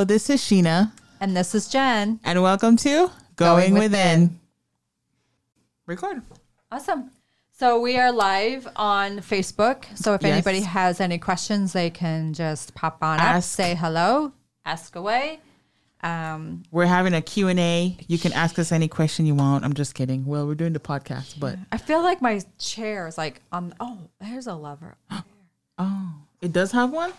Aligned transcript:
Hello, 0.00 0.06
this 0.06 0.30
is 0.30 0.40
Sheena, 0.40 0.92
And 1.20 1.36
this 1.36 1.54
is 1.54 1.68
Jenn. 1.68 2.20
and 2.24 2.42
welcome 2.42 2.74
to 2.78 2.88
Going, 2.88 3.10
Going 3.36 3.74
Within. 3.74 3.80
Within. 4.22 4.40
Record. 5.84 6.22
Awesome. 6.72 7.10
So 7.52 7.78
we 7.78 7.98
are 7.98 8.10
live 8.10 8.66
on 8.76 9.18
Facebook. 9.18 9.84
So 9.94 10.14
if 10.14 10.22
Yes. 10.22 10.32
anybody 10.32 10.62
has 10.62 11.02
any 11.02 11.18
questions, 11.18 11.74
they 11.74 11.90
can 11.90 12.32
just 12.32 12.72
pop 12.74 13.02
on 13.02 13.20
up, 13.20 13.26
Ask. 13.26 13.50
say 13.54 13.74
hello, 13.74 14.32
ask 14.64 14.96
away. 14.96 15.40
Um, 16.02 16.62
We're 16.70 16.86
having 16.86 17.12
a 17.12 17.20
Q&A. 17.20 17.98
You 18.08 18.18
can 18.18 18.32
ask 18.32 18.58
us 18.58 18.72
any 18.72 18.88
question 18.88 19.26
you 19.26 19.34
want. 19.34 19.66
I'm 19.66 19.74
just 19.74 19.94
kidding. 19.94 20.24
Well, 20.24 20.46
we're 20.46 20.54
doing 20.54 20.72
the 20.72 20.80
podcast, 20.80 21.38
but 21.38 21.58
I 21.72 21.76
feel 21.76 22.02
like 22.02 22.22
my 22.22 22.40
chair 22.56 23.06
is 23.06 23.18
like 23.18 23.42
um 23.52 23.74
oh, 23.78 23.98
there's 24.18 24.46
a 24.46 24.54
lever. 24.54 24.96
oh, 25.78 26.14
it 26.40 26.54
does 26.54 26.72
have 26.72 26.90
one? 26.90 27.12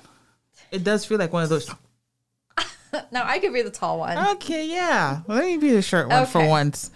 It 0.71 0.83
does 0.83 1.05
feel 1.05 1.19
like 1.19 1.31
one 1.31 1.43
of 1.43 1.49
those. 1.49 1.69
no, 3.11 3.21
I 3.23 3.39
could 3.39 3.53
be 3.53 3.61
the 3.61 3.69
tall 3.71 3.99
one. 3.99 4.17
Okay, 4.35 4.67
yeah. 4.67 5.21
Let 5.27 5.45
me 5.45 5.57
be 5.57 5.71
the 5.71 5.81
short 5.81 6.09
one 6.09 6.25
for 6.25 6.45
once. 6.47 6.91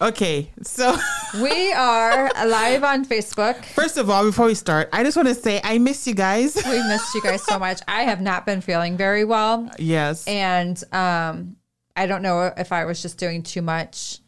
Okay, 0.00 0.50
so 0.62 0.94
we 1.40 1.72
are 1.72 2.30
live 2.46 2.84
on 2.84 3.04
Facebook. 3.06 3.64
first 3.64 3.96
of 3.96 4.10
all, 4.10 4.24
before 4.24 4.46
we 4.46 4.54
start, 4.54 4.90
I 4.92 5.02
just 5.02 5.16
want 5.16 5.28
to 5.28 5.34
say 5.34 5.58
I 5.64 5.78
miss 5.78 6.06
you 6.06 6.14
guys. 6.14 6.54
We 6.66 6.82
missed 6.88 7.14
you 7.14 7.22
guys 7.22 7.42
so 7.42 7.58
much. 7.58 7.80
I 7.88 8.02
have 8.02 8.20
not 8.20 8.44
been 8.44 8.60
feeling 8.60 8.96
very 8.98 9.24
well. 9.24 9.70
yes. 9.78 10.26
and 10.28 10.82
um 10.92 11.56
i 11.98 12.04
don't 12.04 12.20
know 12.20 12.52
if 12.58 12.72
i 12.72 12.84
was 12.84 13.00
just 13.00 13.16
doing 13.16 13.42
too 13.42 13.62
much 13.62 14.18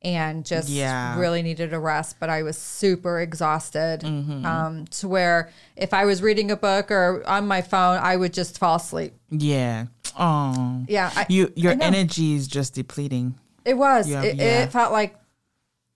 and 0.00 0.46
just 0.46 0.70
Yeah. 0.70 1.18
really 1.20 1.42
needed 1.42 1.74
a 1.74 1.78
rest 1.78 2.16
but 2.18 2.30
i 2.30 2.42
was 2.42 2.56
super 2.56 3.20
exhausted 3.20 4.00
Mm-hmm. 4.00 4.46
um 4.46 4.86
to 4.98 5.08
where 5.08 5.50
if 5.76 5.92
i 5.92 6.06
was 6.06 6.22
reading 6.22 6.50
a 6.50 6.56
book 6.56 6.90
or 6.90 7.22
on 7.28 7.46
my 7.46 7.60
phone 7.60 7.98
i 7.98 8.16
would 8.16 8.32
just 8.32 8.58
fall 8.58 8.76
asleep 8.76 9.12
yeah. 9.28 9.86
Oh. 10.18 10.84
yeah 10.88 11.10
I, 11.14 11.26
You 11.28 11.52
your 11.56 11.72
energy 11.80 12.34
is 12.34 12.46
just 12.48 12.74
depleting. 12.74 13.34
it 13.64 13.74
was 13.74 14.08
Yeah, 14.08 14.22
it, 14.22 14.36
yeah. 14.36 14.62
it 14.64 14.72
felt 14.72 14.92
like 14.92 15.16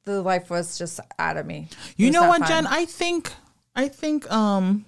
the 0.05 0.23
life 0.23 0.51
was 0.51 0.79
just 0.79 1.01
out 1.19 1.37
of 1.37 1.47
me 1.47 1.69
It 1.71 1.77
You 1.97 2.11
know 2.11 2.29
what, 2.29 2.41
fun. 2.41 2.49
Jenn? 2.49 2.67
I 2.67 2.85
think 2.85 3.33
I 3.75 3.89
think 3.89 4.31
um 4.33 4.85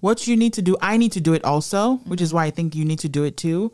what 0.00 0.26
you 0.26 0.34
need 0.36 0.54
to 0.54 0.62
do, 0.62 0.76
I 0.80 0.96
need 0.96 1.12
to 1.12 1.20
do 1.20 1.34
it 1.34 1.44
also, 1.44 1.96
which 2.06 2.22
is 2.22 2.32
why 2.32 2.46
I 2.46 2.50
think 2.50 2.74
you 2.74 2.86
need 2.86 3.00
to 3.00 3.08
do 3.08 3.24
it 3.24 3.36
too, 3.36 3.70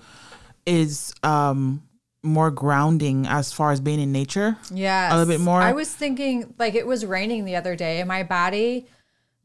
is 0.67 1.15
um 1.23 1.83
more 2.23 2.51
grounding 2.51 3.25
as 3.29 3.53
far 3.53 3.71
as 3.71 3.79
being 3.81 4.01
in 4.01 4.11
nature. 4.11 4.57
Yeah. 4.75 5.13
A 5.13 5.17
little 5.17 5.33
bit 5.33 5.41
more? 5.41 5.61
I 5.61 5.73
was 5.73 5.89
thinking 5.93 6.53
like 6.59 6.75
it 6.75 6.85
was 6.87 7.07
raining 7.07 7.45
the 7.45 7.55
other 7.55 7.77
day 7.77 8.01
and 8.01 8.09
my 8.09 8.25
body 8.25 8.89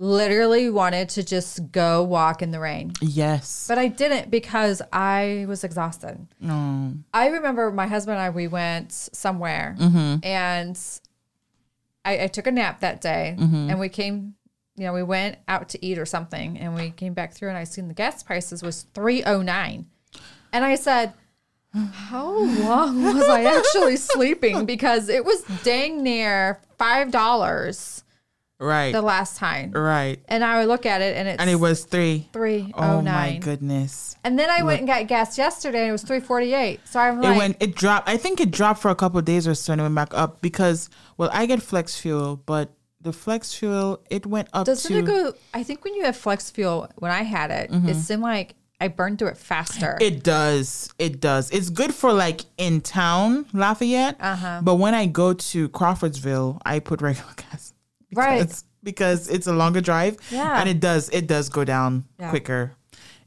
literally 0.01 0.67
wanted 0.71 1.07
to 1.09 1.23
just 1.23 1.71
go 1.71 2.01
walk 2.03 2.41
in 2.41 2.49
the 2.49 2.59
rain. 2.59 2.91
Yes. 3.01 3.65
But 3.67 3.77
I 3.77 3.87
didn't 3.87 4.31
because 4.31 4.81
I 4.91 5.45
was 5.47 5.63
exhausted. 5.63 6.25
No. 6.39 6.93
I 7.13 7.27
remember 7.27 7.69
my 7.71 7.85
husband 7.85 8.15
and 8.17 8.23
I, 8.25 8.31
we 8.31 8.47
went 8.47 8.91
somewhere 8.91 9.75
Mm-hmm. 9.79 10.25
and 10.25 10.79
I, 12.03 12.23
I 12.23 12.27
took 12.27 12.47
a 12.47 12.51
nap 12.51 12.79
that 12.79 12.99
day 12.99 13.35
Mm-hmm. 13.39 13.69
and 13.69 13.79
we 13.79 13.89
came, 13.89 14.33
you 14.75 14.85
know, 14.85 14.93
we 14.93 15.03
went 15.03 15.37
out 15.47 15.69
to 15.69 15.85
eat 15.85 15.99
or 15.99 16.07
something 16.07 16.57
and 16.57 16.73
we 16.73 16.89
came 16.89 17.13
back 17.13 17.33
through 17.35 17.49
and 17.49 17.57
I 17.57 17.63
seen 17.65 17.87
the 17.87 17.93
gas 17.93 18.23
prices 18.23 18.63
was 18.63 18.87
309. 18.95 19.85
And 20.51 20.65
I 20.65 20.75
said, 20.75 21.13
how 21.73 22.27
long 22.39 23.03
was 23.03 23.23
I 23.29 23.43
actually 23.43 23.95
sleeping? 24.11 24.65
Because 24.65 25.09
it 25.09 25.23
was 25.23 25.43
dang 25.63 26.01
near 26.01 26.59
$5 26.79 28.03
Right. 28.61 28.91
the 28.91 29.01
last 29.01 29.37
time. 29.37 29.71
right. 29.71 30.19
And 30.27 30.43
I 30.43 30.59
would 30.59 30.67
look 30.67 30.85
at 30.85 31.01
it 31.01 31.17
and 31.17 31.27
it's 31.27 31.41
And 31.41 31.49
it 31.49 31.55
was 31.55 31.83
3. 31.83 32.29
309. 32.31 32.73
Oh 32.77 33.01
my 33.01 33.37
goodness. 33.37 34.15
And 34.23 34.37
then 34.37 34.49
I 34.49 34.61
went 34.63 34.79
and 34.79 34.87
got 34.87 35.07
gas 35.07 35.37
yesterday 35.37 35.79
and 35.81 35.89
it 35.89 35.91
was 35.91 36.03
348. 36.03 36.79
So 36.87 36.99
I'm 36.99 37.17
It 37.17 37.21
like, 37.21 37.37
went 37.37 37.57
it 37.59 37.75
dropped 37.75 38.07
I 38.07 38.17
think 38.17 38.39
it 38.39 38.51
dropped 38.51 38.81
for 38.81 38.91
a 38.91 38.95
couple 38.95 39.17
of 39.19 39.25
days 39.25 39.47
or 39.47 39.55
so 39.55 39.73
and 39.73 39.81
it 39.81 39.83
went 39.83 39.95
back 39.95 40.13
up 40.13 40.41
because 40.41 40.89
well 41.17 41.29
I 41.33 41.45
get 41.47 41.61
flex 41.61 41.97
fuel, 41.99 42.37
but 42.45 42.71
the 43.01 43.11
flex 43.11 43.53
fuel 43.53 43.99
it 44.11 44.25
went 44.27 44.47
up 44.53 44.67
doesn't 44.67 44.91
to 44.91 44.99
it 44.99 45.05
go? 45.05 45.33
I 45.55 45.63
think 45.63 45.83
when 45.83 45.95
you 45.95 46.03
have 46.05 46.15
flex 46.15 46.51
fuel, 46.51 46.87
when 46.97 47.11
I 47.11 47.23
had 47.23 47.49
it, 47.49 47.71
it 47.71 47.95
seemed 47.95 48.21
like 48.21 48.53
I 48.79 48.87
burned 48.87 49.19
through 49.19 49.29
it 49.29 49.37
faster. 49.37 49.97
Mm-hmm. 49.99 50.03
It 50.17 50.23
does. 50.23 50.91
It 50.97 51.19
does. 51.19 51.51
It's 51.51 51.69
good 51.69 51.93
for 51.93 52.11
like 52.13 52.41
in 52.57 52.81
town, 52.81 53.45
Lafayette. 53.53 54.17
Uh-huh. 54.19 54.61
But 54.63 54.75
when 54.75 54.95
I 54.95 55.05
go 55.05 55.33
to 55.33 55.69
Crawfordsville, 55.69 56.59
I 56.65 56.79
put 56.79 57.01
regular 57.01 57.33
gas. 57.35 57.73
Right. 58.13 58.39
Because, 58.41 58.63
because 58.83 59.29
it's 59.29 59.47
a 59.47 59.53
longer 59.53 59.81
drive. 59.81 60.17
Yeah. 60.29 60.59
And 60.59 60.67
it 60.69 60.79
does. 60.79 61.09
It 61.09 61.27
does 61.27 61.49
go 61.49 61.63
down 61.63 62.05
Yeah. 62.19 62.29
quicker. 62.29 62.73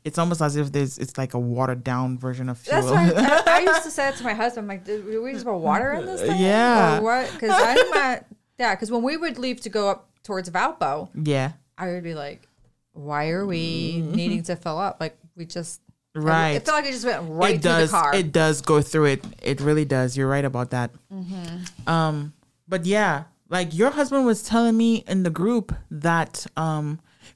It's 0.05 0.19
almost 0.19 0.43
as 0.43 0.56
if 0.56 0.71
there's. 0.71 0.99
It's 0.99 1.17
like 1.17 1.33
a 1.34 1.39
watered 1.39 1.83
down 1.83 2.19
version 2.19 2.49
of 2.50 2.59
fuel. 2.59 2.83
That's 2.83 2.91
why 2.93 3.11
I, 3.47 3.59
I 3.59 3.61
used 3.61 3.84
to 3.84 3.91
say 3.99 4.09
it 4.11 4.17
to 4.17 4.25
my 4.25 4.34
husband. 4.34 4.65
I'm 4.65 4.69
like, 4.69 4.84
do 4.84 5.22
we 5.22 5.33
just 5.33 5.47
put 5.47 5.56
water 5.56 5.93
in 5.93 6.05
this 6.05 6.21
thing? 6.21 6.41
Yeah. 6.41 6.99
Or 6.99 7.03
what? 7.03 7.33
Because 7.33 7.50
I'm 7.55 7.91
not. 7.91 8.27
Yeah. 8.59 8.75
Because 8.75 8.91
when 8.91 9.03
we 9.03 9.17
would 9.17 9.39
leave 9.39 9.61
to 9.62 9.71
go 9.71 9.89
up 9.89 10.11
towards 10.22 10.50
Valpo, 10.50 11.09
yeah. 11.15 11.53
I 11.78 11.89
would 11.93 12.03
be 12.05 12.15
like, 12.15 12.47
why 12.93 13.31
are 13.31 13.47
we 13.47 14.03
needing 14.05 14.43
to 14.45 14.56
fill 14.56 14.78
up? 14.78 14.99
Like 15.01 15.16
we 15.37 15.47
just. 15.47 15.81
Mm-hmm. 16.15 16.27
Right. 16.28 16.51
It 16.51 16.65
felt 16.66 16.77
like 16.77 16.84
it 16.84 16.93
just 16.93 17.06
went 17.06 17.22
right 17.28 17.55
it 17.56 17.62
through 17.62 17.71
does. 17.72 17.91
the 17.91 17.97
car. 17.97 18.15
It 18.15 18.31
does 18.31 18.61
go 18.61 18.81
through 18.83 19.06
it. 19.06 19.25
It 19.43 19.61
really 19.61 19.84
does. 19.87 20.16
You're 20.16 20.28
right 20.28 20.45
about 20.45 20.71
that. 20.71 20.91
Mm-hmm. 21.12 21.89
Um, 21.91 22.34
but 22.69 22.87
yeah, 22.87 23.25
like 23.54 23.69
your 23.81 23.91
husband 23.98 24.22
was 24.26 24.42
telling 24.42 24.76
me 24.76 24.91
in 25.12 25.22
the 25.22 25.31
group 25.42 25.66
that 25.91 26.32
um, 26.56 26.87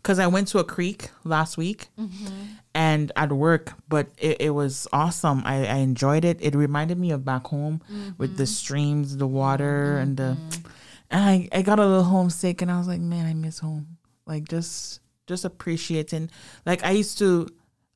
because 0.03 0.19
I 0.19 0.27
went 0.27 0.49
to 0.53 0.59
a 0.59 0.65
creek 0.65 1.01
last 1.25 1.57
week 1.57 1.81
Mm-hmm. 1.99 2.27
and 2.75 3.05
at 3.17 3.31
work, 3.33 3.73
but 3.89 4.05
it, 4.19 4.37
it 4.47 4.51
was 4.61 4.87
awesome. 4.93 5.43
I, 5.45 5.55
I 5.67 5.79
enjoyed 5.91 6.25
it. 6.31 6.37
It 6.41 6.55
reminded 6.55 6.99
me 6.99 7.11
of 7.17 7.25
back 7.25 7.47
home 7.55 7.81
with 8.19 8.31
Mm-hmm. 8.31 8.37
the 8.43 8.47
streams, 8.47 9.17
the 9.17 9.27
water, 9.43 9.99
and 10.03 10.17
the. 10.21 10.37
And 11.11 11.21
I, 11.33 11.49
I 11.59 11.63
got 11.63 11.79
a 11.79 11.87
little 11.87 12.05
homesick, 12.05 12.61
and 12.63 12.71
I 12.71 12.77
was 12.79 12.87
like, 12.87 13.01
man, 13.01 13.25
I 13.27 13.35
miss 13.35 13.59
home. 13.61 13.97
Like 14.27 14.45
just 14.55 15.01
just 15.27 15.45
appreciating. 15.45 16.31
Like 16.67 16.85
I 16.85 16.91
used 17.03 17.17
to, 17.19 17.49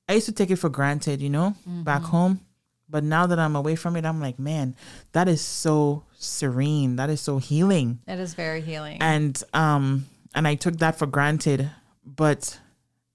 I 0.08 0.14
used 0.14 0.26
to 0.26 0.32
take 0.32 0.50
it 0.50 0.56
for 0.56 0.70
granted, 0.70 1.20
you 1.20 1.30
know, 1.30 1.54
back 1.90 2.02
home. 2.02 2.40
But 2.88 3.04
now 3.04 3.24
that 3.26 3.38
I'm 3.38 3.56
away 3.56 3.76
from 3.76 3.96
it, 3.96 4.04
I'm 4.04 4.20
like, 4.20 4.38
man, 4.38 4.74
that 5.12 5.26
is 5.28 5.40
so 5.40 6.04
serene. 6.22 6.96
That 6.96 7.10
is 7.10 7.20
so 7.20 7.38
healing. 7.38 8.00
it 8.06 8.18
is 8.18 8.34
very 8.34 8.60
healing. 8.60 8.98
And 9.00 9.42
um, 9.52 10.06
and 10.34 10.46
I 10.48 10.54
took 10.54 10.78
that 10.78 10.98
for 10.98 11.06
granted. 11.06 11.70
But 12.04 12.58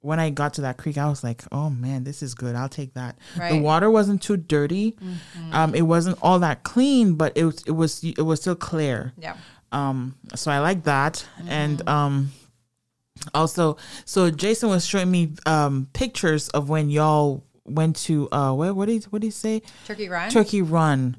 when 0.01 0.19
I 0.19 0.29
got 0.29 0.53
to 0.55 0.61
that 0.61 0.77
creek, 0.77 0.97
I 0.97 1.09
was 1.09 1.23
like, 1.23 1.43
oh 1.51 1.69
man, 1.69 2.03
this 2.03 2.21
is 2.23 2.33
good. 2.33 2.55
I'll 2.55 2.69
take 2.69 2.93
that. 2.93 3.17
The 3.37 3.59
water 3.59 3.89
wasn't 3.89 4.21
too 4.21 4.37
dirty. 4.37 4.97
Um, 5.51 5.73
it 5.75 5.81
wasn't 5.81 6.17
all 6.21 6.39
that 6.39 6.63
clean, 6.63 7.15
but 7.15 7.37
it 7.37 7.43
was 7.45 7.63
it 7.63 7.71
was 7.71 8.03
it 8.03 8.21
was 8.21 8.41
still 8.41 8.55
clear. 8.55 9.13
yeah. 9.17 9.35
Um, 9.73 10.15
so 10.35 10.49
I 10.49 10.59
like 10.59 10.83
that. 10.83 11.25
And 11.47 11.87
um, 11.89 12.31
also, 13.33 13.75
so 14.05 14.29
Jason 14.31 14.69
was 14.69 14.85
showing 14.85 15.11
me 15.11 15.33
um 15.45 15.87
pictures 15.93 16.47
of 16.49 16.69
when 16.69 16.89
y'all 16.89 17.43
went 17.65 17.97
to 17.97 18.29
uh 18.31 18.53
where 18.53 18.73
what 18.73 18.85
did 18.87 19.03
what 19.05 19.21
did 19.21 19.27
he 19.27 19.31
say 19.31 19.61
Turkey 19.85 20.07
Run. 20.07 20.29
Turkey 20.31 20.61
Run, 20.61 21.17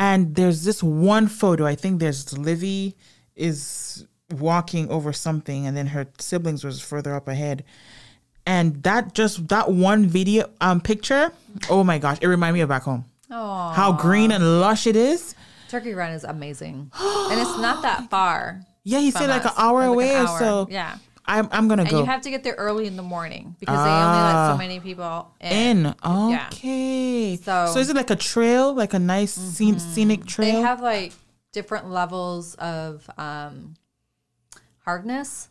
and 0.00 0.34
there's 0.34 0.64
this 0.64 0.82
one 0.82 1.28
photo. 1.28 1.64
I 1.66 1.76
think 1.76 2.00
there's 2.00 2.36
Livy 2.36 2.96
is 3.36 4.06
walking 4.32 4.88
over 4.90 5.12
something, 5.12 5.66
and 5.66 5.76
then 5.76 5.88
her 5.88 6.06
siblings 6.18 6.64
was 6.64 6.80
further 6.80 7.14
up 7.14 7.28
ahead. 7.28 7.62
And 8.46 8.82
that 8.82 9.14
just 9.14 9.48
that 9.48 9.70
one 9.70 10.06
video 10.06 10.48
um 10.60 10.80
picture, 10.80 11.30
oh 11.68 11.84
my 11.84 11.98
gosh, 11.98 12.18
it 12.22 12.26
reminded 12.26 12.54
me 12.54 12.60
of 12.62 12.68
back 12.70 12.82
home. 12.82 13.04
Oh, 13.30 13.68
How 13.68 13.92
green 13.92 14.32
and 14.32 14.60
lush 14.60 14.86
it 14.88 14.96
is. 14.96 15.36
Turkey 15.68 15.92
Run 15.92 16.10
is 16.12 16.24
amazing, 16.24 16.90
and 16.98 17.40
it's 17.40 17.58
not 17.58 17.82
that 17.82 18.10
far. 18.10 18.62
Yeah, 18.82 19.00
he 19.00 19.10
said 19.10 19.28
like 19.28 19.44
an 19.44 19.50
hour 19.58 19.80
Like 19.80 19.84
an 19.88 19.92
away 19.92 20.14
or 20.16 20.26
hour. 20.26 20.38
so. 20.38 20.66
Yeah, 20.70 20.96
I'm 21.30 21.48
I'm 21.52 21.68
gonna 21.68 21.82
and 21.82 21.90
go 21.90 21.98
you 22.00 22.04
have 22.06 22.22
to 22.22 22.30
get 22.30 22.42
there 22.42 22.56
early 22.58 22.86
in 22.86 22.96
the 22.96 23.02
morning 23.14 23.54
because 23.60 23.76
they 23.76 23.90
only 23.90 24.22
let 24.28 24.34
Ah. 24.34 24.48
so 24.52 24.58
many 24.58 24.80
people 24.80 25.30
in. 25.40 25.86
in. 25.86 25.94
Okay. 26.04 27.36
So- 27.36 27.70
so 27.72 27.78
is 27.78 27.88
it 27.88 27.96
like 27.96 28.10
a 28.10 28.16
trail, 28.16 28.74
like 28.74 28.94
a 28.94 28.98
nice 28.98 29.32
scen- 29.32 29.78
scenic 29.78 30.26
trail? 30.26 30.46
They 30.46 30.52
trail? 30.52 30.62
have 30.64 30.80
like 30.82 31.12
different 31.52 31.90
levels 31.90 32.54
of 32.56 33.08
um, 33.18 33.74
hardness, 34.84 35.48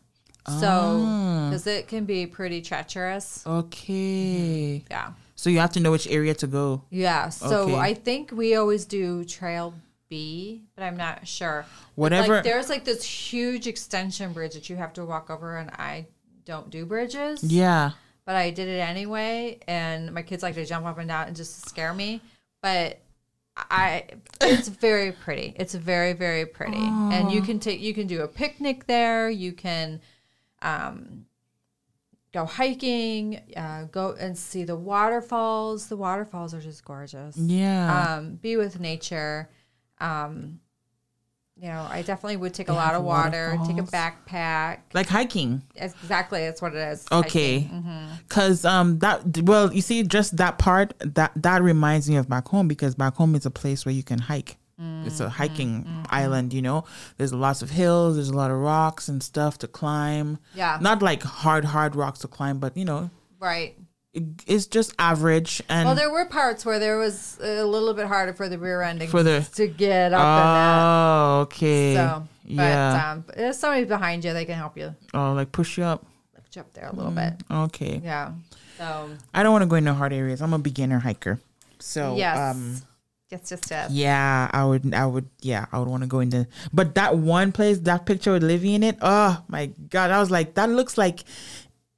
so 0.47 0.67
Ah. 1.05 1.47
because 1.49 1.65
it 1.67 1.87
can 1.87 2.05
be 2.05 2.25
pretty 2.27 2.61
treacherous. 2.61 3.43
okay. 3.45 4.83
Yeah, 4.89 5.11
So 5.35 5.49
you 5.49 5.59
have 5.59 5.71
to 5.73 5.79
know 5.79 5.91
which 5.91 6.07
area 6.07 6.33
to 6.35 6.47
go. 6.47 6.83
yeah. 6.89 7.29
So 7.29 7.61
Okay. 7.63 7.75
I 7.75 7.93
think 7.93 8.31
we 8.31 8.55
always 8.55 8.85
do 8.85 9.23
Trail 9.25 9.73
B, 10.09 10.63
but 10.75 10.83
I'm 10.83 10.97
not 10.97 11.27
sure. 11.27 11.65
Whatever- 11.95 12.35
Like, 12.35 12.43
there's 12.43 12.69
like 12.69 12.83
this 12.85 13.03
huge 13.03 13.67
extension 13.67 14.33
bridge 14.33 14.53
that 14.55 14.69
you 14.69 14.75
have 14.75 14.93
to 14.93 15.05
walk 15.05 15.29
over, 15.29 15.57
and 15.57 15.69
I 15.71 16.07
don't 16.45 16.69
do 16.69 16.85
bridges. 16.85 17.43
Yeah. 17.43 17.91
but 18.25 18.35
I 18.35 18.51
did 18.51 18.67
it 18.67 18.79
anyway. 18.79 19.59
And 19.67 20.11
my 20.13 20.21
kids 20.21 20.43
like 20.43 20.53
to 20.55 20.65
jump 20.65 20.85
up 20.85 20.97
and 20.99 21.07
down 21.07 21.27
and 21.27 21.35
just 21.35 21.67
scare 21.67 21.93
me. 21.93 22.21
But 22.61 22.99
I, 23.57 24.05
it's 24.41 24.67
very 24.67 25.11
pretty. 25.11 25.53
It's 25.57 25.73
very 25.73 26.13
very 26.13 26.45
pretty, 26.45 26.77
and 26.77 27.31
you 27.31 27.41
can 27.41 27.59
take 27.59 27.79
you 27.79 27.93
can 27.93 28.05
do 28.07 28.21
a 28.21 28.27
picnic 28.27 28.85
there. 28.87 29.29
You 29.29 29.51
can, 29.53 29.99
um, 30.61 31.25
go 32.33 32.45
hiking, 32.45 33.41
uh, 33.57 33.85
go 33.85 34.15
and 34.19 34.37
see 34.37 34.63
the 34.63 34.75
waterfalls. 34.75 35.87
The 35.87 35.97
waterfalls 35.97 36.53
are 36.53 36.61
just 36.61 36.85
gorgeous. 36.85 37.35
Yeah. 37.35 38.15
Um, 38.17 38.35
be 38.35 38.55
with 38.57 38.79
nature. 38.79 39.49
Um, 39.99 40.59
you 41.61 41.67
know, 41.67 41.85
I 41.89 42.03
definitely 42.03 42.37
would 42.37 42.53
take 42.53 42.69
a 42.69 42.73
lot 42.73 42.95
of 42.95 43.03
water, 43.03 43.57
take 43.67 43.77
a 43.77 43.81
backpack. 43.83 44.79
like 44.93 45.07
hiking. 45.07 45.61
Exactly, 45.75 46.45
that's 46.45 46.61
what 46.61 46.73
it 46.73 46.77
is. 46.77 47.05
Okay. 47.11 47.59
hiking. 47.61 48.07
Cause 48.29 48.63
um 48.63 48.99
that 48.99 49.41
well 49.43 49.73
you 49.73 49.81
see 49.81 50.03
just 50.03 50.37
that 50.37 50.57
part 50.57 50.93
that 51.01 51.33
that 51.35 51.61
reminds 51.61 52.09
me 52.09 52.15
of 52.15 52.29
back 52.29 52.47
home 52.47 52.69
because 52.69 52.95
back 52.95 53.15
home 53.15 53.35
is 53.35 53.45
a 53.45 53.51
place 53.51 53.85
where 53.85 53.93
you 53.93 54.03
can 54.03 54.19
hike. 54.19 54.55
It's 55.05 55.19
a 55.19 55.27
hiking 55.27 56.05
island, 56.09 56.53
you 56.53 56.61
know. 56.61 56.85
There's 57.17 57.33
lots 57.33 57.61
of 57.61 57.69
hills, 57.69 58.15
there's 58.15 58.29
a 58.29 58.33
lot 58.33 58.49
of 58.49 58.57
rocks 58.57 59.09
and 59.09 59.21
stuff 59.21 59.57
to 59.57 59.67
climb. 59.67 60.37
Yeah. 60.55 60.77
Not 60.79 61.01
like 61.01 61.21
hard 61.23 61.65
hard 61.65 61.97
rocks 61.97 62.19
to 62.19 62.29
climb, 62.29 62.59
but 62.59 62.77
you 62.77 62.85
know, 62.85 63.09
Right. 63.41 63.77
It's 64.13 64.65
just 64.65 64.93
average 64.97 65.61
and 65.69 65.85
Well, 65.85 65.95
there 65.95 66.09
were 66.11 66.25
parts 66.25 66.65
where 66.65 66.79
there 66.79 66.97
was 66.97 67.37
a 67.41 67.63
little 67.63 67.93
bit 67.93 68.07
harder 68.07 68.33
for 68.33 68.49
the 68.49 68.57
rear 68.57 68.81
ending 68.81 69.07
For 69.09 69.21
the- 69.21 69.47
to 69.55 69.67
get 69.67 70.13
up 70.13 70.19
that. 70.19 70.79
Oh, 70.81 71.39
okay. 71.41 71.93
So, 71.95 72.27
but 72.45 72.53
yeah. 72.53 73.11
um, 73.11 73.23
but 73.27 73.37
if 73.37 73.55
somebody's 73.55 73.87
behind 73.87 74.25
you, 74.25 74.33
they 74.33 74.45
can 74.45 74.55
help 74.55 74.77
you 74.77 74.95
oh, 75.13 75.33
like 75.33 75.51
push 75.51 75.77
you 75.77 75.83
up. 75.83 76.05
lift 76.35 76.55
you 76.55 76.61
up 76.61 76.73
there 76.73 76.87
a 76.87 76.95
little 76.95 77.11
bit. 77.11 77.33
Okay. 77.51 78.01
Yeah. 78.03 78.31
So 78.77 79.09
I 79.33 79.43
don't 79.43 79.51
want 79.51 79.61
to 79.63 79.67
go 79.67 79.75
into 79.75 79.93
hard 79.93 80.13
areas. 80.13 80.41
I'm 80.41 80.53
a 80.53 80.59
beginner 80.59 80.99
hiker. 80.99 81.39
So 81.79 82.15
yes, 82.15 82.55
um 82.55 82.77
yes, 83.29 83.51
yes, 83.51 83.61
yes. 83.69 83.91
Yeah, 83.91 84.49
I 84.51 84.65
would. 84.65 84.93
I 84.93 85.05
would. 85.05 85.29
Yeah, 85.41 85.65
I 85.71 85.79
would 85.79 85.87
want 85.87 86.01
to 86.03 86.07
go 86.07 86.19
into. 86.19 86.47
But 86.73 86.95
that 86.95 87.17
one 87.17 87.51
place, 87.51 87.77
that 87.79 88.05
picture 88.05 88.31
with 88.33 88.43
Livy 88.43 88.73
in 88.73 88.83
it. 88.83 88.97
Oh 89.01 89.43
my 89.47 89.67
god! 89.89 90.11
I 90.11 90.19
was 90.19 90.31
like, 90.31 90.55
that 90.55 90.69
looks 90.69 90.97
like 90.97 91.23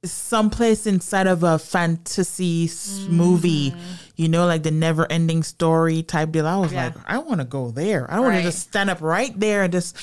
someplace 0.04 0.86
inside 0.86 1.26
of 1.26 1.42
a 1.42 1.58
fantasy 1.58 2.64
s- 2.64 3.06
movie. 3.08 3.74
You 4.16 4.28
know, 4.28 4.46
like 4.46 4.62
the 4.62 4.70
never-ending 4.70 5.42
story 5.42 6.02
type 6.02 6.32
deal. 6.32 6.46
I 6.46 6.56
was 6.56 6.72
Yeah. 6.72 6.86
like, 6.86 6.94
I 7.06 7.18
want 7.18 7.40
to 7.40 7.44
go 7.46 7.70
there. 7.70 8.10
I 8.10 8.20
want 8.20 8.32
Right. 8.34 8.38
to 8.38 8.42
just 8.44 8.60
stand 8.60 8.90
up 8.90 9.00
right 9.00 9.38
there 9.38 9.62
and 9.62 9.72
just 9.72 9.96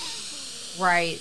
Right. 0.79 1.19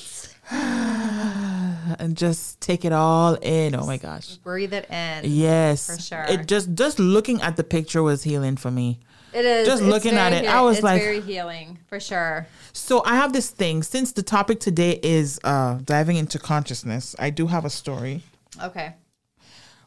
and 0.51 2.17
just 2.17 2.61
take 2.61 2.85
it 2.85 2.93
all 2.93 3.35
in. 3.43 3.75
Oh 3.75 3.85
my 3.87 3.97
gosh! 3.99 4.37
Breathe 4.37 4.73
it 4.73 4.89
in. 4.91 5.31
Yes, 5.31 5.87
For 5.95 6.01
sure. 6.01 6.25
It 6.29 6.47
just 6.47 6.75
just 6.75 6.99
looking 6.99 7.43
at 7.43 7.57
the 7.57 7.65
picture 7.65 8.03
was 8.03 8.23
healing 8.23 8.57
for 8.57 8.71
me. 8.71 9.01
It 9.35 9.45
is. 9.45 9.67
Just 9.67 9.83
it's 9.83 9.91
looking 9.91 10.15
at 10.15 10.33
it, 10.33 10.47
I 10.49 10.63
was 10.63 10.79
it's 10.79 10.85
like- 10.85 11.03
very 11.03 11.21
healing 11.21 11.79
for 11.89 12.01
sure. 12.01 12.47
So 12.73 13.03
I 13.05 13.17
have 13.17 13.35
this 13.35 13.51
thing. 13.51 13.83
Since 13.83 14.13
the 14.13 14.23
topic 14.23 14.59
today 14.59 14.99
is 15.03 15.39
uh, 15.45 15.79
diving 15.85 16.17
into 16.17 16.39
consciousness, 16.39 17.15
I 17.19 17.29
do 17.31 17.49
have 17.49 17.65
a 17.67 17.71
story. 17.71 18.23
Okay. 18.63 18.95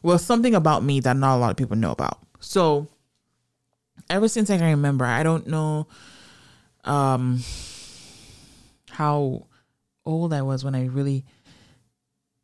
Well, 0.02 0.18
something 0.18 0.54
about 0.54 0.82
me 0.82 1.00
that 1.00 1.16
not 1.16 1.36
a 1.36 1.38
lot 1.38 1.50
of 1.50 1.56
people 1.56 1.76
know 1.76 1.92
about. 1.92 2.18
So 2.40 2.88
ever 4.10 4.28
since 4.28 4.50
I 4.50 4.58
can 4.58 4.66
remember, 4.66 5.04
I 5.04 5.22
don't 5.22 5.46
know 5.46 5.86
um, 6.84 7.42
how 8.90 9.46
old 10.04 10.32
I 10.32 10.42
was 10.42 10.64
when 10.64 10.74
I 10.74 10.86
really 10.86 11.24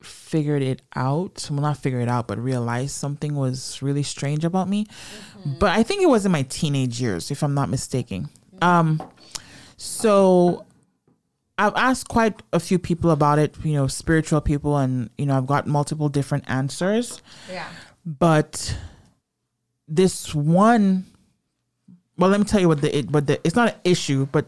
figured 0.02 0.62
it 0.62 0.82
out. 0.94 1.48
Well, 1.50 1.60
not 1.60 1.78
figured 1.78 2.02
it 2.02 2.08
out, 2.08 2.28
but 2.28 2.38
realized 2.38 2.92
something 2.94 3.34
was 3.34 3.82
really 3.82 4.04
strange 4.04 4.44
about 4.44 4.68
me. 4.68 4.86
But 5.58 5.70
I 5.70 5.82
think 5.82 6.02
it 6.02 6.08
was 6.08 6.24
in 6.24 6.32
my 6.32 6.42
teenage 6.42 7.00
years, 7.00 7.30
if 7.30 7.42
I'm 7.42 7.54
not 7.54 7.68
mistaken. 7.68 8.28
Um, 8.62 9.02
so 9.76 10.64
I've 11.58 11.74
asked 11.74 12.08
quite 12.08 12.40
a 12.52 12.60
few 12.60 12.78
people 12.78 13.10
about 13.10 13.40
it, 13.40 13.54
you 13.64 13.74
know, 13.74 13.88
spiritual 13.88 14.40
people, 14.40 14.76
and 14.76 15.10
you 15.18 15.26
know, 15.26 15.36
I've 15.36 15.46
got 15.46 15.66
multiple 15.66 16.08
different 16.08 16.44
answers. 16.48 17.20
Yeah. 17.50 17.68
But 18.06 18.76
this 19.88 20.34
one, 20.34 21.04
well, 22.16 22.30
let 22.30 22.38
me 22.38 22.46
tell 22.46 22.60
you 22.60 22.68
what 22.68 22.80
the 22.80 22.96
it, 22.96 23.10
but 23.10 23.26
the 23.26 23.40
it's 23.44 23.56
not 23.56 23.74
an 23.74 23.80
issue, 23.82 24.26
but 24.30 24.46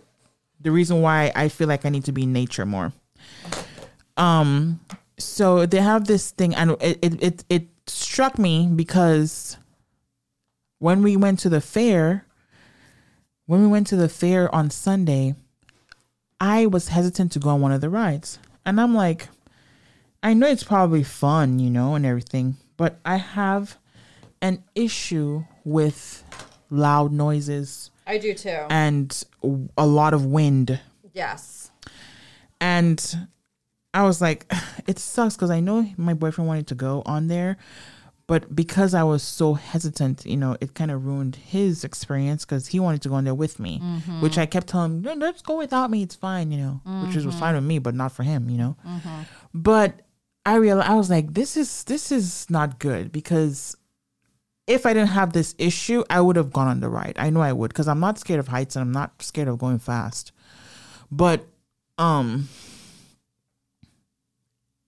the 0.60 0.70
reason 0.70 1.02
why 1.02 1.32
I 1.34 1.48
feel 1.48 1.66
like 1.66 1.84
I 1.84 1.88
need 1.88 2.04
to 2.04 2.12
be 2.12 2.22
in 2.22 2.32
nature 2.32 2.64
more. 2.64 2.92
Um, 4.16 4.80
so 5.18 5.66
they 5.66 5.80
have 5.80 6.06
this 6.06 6.30
thing, 6.30 6.54
and 6.54 6.76
it 6.80 6.98
it 7.02 7.22
it, 7.22 7.44
it 7.48 7.66
struck 7.88 8.38
me 8.38 8.68
because 8.72 9.56
when 10.78 11.02
we 11.02 11.16
went 11.16 11.40
to 11.40 11.48
the 11.48 11.60
fair, 11.60 12.24
when 13.46 13.62
we 13.62 13.66
went 13.66 13.88
to 13.88 13.96
the 13.96 14.08
fair 14.08 14.54
on 14.54 14.70
Sunday, 14.70 15.34
I 16.40 16.66
was 16.66 16.88
hesitant 16.88 17.32
to 17.32 17.38
go 17.38 17.50
on 17.50 17.60
one 17.60 17.72
of 17.72 17.80
the 17.80 17.90
rides. 17.90 18.38
And 18.64 18.80
I'm 18.80 18.94
like, 18.94 19.28
I 20.22 20.34
know 20.34 20.48
it's 20.48 20.64
probably 20.64 21.02
fun, 21.02 21.58
you 21.58 21.70
know, 21.70 21.94
and 21.94 22.04
everything, 22.06 22.56
but 22.76 22.98
I 23.04 23.16
have 23.16 23.76
an 24.42 24.64
issue 24.74 25.44
with 25.64 26.24
loud 26.70 27.12
noises 27.12 27.90
I 28.06 28.18
do 28.18 28.32
too. 28.34 28.66
and 28.70 29.22
a 29.76 29.86
lot 29.86 30.14
of 30.14 30.24
wind. 30.24 30.80
yes. 31.12 31.70
And 32.60 33.28
I 33.94 34.04
was 34.04 34.20
like, 34.20 34.50
it 34.86 34.98
sucks 34.98 35.36
because 35.36 35.50
I 35.50 35.60
know 35.60 35.86
my 35.96 36.14
boyfriend 36.14 36.48
wanted 36.48 36.66
to 36.68 36.74
go 36.74 37.02
on 37.06 37.28
there, 37.28 37.56
but 38.30 38.54
because 38.54 38.94
I 38.94 39.02
was 39.02 39.24
so 39.24 39.54
hesitant, 39.54 40.24
you 40.24 40.36
know, 40.36 40.56
it 40.60 40.74
kind 40.74 40.92
of 40.92 41.04
ruined 41.04 41.34
his 41.34 41.82
experience 41.82 42.44
because 42.44 42.68
he 42.68 42.78
wanted 42.78 43.02
to 43.02 43.08
go 43.08 43.16
on 43.16 43.24
there 43.24 43.34
with 43.34 43.58
me, 43.58 43.80
mm-hmm. 43.82 44.20
which 44.20 44.38
I 44.38 44.46
kept 44.46 44.68
telling 44.68 44.92
him, 44.92 45.02
"No, 45.02 45.14
let's 45.14 45.42
go 45.42 45.58
without 45.58 45.90
me. 45.90 46.04
It's 46.04 46.14
fine, 46.14 46.52
you 46.52 46.58
know, 46.58 46.80
which 47.04 47.16
was 47.16 47.26
mm-hmm. 47.26 47.40
fine 47.40 47.56
with 47.56 47.64
me, 47.64 47.80
but 47.80 47.96
not 47.96 48.12
for 48.12 48.22
him, 48.22 48.48
you 48.48 48.56
know. 48.56 48.76
Mm-hmm. 48.86 49.22
But 49.52 50.02
I 50.46 50.54
realized 50.54 50.88
I 50.88 50.94
was 50.94 51.10
like, 51.10 51.34
this 51.34 51.56
is 51.56 51.82
this 51.82 52.12
is 52.12 52.48
not 52.48 52.78
good 52.78 53.10
because 53.10 53.76
if 54.68 54.86
I 54.86 54.92
didn't 54.92 55.08
have 55.08 55.32
this 55.32 55.56
issue, 55.58 56.04
I 56.08 56.20
would 56.20 56.36
have 56.36 56.52
gone 56.52 56.68
on 56.68 56.78
the 56.78 56.88
ride. 56.88 57.16
I 57.18 57.30
know 57.30 57.40
I 57.40 57.52
would 57.52 57.70
because 57.70 57.88
I'm 57.88 57.98
not 57.98 58.20
scared 58.20 58.38
of 58.38 58.46
heights 58.46 58.76
and 58.76 58.84
I'm 58.84 58.92
not 58.92 59.20
scared 59.24 59.48
of 59.48 59.58
going 59.58 59.80
fast. 59.80 60.30
But 61.10 61.46
um 61.98 62.48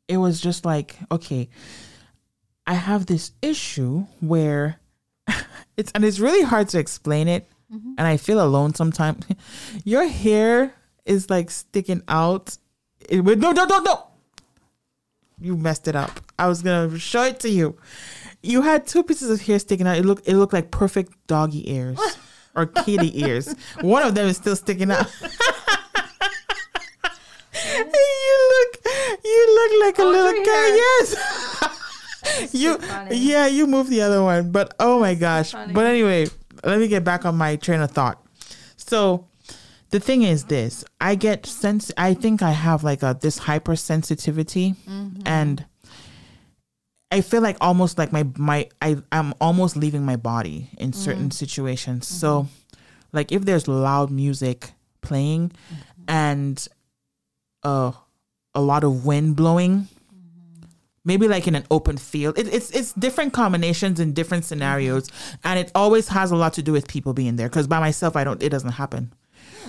it 0.06 0.18
was 0.18 0.40
just 0.40 0.64
like, 0.64 0.96
okay, 1.10 1.48
I 2.66 2.74
have 2.74 3.06
this 3.06 3.32
issue 3.42 4.06
where 4.20 4.80
it's 5.76 5.90
and 5.94 6.04
it's 6.04 6.18
really 6.20 6.42
hard 6.42 6.68
to 6.70 6.78
explain 6.78 7.28
it 7.28 7.48
and 7.96 8.06
I 8.06 8.18
feel 8.18 8.38
alone 8.44 8.74
sometimes. 8.74 9.24
Your 9.84 10.06
hair 10.06 10.74
is 11.06 11.30
like 11.30 11.50
sticking 11.50 12.02
out. 12.06 12.58
It, 13.08 13.24
no, 13.24 13.50
no, 13.52 13.64
no, 13.64 13.78
no. 13.80 14.06
You 15.40 15.56
messed 15.56 15.88
it 15.88 15.96
up. 15.96 16.20
I 16.38 16.48
was 16.48 16.60
gonna 16.60 16.98
show 16.98 17.22
it 17.24 17.40
to 17.40 17.48
you. 17.48 17.78
You 18.42 18.60
had 18.60 18.86
two 18.86 19.02
pieces 19.02 19.30
of 19.30 19.40
hair 19.46 19.58
sticking 19.58 19.86
out. 19.86 19.96
It 19.96 20.04
looked 20.04 20.28
it 20.28 20.36
looked 20.36 20.52
like 20.52 20.70
perfect 20.70 21.14
doggy 21.26 21.72
ears 21.72 21.98
or 22.54 22.66
kitty 22.66 23.22
ears. 23.24 23.54
One 23.80 24.02
of 24.02 24.14
them 24.14 24.28
is 24.28 24.36
still 24.36 24.54
sticking 24.56 24.90
out. 24.90 25.06
you 27.54 28.48
look 28.52 28.84
you 29.24 29.54
look 29.54 29.86
like 29.86 29.98
a 29.98 30.02
Oh, 30.02 30.10
little 30.10 30.44
cat. 30.44 30.72
Yes. 30.76 31.31
you 32.52 32.78
yeah, 33.10 33.46
you 33.46 33.66
moved 33.66 33.90
the 33.90 34.02
other 34.02 34.22
one. 34.22 34.50
But 34.52 34.74
oh 34.78 35.00
my 35.00 35.14
gosh. 35.14 35.52
But 35.52 35.86
anyway, 35.86 36.26
let 36.64 36.78
me 36.78 36.88
get 36.88 37.04
back 37.04 37.24
on 37.24 37.36
my 37.36 37.56
train 37.56 37.80
of 37.80 37.90
thought. 37.90 38.24
So 38.76 39.26
the 39.92 40.00
thing 40.00 40.22
is 40.22 40.44
this 40.44 40.84
i 41.00 41.14
get 41.14 41.44
sense 41.46 41.92
i 41.98 42.14
think 42.14 42.42
i 42.42 42.50
have 42.50 42.82
like 42.82 43.02
a 43.02 43.16
this 43.20 43.38
hypersensitivity 43.40 44.74
and 45.26 45.64
i 47.10 47.20
feel 47.20 47.42
like 47.42 47.58
almost 47.60 47.98
like 47.98 48.10
my 48.10 48.26
my 48.38 48.66
i 48.80 48.96
i'm 49.12 49.34
almost 49.40 49.76
leaving 49.76 50.02
my 50.02 50.16
body 50.16 50.68
in 50.78 50.92
certain 50.94 51.30
situations 51.30 52.08
so 52.08 52.48
like 53.12 53.30
if 53.30 53.44
there's 53.44 53.68
loud 53.68 54.10
music 54.10 54.72
playing 55.02 55.52
and 56.08 56.66
uh 57.64 57.92
a 58.54 58.60
lot 58.62 58.82
of 58.82 59.04
wind 59.04 59.36
blowing 59.36 59.88
maybe 61.04 61.26
like 61.28 61.46
in 61.48 61.54
an 61.54 61.64
open 61.70 61.96
field 61.96 62.38
it, 62.38 62.52
it's 62.52 62.70
it's 62.70 62.92
different 62.92 63.32
combinations 63.32 63.98
in 63.98 64.12
different 64.12 64.44
scenarios 64.44 65.10
and 65.44 65.58
it 65.58 65.70
always 65.74 66.08
has 66.08 66.30
a 66.30 66.36
lot 66.36 66.52
to 66.52 66.62
do 66.62 66.72
with 66.72 66.86
people 66.88 67.12
being 67.12 67.36
there 67.36 67.48
because 67.48 67.66
by 67.66 67.80
myself 67.80 68.16
i 68.16 68.24
don't 68.24 68.42
it 68.42 68.50
doesn't 68.50 68.72
happen 68.72 69.12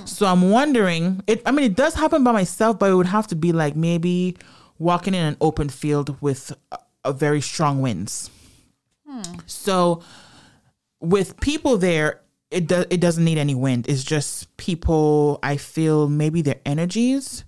so 0.05 0.25
I'm 0.25 0.49
wondering, 0.49 1.23
it 1.27 1.41
I 1.45 1.51
mean 1.51 1.65
it 1.65 1.75
does 1.75 1.93
happen 1.93 2.23
by 2.23 2.31
myself, 2.31 2.79
but 2.79 2.89
it 2.89 2.95
would 2.95 3.07
have 3.07 3.27
to 3.27 3.35
be 3.35 3.51
like 3.51 3.75
maybe 3.75 4.37
walking 4.79 5.13
in 5.13 5.25
an 5.25 5.37
open 5.39 5.69
field 5.69 6.17
with 6.21 6.51
a, 6.71 6.79
a 7.05 7.13
very 7.13 7.41
strong 7.41 7.81
winds. 7.81 8.29
Hmm. 9.07 9.21
So 9.45 10.01
with 10.99 11.39
people 11.39 11.77
there, 11.77 12.21
it 12.51 12.67
does 12.67 12.85
it 12.89 12.99
doesn't 12.99 13.23
need 13.23 13.37
any 13.37 13.55
wind. 13.55 13.87
It's 13.87 14.03
just 14.03 14.55
people 14.57 15.39
I 15.43 15.57
feel 15.57 16.09
maybe 16.09 16.41
their 16.41 16.59
energies 16.65 17.45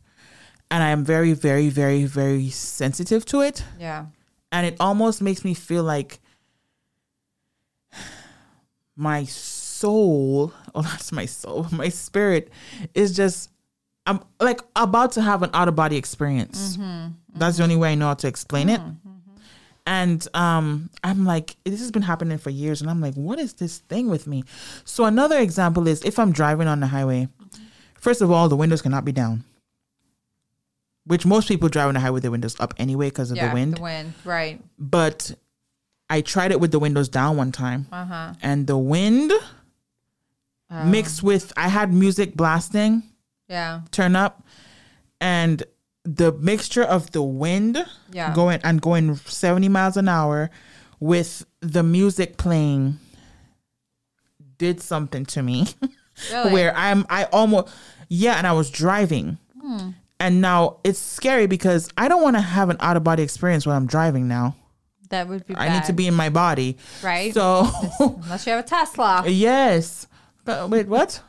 and 0.71 0.83
I'm 0.83 1.03
very, 1.05 1.33
very, 1.33 1.69
very, 1.69 2.05
very 2.05 2.49
sensitive 2.49 3.25
to 3.27 3.41
it 3.41 3.63
Yeah. 3.79 4.05
and 4.51 4.65
it 4.65 4.75
almost 4.79 5.21
makes 5.21 5.43
me 5.45 5.53
feel 5.53 5.83
like 5.83 6.19
my 8.95 9.25
soul 9.25 10.53
oh 10.73 10.81
that's 10.89 11.11
my 11.11 11.25
soul 11.25 11.67
my 11.71 11.89
spirit 11.89 12.49
is 12.93 13.15
just 13.15 13.49
i'm 14.05 14.19
like 14.39 14.61
about 14.75 15.11
to 15.13 15.21
have 15.21 15.43
an 15.43 15.49
out 15.53 15.67
of 15.67 15.75
body 15.75 15.97
experience 15.97 16.77
that's 17.35 17.57
the 17.57 17.63
only 17.63 17.75
way 17.75 17.91
i 17.91 17.95
know 17.95 18.07
how 18.07 18.13
to 18.13 18.27
explain 18.27 18.69
it 18.69 18.81
And 19.87 20.27
um, 20.33 20.89
I'm 21.03 21.25
like, 21.25 21.57
this 21.63 21.79
has 21.79 21.91
been 21.91 22.01
happening 22.01 22.39
for 22.39 22.49
years, 22.49 22.81
and 22.81 22.89
I'm 22.89 23.01
like, 23.01 23.13
what 23.13 23.37
is 23.37 23.53
this 23.53 23.77
thing 23.85 24.09
with 24.09 24.25
me? 24.25 24.41
So 24.83 25.05
another 25.05 25.37
example 25.37 25.87
is 25.87 26.01
if 26.03 26.17
I'm 26.17 26.31
driving 26.31 26.67
on 26.67 26.79
the 26.79 26.87
highway. 26.87 27.27
First 28.01 28.23
of 28.23 28.31
all, 28.31 28.49
the 28.49 28.55
windows 28.55 28.81
cannot 28.81 29.05
be 29.05 29.11
down, 29.11 29.43
which 31.05 31.25
most 31.25 31.47
people 31.47 31.69
drive 31.69 31.87
on 31.87 31.93
the 31.93 31.99
highway 31.99 32.15
with 32.15 32.23
the 32.23 32.31
windows 32.31 32.59
up 32.59 32.73
anyway 32.77 33.07
because 33.07 33.31
of 33.31 33.37
yeah, 33.37 33.47
the 33.49 33.53
wind. 33.53 33.77
The 33.77 33.81
wind, 33.81 34.13
right? 34.23 34.61
But 34.79 35.33
I 36.09 36.21
tried 36.21 36.51
it 36.51 36.59
with 36.59 36.71
the 36.71 36.79
windows 36.79 37.09
down 37.09 37.37
one 37.37 37.51
time, 37.51 37.87
Uh 37.91 38.05
huh. 38.05 38.33
and 38.41 38.67
the 38.67 38.77
wind 38.77 39.31
mixed 40.85 41.23
with 41.23 41.53
I 41.55 41.67
had 41.69 41.93
music 41.93 42.35
blasting 42.35 43.03
Yeah. 43.47 43.81
turn 43.91 44.15
up 44.15 44.43
and 45.21 45.63
the 46.03 46.31
mixture 46.33 46.83
of 46.83 47.11
the 47.11 47.21
wind 47.23 47.83
Yeah. 48.11 48.33
going 48.33 48.59
and 48.63 48.81
going 48.81 49.15
70 49.15 49.69
miles 49.69 49.95
an 49.97 50.09
hour 50.09 50.49
with 50.99 51.45
the 51.61 51.81
music 51.83 52.37
playing 52.37 52.99
did 54.57 54.81
something 54.81 55.25
to 55.27 55.41
me 55.43 55.67
Really? 56.31 56.51
where 56.53 56.75
I'm 56.75 57.05
I 57.09 57.25
almost 57.25 57.73
yeah 58.09 58.35
and 58.37 58.47
I 58.47 58.53
was 58.53 58.69
driving 58.69 59.37
Hmm. 59.61 59.89
And 60.19 60.41
now 60.41 60.77
it's 60.83 60.99
scary 60.99 61.47
because 61.47 61.89
I 61.97 62.07
don't 62.07 62.21
want 62.21 62.35
to 62.35 62.41
have 62.41 62.69
an 62.69 62.77
out 62.79 62.97
of 62.97 63.03
body 63.03 63.23
experience 63.23 63.65
when 63.65 63.75
I'm 63.75 63.85
driving 63.87 64.27
now 64.27 64.55
that 65.09 65.27
would 65.27 65.45
be. 65.45 65.55
I 65.55 65.69
need 65.71 65.83
to 65.85 65.93
be 65.93 66.07
in 66.07 66.13
my 66.15 66.29
body 66.29 66.77
right. 67.03 67.33
so 67.33 67.67
Unless 67.99 68.45
you 68.47 68.53
have 68.53 68.65
a 68.65 68.67
Tesla. 68.67 69.23
yes 69.27 70.07
but 70.43 70.69
wait 70.69 70.87
what 70.87 71.21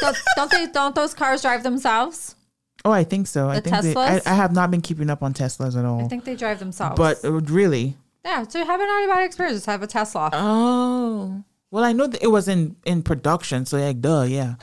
don't, 0.00 0.16
don't 0.36 0.50
they? 0.50 0.66
Don't 0.66 0.94
those 0.94 1.14
cars 1.14 1.42
drive 1.42 1.62
themselves? 1.62 2.36
oh 2.84 2.90
I 2.90 3.04
think 3.04 3.26
so 3.26 3.48
I 3.48 3.60
The 3.60 3.70
think 3.70 3.82
they, 3.82 3.94
I, 3.96 4.20
I 4.26 4.34
have 4.34 4.52
not 4.52 4.70
been 4.70 4.80
keeping 4.82 5.10
up 5.10 5.22
on 5.22 5.34
Teslas 5.34 5.76
at 5.76 5.84
all 5.84 6.04
I 6.04 6.08
think 6.08 6.24
they 6.24 6.36
drive 6.36 6.58
themselves. 6.58 6.96
but 6.96 7.24
uh, 7.24 7.32
really 7.32 7.96
yeah, 8.24 8.44
to 8.44 8.64
have 8.64 8.80
an 8.80 8.86
out 8.88 9.02
of 9.02 9.10
body 9.10 9.24
experience, 9.24 9.56
just 9.56 9.66
have 9.66 9.82
a 9.82 9.86
Tesla. 9.88 10.30
Oh, 10.32 11.42
well, 11.72 11.82
I 11.82 11.92
know 11.92 12.06
that 12.06 12.22
it 12.22 12.28
was 12.28 12.46
in 12.46 12.76
in 12.84 13.02
production, 13.02 13.66
so 13.66 13.78
like, 13.78 14.00
duh, 14.00 14.22
yeah. 14.22 14.54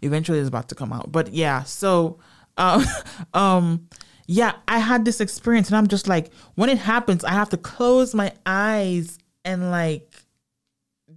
Eventually, 0.00 0.38
it's 0.38 0.48
about 0.48 0.68
to 0.70 0.74
come 0.74 0.92
out, 0.92 1.12
but 1.12 1.32
yeah. 1.32 1.62
So, 1.64 2.18
um, 2.56 2.84
um, 3.34 3.88
yeah, 4.26 4.54
I 4.68 4.78
had 4.78 5.04
this 5.04 5.20
experience, 5.20 5.68
and 5.68 5.76
I'm 5.76 5.88
just 5.88 6.08
like, 6.08 6.32
when 6.54 6.70
it 6.70 6.78
happens, 6.78 7.24
I 7.24 7.32
have 7.32 7.50
to 7.50 7.56
close 7.56 8.14
my 8.14 8.32
eyes 8.46 9.18
and 9.44 9.70
like, 9.70 10.10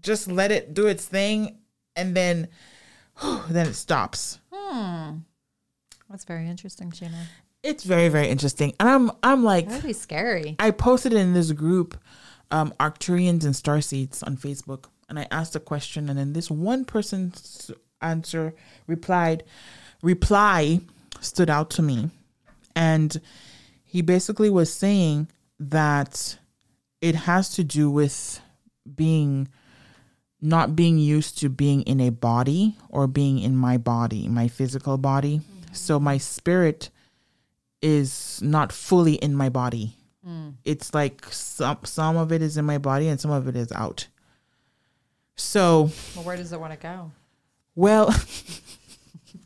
just 0.01 0.27
let 0.27 0.51
it 0.51 0.73
do 0.73 0.87
its 0.87 1.05
thing, 1.05 1.57
and 1.95 2.15
then, 2.15 2.47
then 3.49 3.67
it 3.67 3.75
stops. 3.75 4.39
Hmm. 4.51 5.17
That's 6.09 6.25
very 6.25 6.47
interesting, 6.47 6.91
Sheena. 6.91 7.25
It's 7.63 7.83
very 7.83 8.09
very 8.09 8.27
interesting, 8.27 8.73
and 8.79 8.87
I'm 8.87 9.11
I'm 9.23 9.43
like, 9.43 9.67
That'd 9.67 9.85
be 9.85 9.93
scary. 9.93 10.55
I 10.59 10.69
posted 10.69 11.13
in 11.13 11.33
this 11.33 11.51
group, 11.51 11.97
um, 12.51 12.73
Arcturians 12.79 13.43
and 13.43 13.55
Starseeds 13.55 14.21
on 14.25 14.37
Facebook, 14.37 14.85
and 15.09 15.17
I 15.17 15.27
asked 15.31 15.55
a 15.55 15.59
question, 15.59 16.07
and 16.07 16.19
then 16.19 16.33
this 16.33 16.51
one 16.51 16.85
person's 16.85 17.71
answer 18.01 18.53
replied, 18.85 19.43
reply 20.03 20.81
stood 21.25 21.49
out 21.49 21.69
to 21.71 21.81
me, 21.81 22.09
and 22.75 23.19
he 23.83 24.01
basically 24.01 24.49
was 24.49 24.71
saying 24.73 25.29
that 25.59 26.37
it 27.01 27.15
has 27.15 27.49
to 27.55 27.63
do 27.63 27.89
with 27.89 28.41
being 28.95 29.47
not 30.41 30.75
being 30.75 30.97
used 30.97 31.39
to 31.39 31.49
being 31.49 31.81
in 31.83 31.99
a 31.99 32.09
body 32.11 32.75
or 32.89 33.07
being 33.07 33.39
in 33.39 33.55
my 33.55 33.77
body, 33.77 34.27
my 34.27 34.47
physical 34.47 34.97
body. 34.97 35.39
Mm-hmm. 35.39 35.73
So 35.73 35.99
my 35.99 36.17
spirit 36.17 36.89
is 37.81 38.39
not 38.43 38.71
fully 38.71 39.13
in 39.15 39.35
my 39.35 39.49
body. 39.49 39.95
Mm. 40.27 40.55
It's 40.63 40.93
like 40.93 41.25
some 41.31 41.79
some 41.83 42.17
of 42.17 42.31
it 42.31 42.41
is 42.41 42.57
in 42.57 42.65
my 42.65 42.77
body 42.77 43.07
and 43.07 43.19
some 43.19 43.31
of 43.31 43.47
it 43.47 43.55
is 43.55 43.71
out. 43.71 44.07
So, 45.35 45.91
Well, 46.15 46.25
where 46.25 46.37
does 46.37 46.53
it 46.53 46.59
want 46.59 46.73
to 46.73 46.79
go? 46.79 47.11
well, 47.75 48.07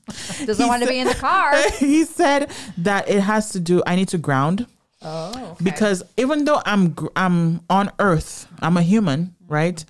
Doesn't 0.45 0.67
want 0.67 0.83
to 0.83 0.89
be 0.89 0.99
in 0.99 1.07
the 1.07 1.15
car. 1.15 1.53
he 1.79 2.03
said 2.05 2.51
that 2.77 3.09
it 3.09 3.21
has 3.21 3.51
to 3.51 3.59
do 3.59 3.81
I 3.85 3.95
need 3.95 4.09
to 4.09 4.17
ground 4.17 4.67
Oh, 5.01 5.55
because 5.63 6.03
even 6.17 6.43
though 6.43 6.61
I'm 6.65 6.93
I'm 7.15 7.61
on 7.69 7.89
earth, 7.99 8.47
I'm 8.61 8.75
a 8.75 8.81
human, 8.81 9.33
right? 9.47 9.83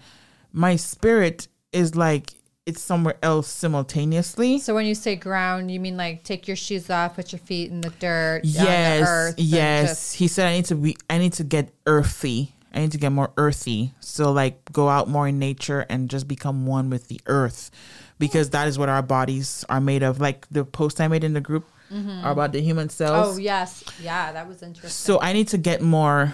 My 0.53 0.75
spirit 0.75 1.47
is 1.73 1.95
like 1.95 2.33
it's 2.67 2.81
somewhere 2.81 3.17
else 3.23 3.47
simultaneously. 3.47 4.59
So 4.59 4.75
when 4.75 4.85
you 4.85 4.93
say 4.93 5.15
ground, 5.15 5.71
you 5.71 5.79
mean 5.79 5.97
like 5.97 6.21
take 6.23 6.47
your 6.47 6.55
shoes 6.55 6.91
off, 6.91 7.15
put 7.15 7.31
your 7.31 7.39
feet 7.39 7.71
in 7.71 7.81
the 7.81 7.89
dirt, 7.89 8.37
on 8.37 8.41
the 8.43 8.47
yes 8.49 9.07
earth, 9.07 9.35
yes 9.39 9.89
just- 9.89 10.15
he 10.17 10.27
said 10.27 10.47
i 10.47 10.53
need 10.53 10.65
to 10.65 10.75
be 10.75 10.95
i 11.09 11.17
need 11.17 11.33
to 11.33 11.43
get 11.43 11.71
earthy 11.87 12.53
i 12.73 12.79
need 12.79 12.91
to 12.91 12.97
get 12.99 13.11
more 13.11 13.31
earthy 13.37 13.93
so 13.99 14.31
like 14.31 14.71
go 14.71 14.87
out 14.89 15.07
more 15.09 15.27
in 15.27 15.39
nature 15.39 15.85
and 15.89 16.09
just 16.09 16.27
become 16.27 16.67
one 16.67 16.89
with 16.91 17.07
the 17.07 17.19
earth 17.25 17.71
because 18.19 18.51
that 18.51 18.67
is 18.67 18.77
what 18.77 18.89
our 18.89 19.01
bodies 19.01 19.65
are 19.69 19.81
made 19.81 20.03
of 20.03 20.19
like 20.19 20.47
the 20.51 20.63
post 20.63 21.01
i 21.01 21.07
made 21.07 21.23
in 21.23 21.33
the 21.33 21.41
group 21.41 21.65
are 22.23 22.31
about 22.31 22.51
the 22.51 22.61
human 22.61 22.87
cells 22.89 23.35
oh 23.35 23.39
yes, 23.39 23.83
yeah, 24.01 24.31
that 24.31 24.47
was 24.47 24.61
interesting. 24.61 24.89
so 24.91 25.19
i 25.21 25.33
need 25.33 25.47
to 25.47 25.57
get 25.57 25.81
more 25.81 26.33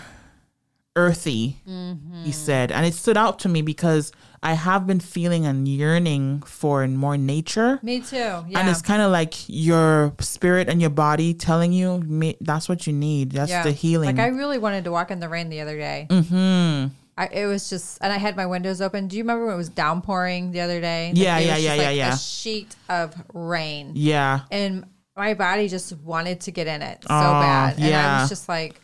earthy 0.98 1.60
Mm-hmm. 1.68 2.24
he 2.24 2.32
said 2.32 2.72
and 2.72 2.86
it 2.86 2.94
stood 2.94 3.18
out 3.18 3.40
to 3.40 3.50
me 3.50 3.62
because 3.62 4.12
i 4.44 4.54
have 4.54 4.88
been 4.88 5.00
feeling 5.02 5.46
and 5.46 5.68
yearning 5.68 6.42
for 6.44 6.88
more 6.88 7.18
nature 7.18 7.80
Me 7.84 8.00
too. 8.00 8.16
Yeah. 8.16 8.44
and 8.60 8.70
it's 8.70 8.82
kind 8.82 9.02
of 9.02 9.12
like 9.12 9.34
your 9.48 10.14
spirit 10.20 10.70
and 10.70 10.80
your 10.80 10.90
body 10.90 11.34
telling 11.34 11.74
you 11.74 12.04
that's 12.40 12.70
what 12.70 12.88
you 12.88 12.94
need. 12.94 13.32
That's 13.32 13.50
yeah. 13.52 13.64
the 13.64 13.72
healing. 13.72 14.16
Like 14.16 14.20
I 14.24 14.28
really 14.30 14.58
wanted 14.58 14.84
to 14.86 14.92
walk 14.92 15.12
in 15.12 15.20
the 15.20 15.28
rain 15.30 15.50
the 15.50 15.62
other 15.62 15.78
day. 15.78 16.08
Mm-hmm. 16.10 16.94
I, 17.18 17.28
it 17.28 17.46
was 17.46 17.70
just, 17.70 17.98
and 18.02 18.12
I 18.12 18.18
had 18.18 18.36
my 18.36 18.46
windows 18.46 18.82
open. 18.82 19.08
Do 19.08 19.16
you 19.16 19.24
remember 19.24 19.46
when 19.46 19.56
it 19.56 19.58
was 19.58 19.70
downpouring 19.70 20.52
the 20.52 20.62
other 20.62 20.82
day? 20.82 21.10
Like, 21.10 21.18
Yeah, 21.18 21.38
was 21.38 21.46
yeah, 21.46 21.58
yeah, 21.58 21.70
like 21.72 21.82
yeah, 21.82 21.90
yeah. 21.92 22.14
A 22.14 22.18
sheet 22.18 22.76
of 22.90 23.16
rain, 23.34 23.92
yeah. 23.96 24.42
and 24.52 24.86
my 25.16 25.34
body 25.34 25.70
just 25.70 25.94
wanted 26.00 26.42
to 26.42 26.52
get 26.52 26.68
in 26.68 26.82
it 26.82 27.04
so 27.04 27.08
bad. 27.10 27.80
And 27.80 27.96
I 27.96 28.22
was 28.22 28.30
just 28.30 28.50
like, 28.50 28.82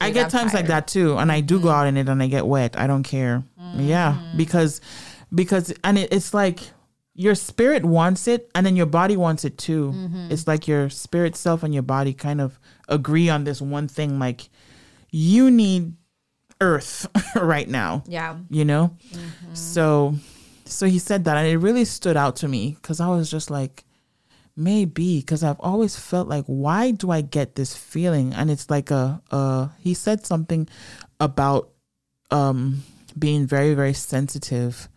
I 0.00 0.10
get 0.10 0.24
I'm 0.24 0.30
times 0.30 0.54
like 0.54 0.66
that 0.66 0.88
too, 0.88 1.16
and 1.16 1.30
I 1.30 1.40
do 1.40 1.58
go 1.60 1.68
mm-hmm. 1.68 1.76
out 1.76 1.86
in 1.86 1.96
it 1.96 2.08
and 2.08 2.22
I 2.22 2.26
get 2.26 2.46
wet. 2.46 2.76
I 2.76 2.86
don't 2.86 3.04
care. 3.04 3.44
Yeah, 3.76 4.14
mm-hmm. 4.14 4.36
because 4.36 4.80
because 5.32 5.72
and 5.84 5.98
it, 5.98 6.12
it's 6.12 6.34
like 6.34 6.60
your 7.14 7.34
spirit 7.34 7.84
wants 7.84 8.26
it, 8.26 8.50
and 8.54 8.66
then 8.66 8.74
your 8.74 8.86
body 8.86 9.16
wants 9.16 9.44
it 9.44 9.56
too. 9.56 9.92
Mm-hmm. 9.92 10.32
It's 10.32 10.48
like 10.48 10.66
your 10.66 10.90
spirit 10.90 11.36
self 11.36 11.62
and 11.62 11.72
your 11.72 11.84
body 11.84 12.12
kind 12.12 12.40
of 12.40 12.58
agree 12.88 13.28
on 13.28 13.44
this 13.44 13.60
one 13.62 13.86
thing. 13.86 14.18
Like 14.18 14.50
you 15.10 15.50
need 15.50 15.94
Earth 16.62 17.06
right 17.36 17.68
now. 17.68 18.04
yeah, 18.06 18.38
you 18.48 18.64
know? 18.64 18.96
So 19.52 20.14
so 20.64 20.86
he 20.86 20.98
said 20.98 21.24
that 21.24 21.36
and 21.36 21.46
it 21.46 21.58
really 21.58 21.84
stood 21.84 22.16
out 22.16 22.36
to 22.36 22.48
me 22.48 22.78
because 22.80 22.98
i 22.98 23.08
was 23.08 23.30
just 23.30 23.50
like 23.50 23.84
maybe 24.56 25.20
because 25.20 25.42
i've 25.42 25.60
always 25.60 25.96
felt 25.98 26.28
like 26.28 26.46
why 26.46 26.92
do 26.92 27.10
i 27.10 27.20
get 27.20 27.56
this 27.56 27.76
feeling? 27.76 28.32
And 28.32 28.48
it's 28.50 28.70
like 28.70 28.90
a 28.90 29.20
uh 29.30 29.68
he 29.80 29.92
said 29.92 30.24
something 30.24 30.68
about 31.20 31.70
um 32.30 32.82
being 33.18 33.44
very 33.46 33.74
very 33.74 33.92
sensitive 33.92 34.88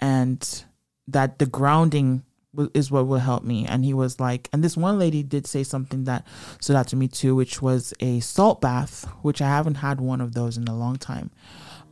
and 0.00 0.40
that 1.08 1.38
the 1.38 1.46
grounding 1.46 2.22
is 2.74 2.90
what 2.90 3.06
will 3.06 3.18
help 3.18 3.44
me. 3.44 3.66
And 3.66 3.84
he 3.84 3.92
was 3.94 4.18
like 4.18 4.48
and 4.52 4.64
this 4.64 4.76
one 4.76 4.98
lady 4.98 5.22
did 5.22 5.46
say 5.46 5.62
something 5.62 6.04
that 6.04 6.26
stood 6.60 6.76
out 6.76 6.88
to 6.88 6.96
me 6.96 7.06
too 7.08 7.34
which 7.34 7.60
was 7.62 7.92
a 8.00 8.20
salt 8.20 8.60
bath 8.60 9.04
which 9.22 9.40
i 9.42 9.46
haven't 9.46 9.76
had 9.76 10.00
one 10.00 10.20
of 10.20 10.34
those 10.34 10.56
in 10.56 10.66
a 10.68 10.76
long 10.76 10.96
time. 10.96 11.30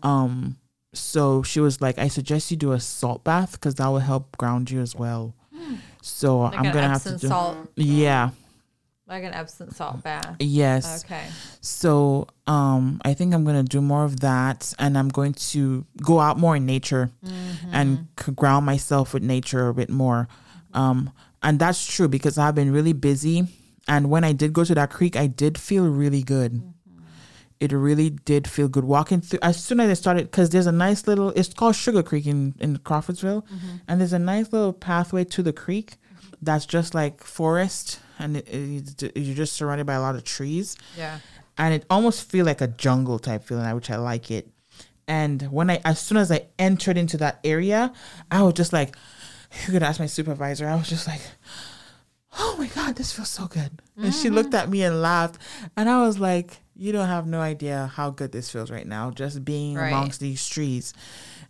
Um 0.03 0.57
so 0.95 1.43
she 1.43 1.61
was 1.61 1.81
like 1.83 1.99
i 1.99 2.09
suggest 2.09 2.51
you 2.51 2.57
do 2.57 2.73
a 2.73 2.81
salt 2.81 3.23
bath 3.23 3.53
because 3.53 3.75
that 3.77 3.87
will 3.89 3.99
help 3.99 4.37
ground 4.39 4.71
you 4.71 4.81
as 4.81 4.95
well. 4.97 5.35
So 6.03 6.39
like 6.41 6.59
i'm 6.59 6.65
gonna 6.73 6.89
have 6.89 7.03
to 7.05 7.19
do 7.19 7.29
salt, 7.29 7.57
yeah. 7.77 8.31
Like 9.09 9.23
an 9.23 9.35
Epsom 9.35 9.71
salt 9.71 10.03
bath. 10.03 10.35
yes. 10.41 11.05
Okay. 11.05 11.27
so 11.61 12.27
um 12.49 13.01
I 13.05 13.15
think 13.15 13.35
I'm 13.35 13.45
gonna 13.45 13.63
do 13.63 13.81
more 13.81 14.05
of 14.05 14.21
that 14.21 14.73
and 14.81 14.99
I'm 14.99 15.09
going 15.11 15.35
to 15.53 15.85
go 16.03 16.19
out 16.19 16.39
more 16.39 16.57
in 16.57 16.67
nature 16.67 17.11
and 17.73 18.09
ground 18.35 18.67
myself 18.67 19.15
with 19.15 19.23
nature 19.23 19.69
a 19.69 19.75
bit 19.75 19.91
more. 19.91 20.27
Um 20.77 21.11
and 21.43 21.59
that's 21.59 21.85
true 21.87 22.09
because 22.09 22.39
I've 22.39 22.55
been 22.55 22.73
really 22.73 22.93
busy. 22.93 23.47
And 23.89 24.11
when 24.11 24.25
I 24.25 24.33
did 24.33 24.53
go 24.53 24.63
to 24.65 24.75
that 24.75 24.91
creek 24.91 25.17
I 25.17 25.27
did 25.27 25.59
feel 25.59 25.89
really 25.89 26.23
good. 26.23 26.63
It 27.59 27.73
really 27.73 28.11
did 28.11 28.47
feel 28.47 28.69
good 28.69 28.85
walking 28.85 29.23
through. 29.23 29.39
As 29.43 29.57
soon 29.65 29.81
as 29.81 29.89
I 29.89 29.95
started 29.95 30.31
because 30.31 30.51
there's 30.51 30.67
a 30.67 30.73
nice 30.73 31.07
little 31.07 31.31
it's 31.31 31.53
called 31.55 31.75
Sugar 31.75 32.03
Creek 32.03 32.27
in, 32.27 32.55
in 32.61 32.77
Crawfordsville. 32.79 33.47
And 33.89 33.99
there's 33.99 34.13
a 34.13 34.19
nice 34.19 34.53
little 34.53 34.75
pathway 34.75 35.25
to 35.25 35.43
the 35.43 35.55
creek 35.55 35.97
that's 36.43 36.67
just 36.67 36.95
like 36.95 37.25
forest. 37.25 37.99
And 38.19 38.37
it, 38.37 39.03
it, 39.03 39.17
you're 39.17 39.35
just 39.35 39.55
surrounded 39.55 39.87
by 39.87 39.95
a 39.95 40.01
lot 40.01 40.17
of 40.17 40.25
trees. 40.25 40.77
Yeah. 40.97 41.19
and 41.59 41.73
it 41.75 41.87
almost 41.89 42.31
feel 42.31 42.45
like 42.45 42.61
a 42.61 42.67
jungle 42.69 43.19
type 43.19 43.45
feeling, 43.45 43.75
which 43.75 43.91
I 43.91 43.97
like 43.97 44.31
it. 44.31 44.49
And 45.09 45.41
when 45.53 45.71
I, 45.71 45.81
as 45.85 45.99
soon 46.01 46.19
as 46.19 46.31
I 46.31 46.47
entered 46.59 46.99
into 46.99 47.17
that 47.19 47.39
area, 47.45 47.93
I 48.31 48.43
was 48.43 48.55
just 48.55 48.73
like, 48.73 48.97
you 49.67 49.73
could 49.73 49.83
ask 49.83 50.01
my 50.01 50.07
supervisor. 50.07 50.69
I 50.69 50.75
was 50.75 50.89
just 50.89 51.07
like, 51.07 51.21
oh 52.39 52.57
my 52.59 52.67
God, 52.69 52.97
this 52.97 53.13
feels 53.13 53.31
so 53.31 53.47
good. 53.47 53.71
And 53.97 54.15
she 54.15 54.31
looked 54.31 54.51
mm-hmm. 54.51 54.65
at 54.65 54.71
me 54.71 54.83
and 54.83 55.01
laughed. 55.01 55.41
And 55.77 55.89
I 55.89 56.03
was 56.03 56.19
like, 56.19 56.59
you 56.75 56.93
don't 56.93 57.09
have 57.09 57.27
no 57.27 57.41
idea 57.41 57.91
how 57.95 58.11
good 58.11 58.33
this 58.33 58.51
feels 58.51 58.71
right 58.71 58.87
now, 58.87 59.11
just 59.11 59.45
being 59.45 59.77
Right. 59.77 59.89
amongst 59.89 60.21
these 60.21 60.47
trees. 60.47 60.93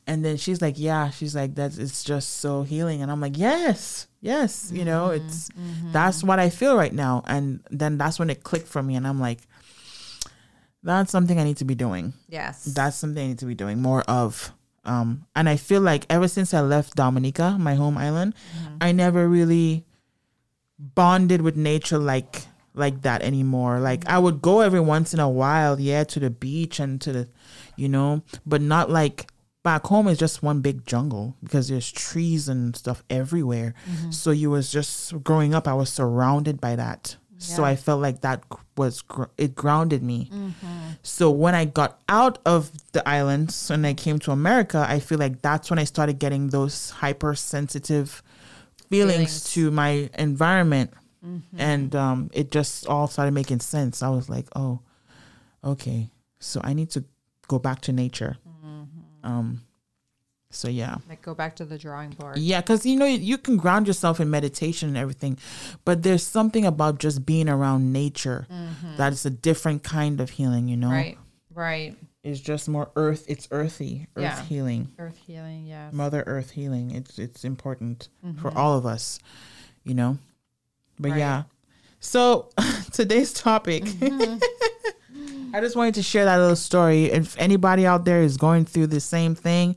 And 0.07 0.25
then 0.25 0.37
she's 0.37 0.63
like, 0.63 0.79
yeah, 0.79 1.11
she's 1.11 1.35
like, 1.35 1.57
that's, 1.57 1.79
it's 1.79 2.05
just 2.05 2.39
so 2.39 2.63
healing. 2.63 3.03
And 3.03 3.11
I'm 3.11 3.21
like, 3.21 3.37
yes, 3.37 4.07
yes, 4.21 4.71
you 4.73 4.85
know, 4.85 5.09
mm-hmm. 5.09 5.27
it's, 5.27 5.49
mm-hmm. 5.49 5.91
that's 5.91 6.23
what 6.23 6.39
I 6.39 6.51
feel 6.51 6.77
right 6.77 6.95
now. 6.95 7.25
And 7.27 7.61
then 7.71 7.99
that's 7.99 8.21
when 8.21 8.31
it 8.31 8.45
clicked 8.45 8.69
for 8.69 8.83
me. 8.83 8.95
And 8.95 9.07
I'm 9.07 9.21
like, 9.21 9.41
that's 10.85 11.11
something 11.11 11.41
I 11.41 11.45
need 11.45 11.57
to 11.57 11.65
be 11.65 11.75
doing 11.75 12.13
Yes. 12.29 12.65
that's 12.65 12.97
something 12.97 13.25
I 13.25 13.27
need 13.29 13.41
to 13.41 13.47
be 13.47 13.57
doing 13.57 13.83
more 13.83 14.03
of. 14.03 14.53
Um, 14.87 15.27
and 15.35 15.49
I 15.49 15.57
feel 15.57 15.81
like 15.81 16.07
ever 16.09 16.29
since 16.29 16.55
I 16.55 16.61
left 16.61 16.95
Dominica, 16.95 17.57
my 17.59 17.75
home 17.75 17.99
island, 17.99 18.35
I 18.81 18.93
never 18.93 19.29
really 19.29 19.85
bonded 20.79 21.43
with 21.43 21.57
nature 21.57 21.99
like 21.99 22.47
like 22.75 23.03
that 23.03 23.23
anymore. 23.23 23.81
Like 23.81 24.07
I 24.07 24.19
would 24.19 24.41
go 24.43 24.61
every 24.61 24.81
once 24.81 25.13
in 25.15 25.21
a 25.21 25.29
while, 25.29 25.81
yeah, 25.81 26.05
to 26.05 26.21
the 26.21 26.31
beach 26.31 26.79
and 26.79 27.01
to 27.01 27.13
the, 27.13 27.29
you 27.77 27.89
know, 27.89 28.23
but 28.45 28.61
not 28.61 28.91
like 28.91 29.29
back 29.65 29.85
home 29.87 30.07
is 30.07 30.19
just 30.19 30.43
one 30.43 30.61
big 30.61 30.87
jungle 30.87 31.35
because 31.43 31.69
there's 31.69 31.91
trees 31.91 32.49
and 32.49 32.77
stuff 32.77 33.03
everywhere. 33.11 33.75
So 34.11 34.31
you 34.31 34.51
was 34.51 34.71
just 34.71 35.23
growing 35.25 35.55
up, 35.55 35.67
I 35.67 35.75
was 35.75 35.91
surrounded 35.91 36.61
by 36.61 36.77
that. 36.77 37.17
So 37.39 37.65
I 37.65 37.77
felt 37.77 38.01
like 38.01 38.23
that 38.23 38.43
was 38.77 39.03
gr- 39.03 39.25
it 39.37 39.55
grounded 39.55 40.03
me. 40.03 40.31
So 41.03 41.31
when 41.31 41.55
I 41.55 41.65
got 41.67 42.01
out 42.09 42.39
of 42.47 42.71
the 42.93 43.07
islands 43.09 43.71
and 43.71 43.87
I 43.87 43.95
came 43.95 44.19
to 44.21 44.33
America, 44.33 44.85
I 44.89 45.01
feel 45.01 45.19
like 45.19 45.43
that's 45.43 45.69
when 45.71 45.79
I 45.79 45.85
started 45.85 46.19
getting 46.19 46.49
those 46.49 46.91
hypersensitive 46.91 48.23
feelings, 48.89 49.15
Feelings. 49.17 49.53
to 49.55 49.71
my 49.71 50.11
environment. 50.19 50.93
And 51.59 51.95
um, 51.97 52.31
it 52.33 52.53
just 52.53 52.87
all 52.87 53.09
started 53.09 53.33
making 53.35 53.59
sense. 53.61 54.01
I 54.03 54.09
was 54.11 54.29
like, 54.29 54.47
oh, 54.55 54.81
okay. 55.65 56.11
So 56.39 56.61
I 56.63 56.73
need 56.73 56.91
to 56.91 57.05
go 57.49 57.59
back 57.59 57.81
to 57.83 57.93
nature. 57.93 58.37
Um, 59.25 59.63
so 60.51 60.69
yeah. 60.69 60.97
Like 61.09 61.23
go 61.23 61.35
back 61.35 61.57
to 61.57 61.65
the 61.65 61.77
drawing 61.77 62.11
board. 62.11 62.39
Yeah, 62.39 62.61
because 62.61 62.87
you 62.87 62.97
know 62.97 63.07
you 63.07 63.37
can 63.39 63.57
ground 63.57 63.87
yourself 63.87 64.21
in 64.21 64.31
meditation 64.31 64.89
and 64.89 64.97
everything, 64.97 65.39
but 65.85 66.03
there's 66.03 66.23
something 66.23 66.65
about 66.65 66.99
just 66.99 67.27
being 67.27 67.49
around 67.49 67.93
nature 67.93 68.47
mm-hmm. 68.51 68.97
that 68.97 69.13
is 69.13 69.27
a 69.27 69.31
different 69.31 69.83
kind 69.83 70.21
of 70.21 70.31
healing. 70.31 70.69
You 70.69 70.77
know, 70.77 70.91
Right. 70.91 71.19
Right. 71.53 71.97
it's 72.23 72.41
just 72.41 72.69
more 72.69 72.91
earth. 72.97 73.25
It's 73.29 73.49
earthy, 73.51 74.07
earth 74.17 74.23
Yeah. 74.23 74.43
healing, 74.45 74.93
Earth 74.99 75.19
healing. 75.27 75.67
Yeah, 75.67 75.91
Mother 75.93 76.23
Earth 76.27 76.51
healing. 76.51 76.93
It's 76.93 77.19
it's 77.19 77.45
important 77.45 78.09
for 78.41 78.51
mm-hmm. 78.51 78.59
all 78.59 78.79
of 78.79 78.87
us. 78.87 79.19
You 79.85 79.95
know, 79.95 80.19
but 80.99 81.11
Right. 81.11 81.19
yeah. 81.19 81.43
So 81.99 82.51
today's 82.93 83.33
topic. 83.33 83.85
Mm-hmm. 83.85 84.39
I 85.55 85.61
just 85.61 85.75
wanted 85.75 85.95
to 85.95 86.03
share 86.03 86.27
that 86.27 86.37
little 86.37 86.57
story. 86.57 87.07
If 87.07 87.39
anybody 87.39 87.87
out 87.87 88.05
there 88.05 88.21
is 88.21 88.37
going 88.37 88.67
through 88.67 88.89
the 88.89 89.01
same 89.01 89.35
thing 89.35 89.77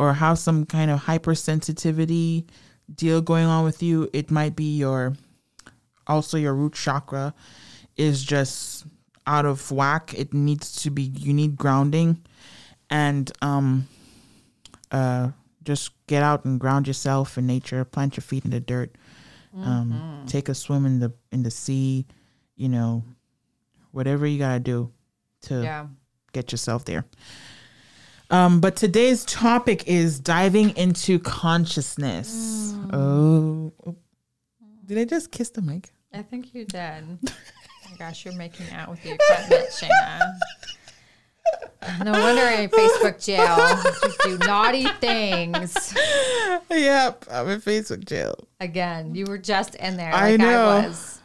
or 0.00 0.14
have 0.14 0.38
some 0.38 0.64
kind 0.64 0.90
of 0.90 1.04
hypersensitivity 1.04 2.46
deal 2.94 3.20
going 3.20 3.44
on 3.44 3.64
with 3.64 3.82
you, 3.82 4.08
it 4.14 4.30
might 4.30 4.56
be 4.56 4.76
your 4.78 5.12
also 6.06 6.38
your 6.38 6.54
root 6.54 6.72
chakra 6.72 7.34
is 7.96 8.24
just 8.24 8.86
out 9.26 9.44
of 9.44 9.70
whack. 9.70 10.14
It 10.16 10.32
needs 10.32 10.72
to 10.82 10.90
be 10.90 11.02
you 11.02 11.32
need 11.34 11.56
grounding 11.56 12.24
and 12.88 13.30
um 13.42 13.86
uh 14.90 15.30
just 15.62 15.90
get 16.06 16.22
out 16.22 16.44
and 16.46 16.58
ground 16.58 16.86
yourself 16.88 17.36
in 17.36 17.46
nature, 17.46 17.84
plant 17.84 18.16
your 18.16 18.22
feet 18.22 18.44
in 18.44 18.50
the 18.50 18.60
dirt. 18.60 18.96
Um 19.54 20.24
take 20.26 20.48
a 20.48 20.54
swim 20.54 20.86
in 20.86 21.00
the 21.00 21.12
in 21.30 21.42
the 21.42 21.50
sea, 21.50 22.06
you 22.56 22.68
know, 22.68 23.04
whatever 23.92 24.26
you 24.26 24.38
got 24.38 24.54
to 24.54 24.60
do 24.60 24.90
to 25.42 25.62
Yeah. 25.62 25.86
get 26.32 26.52
yourself 26.52 26.84
there. 26.84 27.04
Um, 28.30 28.60
but 28.60 28.76
today's 28.76 29.24
topic 29.24 29.88
is 29.88 30.20
diving 30.20 30.76
into 30.76 31.18
consciousness. 31.18 32.74
Oh, 32.92 33.72
oh. 33.84 33.96
did 34.86 34.98
I 34.98 35.04
just 35.04 35.32
kiss 35.32 35.50
the 35.50 35.62
mic? 35.62 35.90
I 36.14 36.22
think 36.22 36.54
you 36.54 36.64
did. 36.64 37.18
oh 37.28 37.32
my 37.90 37.96
gosh, 37.98 38.24
you're 38.24 38.34
making 38.34 38.70
out 38.70 38.88
with 38.88 39.02
the 39.02 39.12
equipment, 39.14 39.70
Sheena. 39.70 40.20
No 42.04 42.12
wonder 42.12 42.42
in 42.42 42.68
Facebook 42.68 43.24
jail. 43.24 43.56
You 44.04 44.38
do 44.38 44.46
naughty 44.46 44.86
things. 45.00 45.94
Yep, 46.70 47.24
I'm 47.30 47.48
in 47.48 47.60
Facebook 47.60 48.04
jail. 48.04 48.46
Again, 48.60 49.14
you 49.14 49.24
were 49.26 49.38
just 49.38 49.74
in 49.74 49.96
there 49.96 50.14
I 50.14 50.32
like 50.32 50.40
know. 50.40 50.68
I 50.68 50.86
was. 50.86 51.20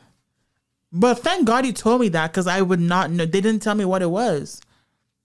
But 0.91 1.19
thank 1.19 1.45
God 1.45 1.65
you 1.65 1.73
told 1.73 2.01
me 2.01 2.09
that 2.09 2.31
because 2.31 2.47
I 2.47 2.61
would 2.61 2.79
not 2.79 3.11
know. 3.11 3.25
They 3.25 3.41
didn't 3.41 3.61
tell 3.61 3.75
me 3.75 3.85
what 3.85 4.01
it 4.01 4.09
was. 4.09 4.61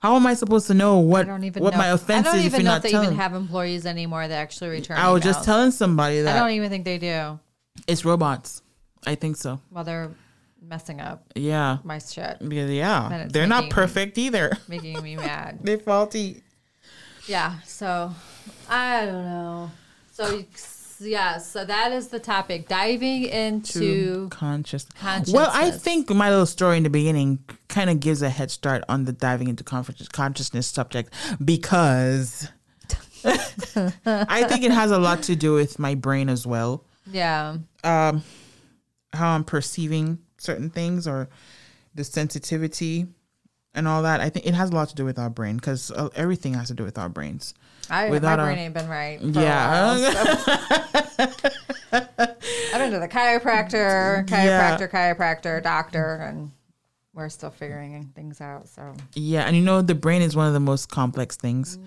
How 0.01 0.17
am 0.17 0.27
I 0.27 0.35
supposed 0.35 0.67
to 0.69 0.75
know 0.75 0.99
what 0.99 1.29
what 1.29 1.55
know. 1.55 1.71
my 1.79 1.89
offense 1.89 2.27
I 2.27 2.31
don't 2.31 2.39
is 2.41 2.47
if 2.47 2.53
even 2.55 2.61
you're 2.63 2.71
know 2.71 2.77
if 2.77 2.83
they 2.83 2.91
telling? 2.91 3.07
even 3.09 3.19
have 3.19 3.35
employees 3.35 3.85
anymore 3.87 4.27
that 4.27 4.35
actually 4.35 4.71
return. 4.71 4.97
I 4.97 5.11
was 5.11 5.23
just 5.23 5.45
telling 5.45 5.71
somebody 5.73 6.23
that. 6.23 6.35
I 6.37 6.39
don't 6.41 6.53
even 6.53 6.71
think 6.71 6.85
they 6.85 6.99
do. 6.99 7.39
it's 7.87 8.05
robots. 8.05 8.63
I 9.07 9.15
think 9.15 9.37
so. 9.37 9.61
Well, 9.71 9.85
they're 9.85 10.11
messing 10.63 11.01
up 11.01 11.25
Yeah, 11.35 11.79
my 11.85 11.99
shit, 11.99 12.37
because 12.47 12.71
yeah, 12.71 13.27
they're 13.31 13.47
not 13.47 13.71
perfect 13.71 14.17
either. 14.19 14.57
making 14.69 15.03
me 15.03 15.17
mad. 15.29 15.59
they're 15.63 15.79
faulty. 15.79 16.43
Yeah. 17.27 17.61
So 17.67 18.15
I 18.69 19.05
don't 19.07 19.25
know. 19.25 19.71
So 20.13 20.45
yeah. 21.01 21.39
So 21.39 21.65
that 21.65 21.93
is 21.93 22.09
the 22.09 22.21
topic. 22.21 22.69
Diving 22.69 23.25
into 23.25 24.29
conscious. 24.31 24.87
consciousness. 24.99 25.35
Well, 25.35 25.51
I 25.53 25.71
think 25.71 26.11
my 26.11 26.31
little 26.31 26.47
story 26.47 26.77
in 26.77 26.83
the 26.83 26.91
beginning 26.91 27.39
kind 27.69 27.91
of 27.91 28.01
gives 28.01 28.23
a 28.23 28.31
head 28.31 28.51
start 28.51 28.85
on 28.89 29.05
the 29.05 29.13
diving 29.13 29.49
into 29.49 29.65
consciousness 29.65 30.67
subject 30.67 31.13
because 31.45 32.49
I 33.25 34.45
think 34.45 34.65
it 34.65 34.73
has 34.73 34.91
a 34.91 34.99
lot 34.99 35.23
to 35.25 35.37
do 35.37 35.55
with 35.55 35.79
my 35.79 35.95
brain 35.95 36.29
as 36.29 36.47
well. 36.47 36.85
yeah. 37.11 37.57
Um, 37.85 38.23
how 39.13 39.31
I'm 39.35 39.45
perceiving 39.45 40.19
certain 40.39 40.71
things 40.71 41.09
or 41.09 41.29
the 41.95 42.05
sensitivity 42.05 43.09
and 43.75 43.87
all 43.89 44.03
that. 44.03 44.21
I 44.21 44.29
think 44.31 44.47
it 44.47 44.55
has 44.55 44.71
a 44.71 44.75
lot 44.75 44.89
to 44.91 44.95
do 44.95 45.05
with 45.05 45.19
our 45.19 45.31
brain 45.31 45.57
because 45.57 45.91
uh, 45.91 46.09
everything 46.15 46.55
has 46.55 46.69
to 46.69 46.75
do 46.75 46.85
with 46.85 46.99
our 46.99 47.09
brains. 47.09 47.55
I, 47.89 48.05
my 48.07 48.11
Without 48.11 48.39
a- 48.41 48.45
brain 48.45 48.59
ain't 48.59 48.75
been 48.75 48.89
right. 48.89 49.21
Yeah. 49.21 49.97
while, 49.97 50.13
so- 50.13 51.51
I've 51.93 52.79
been 52.79 52.93
to 52.93 52.99
the 53.01 53.09
chiropractor, 53.11 54.29
Yeah. 54.31 54.77
chiropractor, 54.79 54.91
chiropractor, 54.91 55.63
doctor, 55.63 56.15
and 56.17 56.51
we're 57.15 57.29
still 57.29 57.51
figuring 57.51 58.13
things 58.15 58.41
out. 58.41 58.69
So 58.69 58.95
Yeah, 59.15 59.43
and 59.43 59.57
you 59.57 59.63
know 59.63 59.83
the 59.83 59.95
brain 59.95 60.23
is 60.23 60.37
one 60.37 60.47
of 60.47 60.53
the 60.53 60.61
most 60.61 60.91
complex 60.91 61.37
things 61.37 61.79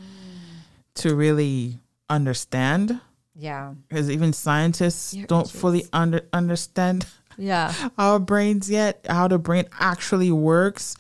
to 0.95 1.15
really 1.15 1.79
understand 2.09 2.99
yeah, 3.35 3.73
because 3.89 4.11
even 4.11 4.31
scientists 4.31 5.13
Your 5.15 5.25
don't 5.25 5.47
itches. 5.47 5.59
fully 5.59 5.85
under 5.91 6.21
understand 6.33 7.07
yeah, 7.35 7.73
our 7.97 8.19
brains 8.19 8.69
yet, 8.69 9.03
how 9.09 9.27
the 9.27 9.39
brain 9.39 9.65
actually 9.79 10.31
works. 10.31 10.95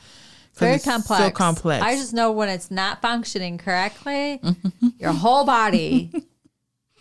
Very 0.55 0.75
it's 0.75 0.85
complex. 0.85 1.23
So 1.23 1.31
complex. 1.31 1.83
I 1.83 1.95
just 1.95 2.13
know 2.13 2.31
when 2.31 2.49
it's 2.49 2.69
not 2.69 3.01
functioning 3.01 3.57
correctly, 3.57 4.41
your 4.99 5.11
whole 5.11 5.45
body 5.45 6.11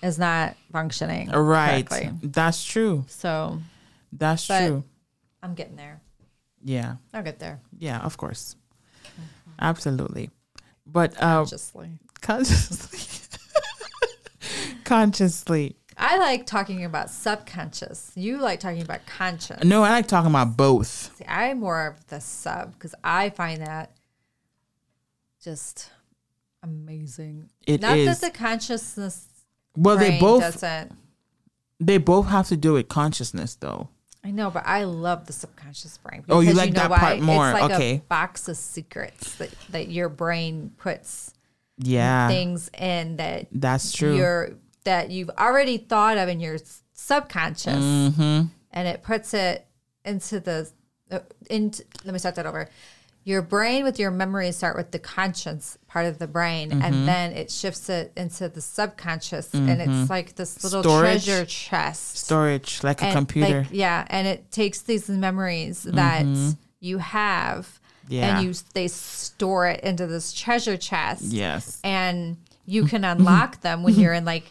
is 0.03 0.19
not 0.19 0.57
functioning 0.73 1.31
right. 1.31 1.87
correctly. 1.87 2.13
That's 2.23 2.65
true. 2.65 3.05
So 3.09 3.59
That's 4.13 4.47
true. 4.47 4.85
I'm 5.43 5.55
getting 5.55 5.77
there. 5.77 6.01
Yeah. 6.65 6.97
I'll 7.13 7.23
get 7.23 7.39
there 7.39 7.61
Yeah, 7.79 7.99
of 8.01 8.17
course. 8.17 8.57
Absolutely. 9.59 10.31
But 10.87 11.15
uh, 11.17 11.39
consciously. 11.39 11.91
consciously. 12.21 13.29
consciously. 14.85 15.77
I 16.05 16.19
like 16.19 16.47
talking 16.47 16.85
about 16.85 17.11
subconscious. 17.11 18.11
You 18.17 18.39
like 18.39 18.59
talking 18.61 18.83
about 18.83 19.07
conscious. 19.07 19.63
No, 19.65 19.83
I 19.85 19.91
like 19.91 20.09
talking 20.09 20.31
about 20.31 20.57
both. 20.57 20.87
See, 21.17 21.25
I'm 21.27 21.61
more 21.61 21.87
of 21.87 22.07
the 22.09 22.21
sub 22.21 22.73
because 22.75 22.95
I 23.05 23.31
find 23.31 23.63
that 23.65 23.93
just 25.43 25.91
amazing. 26.63 27.51
It 27.67 27.81
Not 27.83 27.97
is. 27.99 28.21
that 28.21 28.33
the 28.33 28.37
consciousness 28.39 29.27
well, 29.77 29.97
they 29.97 30.19
both 30.21 30.43
doesn't. 30.43 30.93
they 31.81 31.99
both 31.99 32.27
have 32.29 32.49
to 32.49 32.57
do 32.57 32.75
with 32.75 32.89
consciousness 32.89 33.55
though. 33.55 33.89
I 34.25 34.31
know, 34.31 34.51
but 34.51 34.65
I 34.67 34.85
love 34.85 35.27
the 35.27 35.33
subconscious 35.33 35.99
brain. 35.99 36.23
Oh, 36.29 36.41
you 36.41 36.53
like 36.53 36.75
that 36.75 36.91
part 36.91 37.19
more. 37.21 37.51
It's 37.51 37.61
like 37.61 37.73
Okay. 37.73 37.95
a 37.97 37.99
box 38.09 38.47
of 38.49 38.57
secrets 38.57 39.35
that, 39.37 39.51
that 39.71 39.89
your 39.89 40.09
brain 40.09 40.73
puts 40.79 41.33
Yeah. 41.79 42.29
things 42.29 42.71
in 42.79 43.17
that 43.17 43.49
That's 43.51 43.91
true. 43.93 44.17
you're 44.17 44.51
that 44.85 45.11
you've 45.11 45.31
already 45.39 45.79
thought 45.79 46.19
of 46.19 46.29
in 46.29 46.41
your 46.41 46.59
subconscious, 46.93 47.75
Mm-hmm. 47.83 48.47
and 48.73 48.89
it 48.89 49.03
puts 49.03 49.35
it 49.35 49.67
into 50.05 50.41
the 50.41 50.71
uh, 51.11 51.21
into. 51.51 51.85
Let 52.05 52.13
me 52.13 52.19
start 52.19 52.35
that 52.37 52.47
over. 52.47 52.69
your 53.25 53.41
brain 53.43 53.85
with 53.85 54.01
your 54.01 54.11
memories 54.11 54.57
start 54.57 54.77
with 54.77 54.91
the 54.91 54.99
conscious 54.99 55.79
part 55.87 56.07
of 56.07 56.19
the 56.19 56.27
brain 56.27 56.71
Mm-hmm. 56.71 56.83
and 56.83 57.07
then 57.07 57.33
it 57.33 57.51
shifts 57.53 57.89
it 57.89 58.11
into 58.17 58.49
the 58.49 58.61
subconscious 58.61 59.55
and 59.55 59.81
it's 59.81 60.11
like 60.11 60.35
this 60.35 60.65
little 60.65 60.83
Storage. 60.83 61.25
treasure 61.25 61.45
chest 61.47 62.17
Storage, 62.17 62.83
like 62.83 63.01
a 63.01 63.13
computer. 63.13 63.59
like, 63.61 63.67
yeah 63.71 64.05
and 64.11 64.27
it 64.27 64.51
takes 64.51 64.81
these 64.83 65.09
memories 65.09 65.85
that 65.85 66.27
you 66.81 66.99
have 66.99 67.67
Mm-hmm. 67.67 68.15
Yeah. 68.15 68.39
and 68.39 68.47
you 68.49 68.55
they 68.75 68.89
store 68.89 69.69
it 69.69 69.81
into 69.85 70.09
this 70.09 70.33
treasure 70.33 70.77
chest 70.77 71.23
yes. 71.23 71.79
and 71.85 72.37
you 72.67 72.85
can 72.87 73.05
unlock 73.05 73.61
them 73.61 73.85
when 73.85 73.95
you're 73.95 74.13
in 74.13 74.25
like 74.25 74.45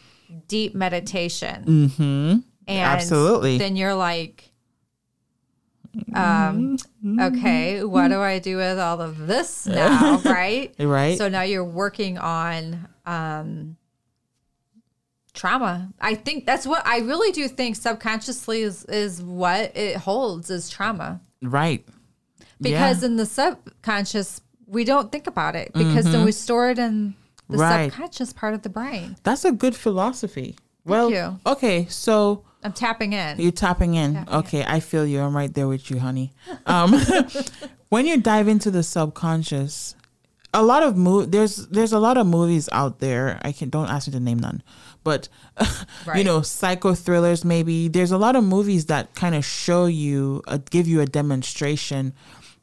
deep 0.48 0.74
meditation 0.76 1.64
Mm-hmm. 1.66 2.02
and 2.02 2.44
Absolutely. 2.70 3.58
then 3.58 3.76
you're 3.76 3.96
like 3.96 4.48
um 6.16 6.78
okay 7.20 7.84
what 7.84 8.08
do 8.08 8.20
i 8.22 8.40
do 8.40 8.56
with 8.56 8.80
all 8.80 9.02
of 9.02 9.28
this 9.28 9.66
now 9.66 10.22
right 10.26 10.74
Right. 10.80 11.18
so 11.18 11.28
now 11.28 11.42
you're 11.42 11.66
working 11.66 12.18
on 12.18 12.88
um 13.06 13.76
trauma 15.34 15.90
i 16.00 16.14
think 16.16 16.46
that's 16.46 16.66
what 16.68 16.86
i 16.86 17.00
really 17.00 17.32
do 17.32 17.48
think 17.48 17.76
subconsciously 17.76 18.62
is 18.62 18.86
is 18.86 19.22
what 19.22 19.76
it 19.76 19.98
holds 19.98 20.50
is 20.50 20.70
trauma 20.70 21.20
right. 21.42 21.86
because 22.62 23.02
Yeah. 23.02 23.08
in 23.08 23.16
the 23.18 23.26
subconscious 23.26 24.42
we 24.68 24.84
don't 24.86 25.12
think 25.12 25.28
about 25.28 25.56
it 25.58 25.72
because 25.74 26.06
then 26.06 26.24
we 26.24 26.32
store 26.32 26.70
it 26.70 26.80
in 26.80 27.16
the 27.52 27.58
Mm-hmm. 27.58 27.62
Right. 27.62 27.92
subconscious 27.92 28.34
part 28.34 28.54
of 28.54 28.62
the 28.64 28.70
brain 28.70 29.16
that's 29.24 29.46
a 29.46 29.52
good 29.52 29.76
philosophy. 29.76 30.56
Well, 30.86 31.12
you. 31.12 31.40
okay, 31.46 31.86
so 31.90 32.44
i'm 32.64 32.74
tapping 32.74 33.14
in 33.14 33.40
You're 33.40 33.52
tapping 33.52 33.94
in. 33.96 34.26
okay, 34.28 34.64
I 34.66 34.80
feel 34.80 35.06
you. 35.06 35.22
I'm 35.22 35.36
right 35.36 35.54
there 35.54 35.68
with 35.68 35.92
you, 35.92 36.00
honey. 36.00 36.32
Um, 36.66 36.94
when 37.90 38.06
you 38.08 38.18
dive 38.20 38.48
into 38.48 38.72
the 38.72 38.82
subconscious, 38.84 39.96
a 40.54 40.64
lot 40.64 40.84
of 40.84 40.98
mo- 40.98 41.26
there's 41.26 41.68
there's 41.68 41.94
a 41.94 42.00
lot 42.00 42.18
of 42.18 42.26
movies 42.28 42.68
out 42.72 43.00
there. 43.00 43.40
I 43.44 43.52
can 43.52 43.70
don't 43.70 43.90
ask 43.90 44.08
me 44.08 44.12
to 44.14 44.20
name 44.20 44.40
none, 44.40 44.64
but 45.04 45.30
you 46.16 46.24
know, 46.24 46.42
psycho 46.42 46.94
thrillers. 46.94 47.46
Maybe 47.46 47.88
there's 47.88 48.12
a 48.12 48.18
lot 48.18 48.36
of 48.36 48.44
movies 48.44 48.88
that 48.88 49.14
kind 49.16 49.36
of 49.36 49.46
show 49.46 49.86
you, 49.86 50.42
uh, 50.48 50.58
give 50.70 50.88
you 50.88 51.00
a 51.02 51.06
demonstration 51.06 52.14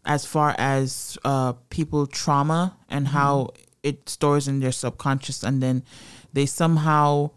as 0.04 0.24
far 0.26 0.54
as 0.58 1.16
uh, 1.24 1.52
people 1.70 2.06
trauma 2.06 2.76
and 2.88 3.08
how 3.08 3.50
it 3.88 4.08
stores 4.08 4.48
in 4.48 4.60
their 4.60 4.72
subconscious, 4.72 5.42
and 5.42 5.62
then 5.62 5.82
they 6.32 6.46
somehow 6.46 7.30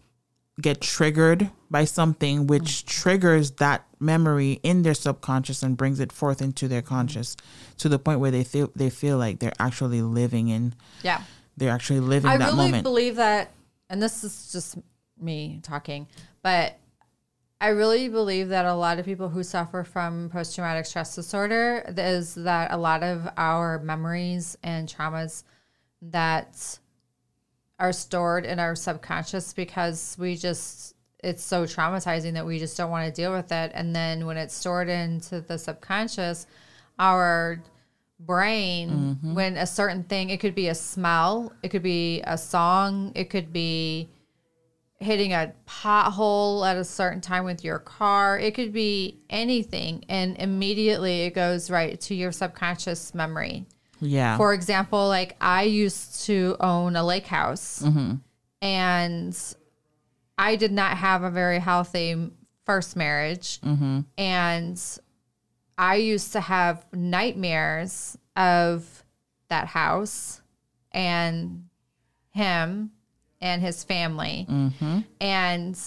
get 0.60 0.80
triggered 0.80 1.50
by 1.70 1.84
something 1.84 2.46
which 2.46 2.62
mm. 2.62 2.86
triggers 2.86 3.52
that 3.52 3.86
memory 3.98 4.60
in 4.62 4.82
their 4.82 4.94
subconscious 4.94 5.62
and 5.62 5.76
brings 5.76 5.98
it 5.98 6.12
forth 6.12 6.42
into 6.42 6.68
their 6.68 6.82
conscious 6.82 7.36
to 7.78 7.88
the 7.88 7.98
point 7.98 8.20
where 8.20 8.30
they 8.30 8.44
feel 8.44 8.70
they 8.76 8.90
feel 8.90 9.16
like 9.16 9.38
they're 9.38 9.52
actually 9.58 10.02
living 10.02 10.48
in 10.48 10.74
yeah 11.02 11.22
they're 11.56 11.70
actually 11.70 12.00
living 12.00 12.30
I 12.30 12.38
that 12.38 12.46
really 12.46 12.56
moment. 12.56 12.82
believe 12.82 13.16
that, 13.16 13.50
and 13.90 14.02
this 14.02 14.24
is 14.24 14.50
just 14.52 14.78
me 15.20 15.60
talking, 15.62 16.08
but 16.42 16.78
I 17.60 17.68
really 17.68 18.08
believe 18.08 18.48
that 18.48 18.64
a 18.64 18.74
lot 18.74 18.98
of 18.98 19.04
people 19.04 19.28
who 19.28 19.42
suffer 19.42 19.84
from 19.84 20.30
post 20.30 20.54
traumatic 20.54 20.86
stress 20.86 21.14
disorder 21.14 21.84
is 21.96 22.34
that 22.34 22.72
a 22.72 22.76
lot 22.76 23.02
of 23.02 23.28
our 23.36 23.78
memories 23.80 24.56
and 24.62 24.88
traumas 24.88 25.44
that 26.02 26.78
are 27.78 27.92
stored 27.92 28.44
in 28.44 28.58
our 28.58 28.74
subconscious 28.74 29.52
because 29.52 30.16
we 30.18 30.36
just 30.36 30.94
it's 31.22 31.42
so 31.42 31.64
traumatizing 31.64 32.34
that 32.34 32.44
we 32.44 32.58
just 32.58 32.76
don't 32.76 32.90
want 32.90 33.06
to 33.06 33.12
deal 33.12 33.32
with 33.32 33.52
it. 33.52 33.70
And 33.74 33.94
then 33.94 34.26
when 34.26 34.36
it's 34.36 34.54
stored 34.54 34.88
into 34.88 35.40
the 35.40 35.58
subconscious 35.58 36.46
our 36.98 37.62
brain 38.20 38.90
mm-hmm. 38.90 39.34
when 39.34 39.56
a 39.56 39.66
certain 39.66 40.04
thing 40.04 40.30
it 40.30 40.38
could 40.38 40.54
be 40.54 40.68
a 40.68 40.74
smell 40.74 41.52
it 41.64 41.70
could 41.70 41.82
be 41.82 42.22
a 42.24 42.38
song 42.38 43.10
it 43.16 43.30
could 43.30 43.52
be 43.52 44.08
hitting 45.00 45.32
a 45.32 45.52
pothole 45.66 46.64
at 46.64 46.76
a 46.76 46.84
certain 46.84 47.20
time 47.20 47.44
with 47.44 47.64
your 47.64 47.80
car 47.80 48.38
it 48.38 48.54
could 48.54 48.72
be 48.72 49.18
anything. 49.30 50.04
And 50.08 50.36
immediately 50.38 51.22
it 51.22 51.34
goes 51.34 51.70
right 51.70 52.00
to 52.02 52.14
your 52.14 52.32
subconscious 52.32 53.14
memory 53.14 53.66
yeah. 54.02 54.36
for 54.36 54.52
example, 54.52 55.08
like 55.08 55.36
I 55.40 55.62
used 55.62 56.26
to 56.26 56.56
own 56.60 56.96
a 56.96 57.04
lake 57.04 57.26
house 57.26 57.82
mm-hmm. 57.82 58.16
and 58.60 59.54
I 60.36 60.56
did 60.56 60.72
not 60.72 60.98
have 60.98 61.22
a 61.22 61.30
very 61.30 61.58
healthy 61.58 62.30
first 62.64 62.96
marriage. 62.96 63.60
Mm-hmm. 63.60 64.00
And 64.18 64.82
I 65.78 65.96
used 65.96 66.32
to 66.32 66.40
have 66.40 66.84
nightmares 66.92 68.16
of 68.36 69.04
that 69.48 69.66
house 69.66 70.40
and 70.90 71.68
him 72.30 72.90
and 73.40 73.62
his 73.62 73.84
family. 73.84 74.46
Mm-hmm. 74.48 75.00
And 75.20 75.78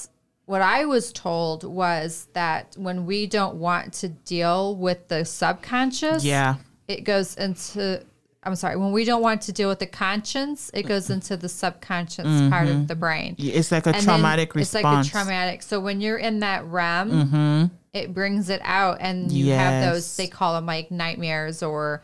what 0.45 0.61
I 0.61 0.85
was 0.85 1.11
told 1.11 1.63
was 1.63 2.27
that 2.33 2.75
when 2.77 3.05
we 3.05 3.25
don't 3.25 3.55
want 3.55 3.93
to 3.95 4.09
deal 4.09 4.75
with 4.75 5.07
the 5.07 5.25
subconscious, 5.25 6.23
yeah. 6.23 6.55
It 6.87 7.03
goes 7.03 7.35
into 7.35 8.03
I'm 8.47 8.55
sorry, 8.55 8.75
when 8.75 8.91
we 8.91 9.05
don't 9.05 9.23
want 9.23 9.41
to 9.43 9.51
deal 9.51 9.69
with 9.69 9.79
the 9.79 9.87
conscience, 9.87 10.69
it 10.71 10.83
goes 10.83 11.09
into 11.09 11.35
the 11.35 11.49
subconscious 11.49 12.27
part 12.51 12.67
of 12.67 12.87
the 12.87 12.95
brain. 12.95 13.35
It's 13.39 13.71
like 13.71 13.87
a 13.87 13.95
And 13.95 14.03
traumatic 14.03 14.49
It's 14.49 14.55
response. 14.55 14.83
Mm-hmm. 14.85 14.95
like 14.97 15.05
a 15.07 15.09
traumatic. 15.09 15.61
So 15.63 15.79
when 15.79 15.99
you're 15.99 16.17
in 16.19 16.41
that 16.41 16.63
REM, 16.67 17.71
it 17.91 18.13
brings 18.13 18.49
it 18.51 18.61
out, 18.63 18.97
and 18.99 19.31
you 19.31 19.51
have 19.53 19.91
those. 19.91 20.15
They 20.15 20.27
call 20.27 20.53
them 20.53 20.67
like 20.67 20.91
nightmares 20.91 21.63
or 21.63 22.03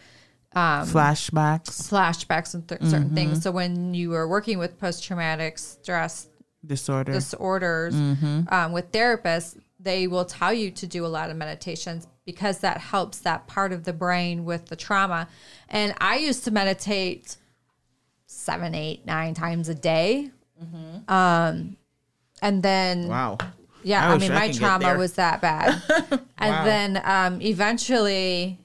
Flashbacks, 0.55 1.89
flashbacks 1.89 2.53
and 2.53 2.67
th- 2.67 2.81
certain 2.81 3.05
Mm-hmm. 3.07 3.15
things. 3.15 3.43
So 3.43 3.51
when 3.51 3.93
you 3.93 4.13
are 4.15 4.27
working 4.27 4.57
with 4.57 4.79
post 4.79 5.03
traumatic 5.03 5.57
stress 5.57 6.27
disorder. 6.65 7.11
disorders 7.11 7.93
Mm-hmm. 7.95 8.53
um, 8.53 8.71
with 8.71 8.91
therapists, 8.91 9.57
they 9.79 10.07
will 10.07 10.25
tell 10.25 10.53
you 10.53 10.71
to 10.71 10.87
do 10.87 11.05
a 11.05 11.07
lot 11.07 11.29
of 11.29 11.37
meditations 11.37 12.07
because 12.31 12.59
that 12.59 12.77
helps 12.79 13.19
that 13.19 13.47
part 13.47 13.71
of 13.73 13.83
the 13.83 13.93
brain 13.93 14.45
with 14.45 14.67
the 14.67 14.75
trauma. 14.75 15.27
And 15.69 15.93
I 15.99 16.17
used 16.17 16.43
to 16.45 16.51
meditate 16.51 17.35
seven, 18.25 18.73
eight, 18.75 19.05
nine 19.05 19.33
times 19.33 19.67
a 19.69 19.75
day. 19.75 20.31
Um, 21.07 21.75
and 22.41 22.61
then, 22.63 23.07
wow. 23.07 23.37
yeah, 23.83 24.07
I 24.09 24.13
I, 24.13 24.17
mean, 24.17 24.31
I 24.31 24.35
my 24.47 24.51
trauma 24.51 24.97
was 24.97 25.13
that 25.13 25.41
bad. 25.41 25.81
Wow. 26.41 26.47
And 26.47 26.67
then 26.67 27.01
um, 27.05 27.41
eventually 27.41 28.57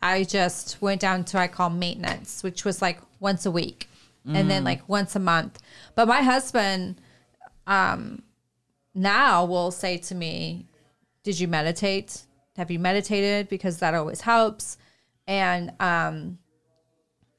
I 0.00 0.22
just 0.22 0.80
went 0.80 1.00
down 1.00 1.24
to 1.24 1.38
I 1.38 1.48
call 1.48 1.68
maintenance, 1.68 2.44
which 2.44 2.64
was 2.64 2.80
like 2.80 3.00
once 3.18 3.44
a 3.44 3.50
week 3.50 3.88
and 4.24 4.46
Mm. 4.46 4.48
then 4.48 4.64
like 4.64 4.88
once 4.88 5.16
a 5.16 5.18
month. 5.18 5.58
But 5.96 6.06
my 6.06 6.22
husband 6.22 7.00
um, 7.66 8.22
now 8.94 9.44
will 9.44 9.70
say 9.72 9.98
to 9.98 10.14
me, 10.14 10.66
Did 11.24 11.40
you 11.40 11.48
meditate? 11.48 12.22
Have 12.56 12.70
you 12.70 12.78
meditated? 12.78 13.48
Because 13.48 13.78
that 13.78 13.94
always 13.94 14.20
helps. 14.20 14.78
And 15.26 15.70
um, 15.80 16.38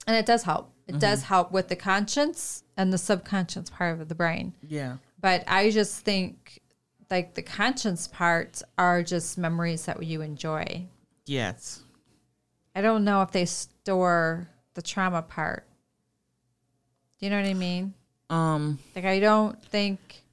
and 0.08 0.16
it 0.16 0.26
does 0.26 0.44
help. 0.44 0.72
It 0.88 1.00
does 1.00 1.20
Mm-hmm. 1.22 1.28
help 1.30 1.52
with 1.52 1.68
the 1.70 1.76
conscience 1.76 2.64
and 2.78 2.94
the 2.94 2.98
subconscious 2.98 3.70
part 3.70 4.00
of 4.00 4.08
the 4.08 4.16
brain. 4.16 4.54
Yeah. 4.62 4.98
But 5.20 5.44
I 5.48 5.72
just 5.72 6.02
think 6.06 6.62
like 7.10 7.34
the 7.36 7.42
conscience 7.42 8.08
parts 8.08 8.62
are 8.78 9.02
just 9.04 9.38
memories 9.38 9.86
that 9.86 10.02
you 10.04 10.22
enjoy. 10.22 10.86
Yes. 11.26 11.82
I 12.76 12.82
don't 12.82 13.04
know 13.04 13.22
if 13.22 13.32
they 13.32 13.46
store 13.46 14.50
the 14.76 14.82
trauma 14.82 15.22
part. 15.22 15.66
Do 17.20 17.26
you 17.26 17.30
know 17.30 17.38
what 17.42 17.48
I 17.48 17.54
mean? 17.54 17.94
Um. 18.30 18.78
Like 18.96 19.06
I 19.06 19.20
don't 19.20 19.64
think 19.66 20.24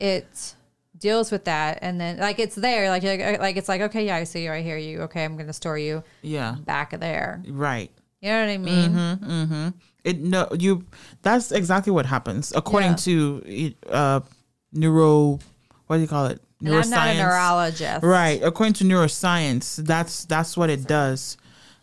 it 0.00 0.54
deals 1.00 1.30
with 1.32 1.44
that 1.46 1.78
and 1.82 2.00
then 2.00 2.18
like 2.18 2.38
it's 2.38 2.54
there 2.54 2.88
like 2.90 3.02
like, 3.02 3.40
like 3.40 3.56
it's 3.56 3.68
like 3.68 3.80
okay 3.80 4.06
yeah 4.06 4.16
I 4.16 4.24
see 4.24 4.44
you 4.44 4.52
I 4.52 4.62
hear 4.62 4.76
you 4.76 5.02
okay 5.02 5.24
I'm 5.24 5.36
gonna 5.36 5.52
store 5.52 5.78
you 5.78 6.02
Yeah. 6.22 6.56
back 6.64 6.98
there 7.00 7.42
Right. 7.48 7.90
you 8.20 8.30
know 8.30 8.40
what 8.40 8.50
I 8.50 8.58
mean 8.58 8.90
Mm-hmm. 8.92 9.30
mm-hmm. 9.30 9.68
It 10.04 10.18
no 10.20 10.48
you. 10.58 10.86
That's 11.20 11.52
exactly 11.52 11.92
what 11.92 12.06
happens 12.06 12.52
according 12.56 12.92
Yeah. 12.92 12.96
to 12.96 13.74
uh, 13.90 14.20
neuro. 14.72 15.38
What 15.88 15.96
do 15.96 16.02
you 16.02 16.08
call 16.08 16.26
it? 16.26 16.40
and 16.64 16.74
I'm 16.74 16.88
not 16.90 17.08
a 17.08 17.14
neurologist 17.18 18.02
Right. 18.02 18.40
According 18.42 18.74
to 18.74 18.84
neuroscience, 18.84 19.76
that's 19.84 20.24
that's 20.24 20.56
what 20.56 20.70
it 20.70 20.86
does, 20.86 21.36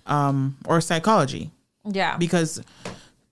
um, 0.07 0.57
or 0.65 0.81
psychology, 0.81 1.51
yeah 1.85 2.17
because 2.17 2.59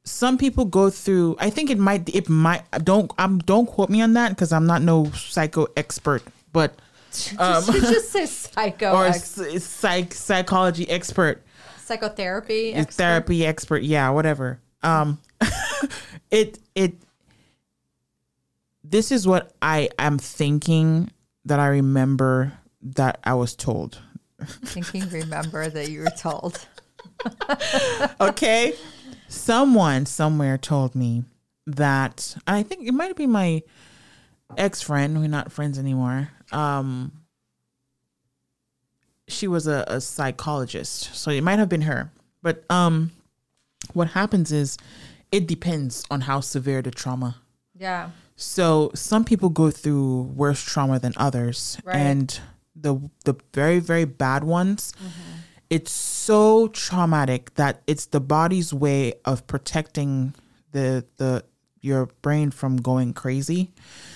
some 0.05 0.37
people 0.37 0.65
go 0.65 0.89
through. 0.89 1.35
I 1.39 1.49
think 1.49 1.69
it 1.69 1.77
might. 1.79 2.07
It 2.15 2.29
might. 2.29 2.63
Don't. 2.83 3.11
Um. 3.17 3.39
Don't 3.39 3.65
quote 3.65 3.89
me 3.89 4.01
on 4.01 4.13
that 4.13 4.29
because 4.29 4.53
I'm 4.53 4.65
not 4.67 4.81
no 4.81 5.05
psycho 5.11 5.67
expert, 5.75 6.23
but 6.53 6.79
just, 7.11 7.71
just 7.71 8.09
say 8.11 8.25
psycho 8.25 8.93
or 8.93 9.05
ex- 9.07 9.63
psych 9.63 10.13
psychology 10.13 10.89
expert. 10.89 11.43
psychotherapy 11.77 12.73
expert. 12.73 12.93
therapy 12.93 13.45
expert 13.45 13.83
yeah 13.83 14.09
whatever 14.09 14.59
um 14.83 15.19
it 16.31 16.59
it 16.73 16.95
this 18.83 19.11
is 19.11 19.25
what 19.27 19.53
i 19.61 19.87
am 19.97 20.17
thinking 20.17 21.09
that 21.45 21.59
i 21.59 21.67
remember 21.67 22.51
that 22.81 23.19
i 23.23 23.33
was 23.33 23.55
told 23.55 23.99
thinking 24.65 25.07
remember 25.09 25.69
that 25.69 25.89
you 25.89 26.01
were 26.01 26.13
told 26.17 26.67
okay. 28.19 28.73
Someone 29.27 30.05
somewhere 30.05 30.57
told 30.57 30.95
me 30.95 31.23
that 31.67 32.35
I 32.47 32.63
think 32.63 32.87
it 32.87 32.93
might 32.93 33.15
be 33.15 33.27
my 33.27 33.63
ex 34.57 34.81
friend. 34.81 35.19
We're 35.19 35.27
not 35.27 35.51
friends 35.51 35.79
anymore. 35.79 36.29
Um, 36.51 37.11
she 39.27 39.47
was 39.47 39.65
a, 39.67 39.83
a 39.87 40.01
psychologist, 40.01 41.15
so 41.15 41.31
it 41.31 41.41
might 41.41 41.59
have 41.59 41.69
been 41.69 41.81
her. 41.81 42.11
But 42.43 42.63
um, 42.69 43.11
what 43.93 44.09
happens 44.09 44.51
is 44.51 44.77
it 45.31 45.47
depends 45.47 46.05
on 46.11 46.21
how 46.21 46.39
severe 46.41 46.81
the 46.81 46.91
trauma. 46.91 47.37
Yeah. 47.77 48.11
So 48.35 48.91
some 48.93 49.25
people 49.25 49.49
go 49.49 49.71
through 49.71 50.23
worse 50.35 50.61
trauma 50.61 50.99
than 50.99 51.13
others, 51.17 51.79
Right. 51.83 51.95
and 51.95 52.39
the 52.75 53.09
the 53.23 53.35
very 53.53 53.79
very 53.79 54.05
bad 54.05 54.43
ones, 54.43 54.93
it's 55.69 55.91
so 55.91 56.67
traumatic 56.67 57.53
that 57.55 57.81
it's 57.87 58.07
the 58.07 58.19
body's 58.19 58.73
way 58.73 59.13
of 59.25 59.47
protecting 59.47 60.33
the 60.71 61.05
the 61.17 61.43
your 61.81 62.07
brain 62.21 62.51
from 62.51 62.77
going 62.77 63.13
crazy. 63.13 63.71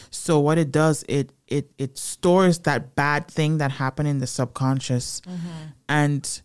So 0.10 0.40
what 0.40 0.58
it 0.58 0.72
does, 0.72 1.04
it 1.08 1.32
it 1.48 1.72
it 1.78 1.98
stores 1.98 2.60
that 2.60 2.96
bad 2.96 3.28
thing 3.28 3.60
that 3.60 3.72
happened 3.72 4.08
in 4.08 4.20
the 4.20 4.28
subconscious, 4.28 5.22
mm-hmm. 5.22 5.48
and 5.88 6.42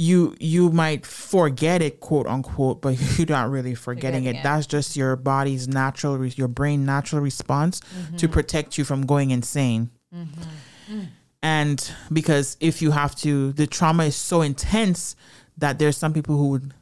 you 0.00 0.34
you 0.40 0.70
might 0.70 1.04
forget 1.04 1.82
it 1.82 2.00
quote 2.00 2.26
unquote 2.26 2.80
but 2.80 2.98
you're 3.18 3.26
not 3.28 3.50
really 3.50 3.74
forgetting 3.74 4.20
Forgetting 4.20 4.36
it. 4.36 4.40
it. 4.40 4.42
that's 4.42 4.66
just 4.66 4.96
your 4.96 5.14
body's 5.14 5.68
natural 5.68 6.24
your 6.26 6.48
brain 6.48 6.86
natural 6.86 7.20
response 7.20 7.80
mm-hmm. 7.80 8.16
to 8.16 8.26
protect 8.26 8.78
you 8.78 8.84
from 8.84 9.04
going 9.04 9.30
insane 9.30 9.90
mm-hmm. 10.14 11.00
mm. 11.00 11.06
And 11.42 11.92
because 12.12 12.56
if 12.60 12.82
you 12.82 12.90
have 12.90 13.14
to 13.16 13.52
the 13.52 13.66
trauma 13.66 14.04
is 14.04 14.16
so 14.16 14.42
intense 14.42 15.16
that 15.56 15.78
there's 15.78 15.96
some 15.96 16.12
people 16.12 16.36
who 16.36 16.48
would 16.48 16.74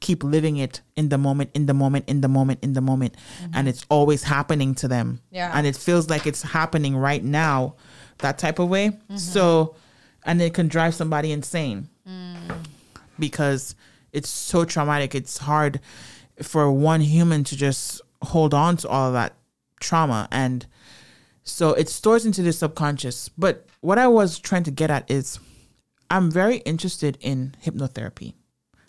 keep 0.00 0.24
living 0.24 0.56
it 0.56 0.80
in 0.96 1.08
the 1.08 1.18
moment 1.18 1.50
in 1.54 1.66
the 1.66 1.74
moment 1.74 2.04
in 2.08 2.20
the 2.20 2.28
moment 2.28 2.58
in 2.62 2.72
the 2.72 2.80
moment 2.80 3.14
mm-hmm. 3.40 3.52
and 3.54 3.68
it's 3.68 3.86
always 3.88 4.24
happening 4.24 4.74
to 4.74 4.88
them 4.88 5.20
Yeah. 5.30 5.52
and 5.54 5.66
it 5.66 5.76
feels 5.76 6.10
like 6.10 6.26
it's 6.26 6.42
happening 6.42 6.96
right 6.96 7.22
now 7.22 7.76
that 8.18 8.38
type 8.38 8.58
of 8.58 8.68
way 8.68 8.88
mm-hmm. 8.88 9.16
so 9.16 9.76
and 10.24 10.40
it 10.42 10.54
can 10.54 10.68
drive 10.68 10.94
somebody 10.94 11.32
insane 11.32 11.88
mm. 12.08 12.36
because 13.18 13.74
it's 14.12 14.28
so 14.28 14.64
traumatic. 14.64 15.14
It's 15.14 15.38
hard 15.38 15.80
for 16.42 16.70
one 16.70 17.00
human 17.00 17.44
to 17.44 17.56
just 17.56 18.00
hold 18.22 18.54
on 18.54 18.76
to 18.78 18.88
all 18.88 19.12
that 19.12 19.34
trauma. 19.80 20.28
And 20.30 20.66
so 21.42 21.72
it 21.72 21.88
stores 21.88 22.24
into 22.26 22.42
the 22.42 22.52
subconscious. 22.52 23.30
But 23.30 23.66
what 23.82 23.98
I 23.98 24.08
was 24.08 24.38
trying 24.38 24.62
to 24.64 24.70
get 24.70 24.90
at 24.90 25.10
is 25.10 25.38
I'm 26.10 26.30
very 26.30 26.58
interested 26.58 27.18
in 27.20 27.54
hypnotherapy. 27.62 28.34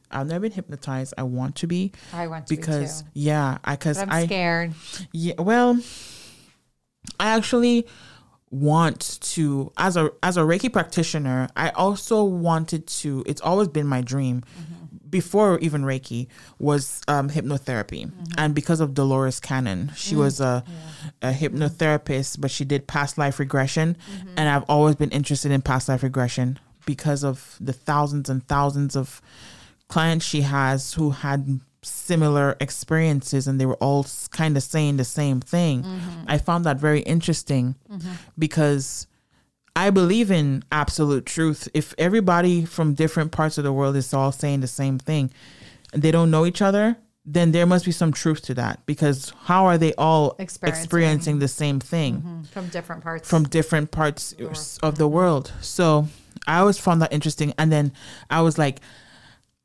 I've 0.09 0.27
never 0.27 0.41
been 0.41 0.51
hypnotized. 0.51 1.15
I 1.17 1.23
want 1.23 1.55
to 1.57 1.67
be 1.67 1.91
I 2.13 2.27
want 2.27 2.47
to 2.47 2.55
because 2.55 3.01
be 3.01 3.05
too. 3.05 3.11
yeah, 3.15 3.57
I 3.63 3.75
because 3.75 3.97
I'm 3.97 4.11
I 4.11 4.25
scared. 4.25 4.73
yeah, 5.11 5.33
well, 5.39 5.79
I 7.19 7.35
actually 7.35 7.87
want 8.51 9.19
to 9.21 9.71
as 9.77 9.97
a 9.97 10.11
as 10.21 10.37
a 10.37 10.41
Reiki 10.41 10.71
practitioner, 10.71 11.49
I 11.57 11.69
also 11.69 12.23
wanted 12.23 12.85
to 12.87 13.23
it's 13.25 13.41
always 13.41 13.67
been 13.67 13.87
my 13.87 14.01
dream 14.01 14.41
mm-hmm. 14.41 14.82
Before 15.13 15.59
even 15.59 15.83
Reiki 15.83 16.27
was 16.57 17.01
um, 17.07 17.29
hypnotherapy. 17.29 18.07
Mm-hmm. 18.07 18.33
And 18.35 18.55
because 18.55 18.79
of 18.81 18.95
Dolores 18.95 19.39
Cannon, 19.39 19.91
she 19.95 20.15
was 20.15 20.41
a 20.41 20.63
mm, 20.67 21.11
a 21.21 21.31
hypnotherapist, 21.31 22.41
but 22.41 22.49
she 22.49 22.65
did 22.65 22.87
past 22.87 23.17
life 23.17 23.39
regression. 23.39 23.95
Mm-hmm. 23.95 24.29
And 24.37 24.49
I've 24.49 24.63
always 24.67 24.95
been 24.95 25.11
interested 25.11 25.51
in 25.51 25.61
past 25.61 25.87
life 25.87 26.01
regression 26.01 26.59
because 26.87 27.23
of 27.23 27.57
the 27.61 27.73
thousands 27.73 28.27
and 28.27 28.45
thousands 28.47 28.95
of 28.95 29.21
clients 29.87 30.25
she 30.25 30.41
has 30.41 30.95
who 30.95 31.11
had 31.11 31.59
similar 31.83 32.57
experiences 32.59 33.47
and 33.47 33.61
they 33.61 33.67
were 33.67 33.75
all 33.75 34.05
kind 34.31 34.57
of 34.57 34.63
saying 34.63 34.97
the 34.97 35.05
same 35.05 35.41
thing. 35.41 35.83
Mm-hmm. 35.83 36.25
I 36.27 36.39
found 36.39 36.65
that 36.65 36.77
very 36.77 37.01
interesting 37.01 37.75
because 38.37 39.05
I 39.75 39.89
believe 39.89 40.29
in 40.31 40.63
absolute 40.71 41.25
truth. 41.25 41.67
If 41.73 41.93
everybody 41.97 42.63
from 42.65 42.93
different 42.93 43.31
parts 43.31 43.57
of 43.57 43.63
the 43.63 43.73
world 43.73 43.95
is 43.95 44.13
all 44.13 44.31
saying 44.31 44.59
the 44.61 44.67
same 44.67 44.99
thing 44.99 45.31
and 45.91 46.01
they 46.01 46.11
don't 46.11 46.29
know 46.31 46.45
each 46.45 46.61
other, 46.61 46.97
then 47.25 47.51
there 47.53 47.65
must 47.65 47.85
be 47.85 47.91
some 47.91 48.11
truth 48.11 48.41
to 48.43 48.53
that 48.53 48.85
because 48.85 49.31
how 49.45 49.65
are 49.65 49.77
they 49.77 49.93
all 49.93 50.35
Experiencing. 50.39 50.83
experiencing 50.83 51.39
the 51.39 51.47
same 51.47 51.79
thing? 51.79 52.17
Mm-hmm. 52.17 52.43
From 52.43 52.67
different 52.67 53.01
parts. 53.03 53.29
from 53.29 53.43
different 53.45 53.91
parts 53.91 54.33
of 54.83 54.97
the 54.97 55.07
world. 55.07 55.51
So 55.61 56.07
I 56.45 56.59
always 56.59 56.77
found 56.77 57.01
that 57.01 57.13
interesting. 57.13 57.53
And 57.57 57.71
then 57.71 57.93
I 58.29 58.41
was 58.41 58.57
like, 58.57 58.79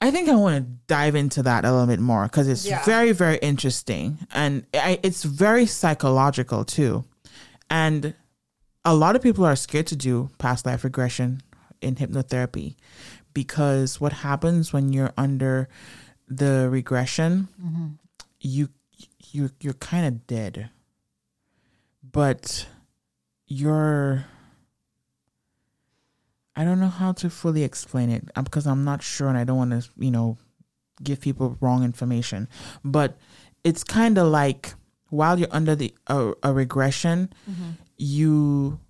I 0.00 0.12
think 0.12 0.28
I 0.28 0.36
want 0.36 0.56
to 0.64 0.72
dive 0.86 1.16
into 1.16 1.42
that 1.42 1.64
a 1.64 1.72
little 1.72 1.88
bit 1.88 1.98
more 1.98 2.22
because 2.22 2.46
it's 2.46 2.64
Yeah. 2.64 2.84
very, 2.84 3.10
very 3.10 3.38
interesting. 3.38 4.18
And 4.32 4.64
I, 4.72 5.00
it's 5.02 5.24
very 5.24 5.66
psychological 5.66 6.64
too. 6.64 7.04
And 7.68 8.14
a 8.88 8.94
lot 8.94 9.14
of 9.14 9.22
people 9.22 9.44
are 9.44 9.54
scared 9.54 9.86
to 9.86 9.96
do 9.96 10.30
past 10.38 10.64
life 10.64 10.82
regression 10.82 11.42
in 11.82 11.96
hypnotherapy 11.96 12.74
because 13.34 14.00
what 14.00 14.12
happens 14.12 14.72
when 14.72 14.94
you're 14.94 15.12
under 15.18 15.68
the 16.26 16.68
regression, 16.70 17.48
you 18.40 18.70
you 19.30 19.50
you're 19.60 19.74
kind 19.74 20.06
of 20.06 20.26
dead. 20.26 20.70
But 22.02 22.66
you're 23.46 24.24
I 26.56 26.64
don't 26.64 26.80
know 26.80 26.88
how 26.88 27.12
to 27.12 27.28
fully 27.28 27.64
explain 27.64 28.08
it 28.08 28.24
um, 28.36 28.44
because 28.44 28.66
I'm 28.66 28.84
not 28.84 29.02
sure 29.02 29.28
and 29.28 29.36
I 29.36 29.44
don't 29.44 29.58
want 29.58 29.70
to, 29.82 29.88
you 29.98 30.10
know, 30.10 30.38
give 31.02 31.20
people 31.20 31.58
wrong 31.60 31.84
information. 31.84 32.48
But 32.82 33.18
it's 33.64 33.84
kind 33.84 34.16
of 34.16 34.28
like 34.28 34.72
while 35.10 35.38
you're 35.38 35.52
under 35.52 35.76
the 35.76 35.94
a, 36.06 36.32
a 36.42 36.54
regression, 36.54 37.30
you 37.98 38.80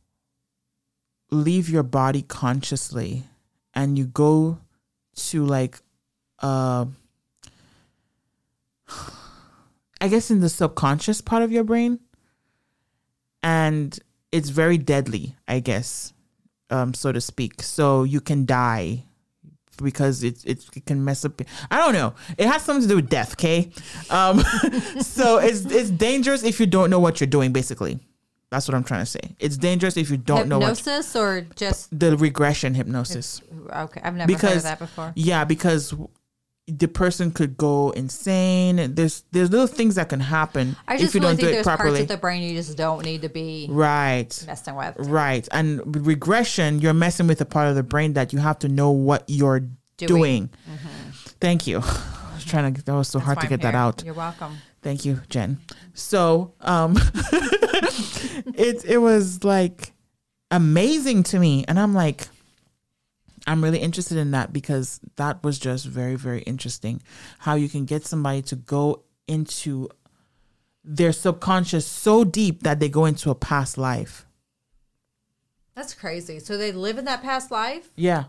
leave 1.30 1.68
your 1.68 1.82
body 1.82 2.22
consciously 2.22 3.24
and 3.74 3.98
you 3.98 4.06
go 4.06 4.58
to 5.16 5.44
like 5.44 5.80
uh 6.40 6.84
I 10.00 10.06
guess 10.06 10.30
in 10.30 10.40
the 10.40 10.48
subconscious 10.48 11.20
part 11.20 11.42
of 11.42 11.50
your 11.50 11.64
brain 11.64 11.98
and 13.42 13.98
it's 14.32 14.50
very 14.50 14.78
deadly, 14.78 15.36
I 15.46 15.60
guess, 15.60 16.12
um, 16.70 16.94
so 16.94 17.12
to 17.12 17.20
speak. 17.20 17.62
So 17.62 18.04
you 18.04 18.20
can 18.20 18.44
die 18.44 19.04
because 19.82 20.22
it, 20.24 20.44
it 20.44 20.66
it 20.74 20.86
can 20.86 21.04
mess 21.04 21.24
up. 21.24 21.40
I 21.70 21.78
don't 21.78 21.94
know. 21.94 22.14
It 22.36 22.46
has 22.46 22.62
something 22.62 22.82
to 22.82 22.88
do 22.88 22.96
with 22.96 23.08
death. 23.08 23.32
Okay, 23.34 23.70
um, 24.10 24.40
so 25.00 25.38
it's 25.38 25.64
it's 25.64 25.90
dangerous 25.90 26.42
if 26.44 26.60
you 26.60 26.66
don't 26.66 26.90
know 26.90 27.00
what 27.00 27.20
you're 27.20 27.28
doing. 27.28 27.52
Basically, 27.52 28.00
that's 28.50 28.66
what 28.66 28.74
I'm 28.74 28.84
trying 28.84 29.02
to 29.02 29.06
say. 29.06 29.36
It's 29.38 29.56
dangerous 29.56 29.96
if 29.96 30.10
you 30.10 30.16
don't 30.16 30.48
know 30.48 30.58
what 30.58 30.78
Hypnosis 30.78 31.14
or 31.16 31.42
just 31.56 31.96
the 31.98 32.16
regression 32.16 32.74
hypnosis. 32.74 33.42
okay? 33.74 34.00
I've 34.02 34.14
never 34.14 34.32
heard 34.32 34.34
of 34.34 34.40
Because 34.40 34.62
that 34.62 34.78
before. 34.78 35.12
yeah, 35.16 35.44
because 35.44 35.94
the 36.66 36.86
person 36.88 37.30
could 37.30 37.56
go 37.56 37.90
insane. 37.90 38.94
There's 38.94 39.24
there's 39.32 39.50
little 39.50 39.66
things 39.66 39.94
that 39.94 40.10
can 40.10 40.20
happen 40.20 40.76
I 40.86 40.94
if 40.94 41.00
just 41.00 41.14
you 41.14 41.20
really 41.20 41.32
don't 41.32 41.36
think 41.36 41.46
do 41.46 41.50
it 41.50 41.64
there's 41.64 41.76
parts 41.76 42.00
of 42.00 42.08
the 42.08 42.16
brain 42.18 42.42
you 42.42 42.54
just 42.54 42.76
don't 42.76 43.04
need 43.04 43.22
to 43.22 43.28
be 43.30 43.68
right. 43.70 44.44
messing 44.46 44.74
with. 44.76 44.94
Right. 44.98 45.48
And 45.50 46.06
regression, 46.06 46.80
you're 46.80 46.92
messing 46.94 47.26
with 47.26 47.40
a 47.40 47.46
part 47.46 47.68
of 47.68 47.74
the 47.74 47.82
brain 47.82 48.12
that 48.14 48.32
you 48.34 48.38
have 48.38 48.58
to 48.60 48.68
know 48.68 48.90
what 48.90 49.24
you're 49.28 49.60
doing. 49.96 50.06
Doing. 50.06 50.50
Thank 51.40 51.66
you. 51.66 51.78
I 51.82 52.34
was 52.34 52.44
trying 52.44 52.74
to, 52.74 52.82
that 52.84 52.94
was 52.94 53.08
so 53.08 53.18
hard 53.18 53.40
to 53.40 53.46
get 53.46 53.62
that 53.62 53.74
out. 53.74 54.04
You're 54.04 54.14
welcome. 54.14 54.58
Thank 54.82 55.04
you, 55.04 55.20
Jenn. 55.28 55.58
So, 55.94 56.54
um, 56.60 56.96
it, 58.54 58.84
it 58.84 58.98
was 58.98 59.44
like 59.44 59.92
amazing 60.50 61.22
to 61.24 61.38
me. 61.38 61.64
And 61.68 61.78
I'm 61.78 61.94
like, 61.94 62.28
I'm 63.46 63.62
really 63.64 63.78
interested 63.78 64.18
in 64.18 64.32
that 64.32 64.52
because 64.52 65.00
that 65.16 65.42
was 65.42 65.58
just 65.58 65.86
very, 65.86 66.16
very 66.16 66.42
interesting. 66.42 67.02
How 67.38 67.54
you 67.54 67.68
can 67.68 67.84
get 67.84 68.04
somebody 68.04 68.42
to 68.42 68.56
go 68.56 69.04
into 69.26 69.88
their 70.84 71.12
subconscious 71.12 71.86
so 71.86 72.24
deep 72.24 72.62
that 72.62 72.80
they 72.80 72.88
go 72.88 73.04
into 73.04 73.30
a 73.30 73.34
past 73.34 73.78
life. 73.78 74.26
That's 75.74 75.94
crazy. 75.94 76.40
So 76.40 76.56
they 76.56 76.72
live 76.72 76.98
in 76.98 77.04
that 77.04 77.22
past 77.22 77.50
life. 77.50 77.88
Yeah. 77.94 78.24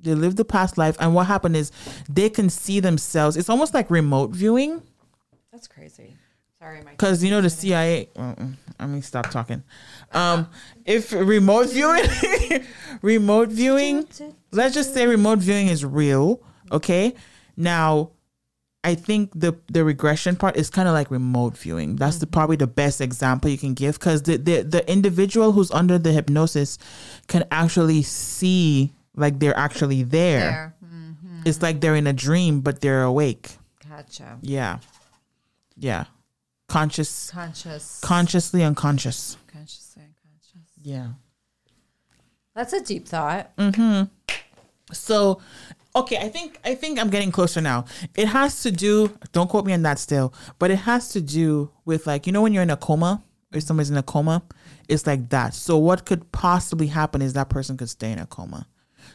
They 0.00 0.14
live 0.14 0.36
the 0.36 0.44
past 0.44 0.76
life. 0.76 0.96
And 1.00 1.14
what 1.14 1.26
happened 1.26 1.56
is 1.56 1.72
they 2.08 2.28
can 2.28 2.50
see 2.50 2.78
themselves. 2.78 3.36
It's 3.36 3.48
almost 3.48 3.72
like 3.72 3.90
remote 3.90 4.30
viewing. 4.30 4.82
That's 5.50 5.66
crazy. 5.66 6.14
Sorry, 6.58 6.82
my 6.82 6.90
Because, 6.90 7.24
you 7.24 7.30
know, 7.30 7.40
the 7.40 7.48
CIA, 7.48 8.08
uh-uh, 8.16 8.46
I 8.78 8.86
mean, 8.86 9.02
stop 9.02 9.30
talking. 9.30 9.62
Um, 10.12 10.48
if 10.84 11.12
remote 11.12 11.70
viewing, 11.70 12.04
remote 13.02 13.48
viewing, 13.50 14.06
let's 14.52 14.74
just 14.74 14.94
say 14.94 15.06
remote 15.06 15.38
viewing 15.38 15.68
is 15.68 15.84
real. 15.84 16.42
Okay. 16.72 17.14
Now, 17.56 18.10
I 18.84 18.94
think 18.94 19.30
the 19.34 19.56
the 19.68 19.82
regression 19.82 20.36
part 20.36 20.56
is 20.56 20.68
kind 20.68 20.86
of 20.86 20.94
like 20.94 21.10
remote 21.10 21.56
viewing. 21.56 21.96
That's 21.96 22.18
the, 22.18 22.26
probably 22.26 22.56
the 22.56 22.66
best 22.66 23.00
example 23.00 23.50
you 23.50 23.56
can 23.56 23.72
give 23.72 23.98
because 23.98 24.22
the, 24.22 24.36
the 24.36 24.62
the 24.62 24.90
individual 24.90 25.52
who's 25.52 25.70
under 25.70 25.98
the 25.98 26.12
hypnosis 26.12 26.78
can 27.26 27.44
actually 27.50 28.02
see 28.02 28.92
like 29.16 29.38
they're 29.38 29.56
actually 29.56 30.02
there. 30.02 30.40
there. 30.40 30.76
Mm. 30.84 31.46
It's 31.46 31.62
like 31.62 31.80
they're 31.80 31.94
in 31.96 32.06
a 32.06 32.12
dream, 32.12 32.60
but 32.60 32.82
they're 32.82 33.04
awake. 33.04 33.56
Gotcha. 33.88 34.38
Yeah. 34.42 34.80
Yeah. 35.76 36.04
Conscious, 36.74 37.30
Conscious. 37.30 38.00
consciously 38.02 38.64
unconscious. 38.64 39.36
consciously 39.46 40.02
unconscious. 40.02 40.70
Yeah. 40.82 41.08
That's 42.56 42.72
a 42.72 42.80
deep 42.82 43.06
thought. 43.06 43.56
Mm-hmm. 43.56 44.04
So, 44.92 45.40
okay, 45.94 46.16
I 46.18 46.28
think 46.28 46.58
I 46.64 46.74
think 46.74 46.98
I'm 46.98 47.10
getting 47.10 47.30
closer 47.30 47.60
now. 47.60 47.84
It 48.16 48.26
has 48.26 48.62
to 48.62 48.72
do. 48.72 49.16
Don't 49.32 49.48
quote 49.48 49.64
me 49.66 49.72
on 49.72 49.82
that 49.82 49.98
still, 50.00 50.34
but 50.58 50.70
it 50.72 50.80
has 50.80 51.10
to 51.10 51.20
do 51.20 51.70
with 51.84 52.06
like 52.08 52.26
you 52.26 52.32
know 52.32 52.42
when 52.42 52.52
you're 52.52 52.62
in 52.64 52.70
a 52.70 52.76
coma 52.76 53.22
or 53.54 53.60
somebody's 53.60 53.90
in 53.90 53.96
a 53.96 54.02
coma, 54.02 54.42
it's 54.88 55.06
like 55.06 55.28
that. 55.30 55.54
So 55.54 55.78
what 55.78 56.04
could 56.04 56.30
possibly 56.32 56.88
happen 56.88 57.22
is 57.22 57.34
that 57.34 57.48
person 57.50 57.76
could 57.76 57.88
stay 57.88 58.10
in 58.10 58.18
a 58.18 58.26
coma. 58.26 58.66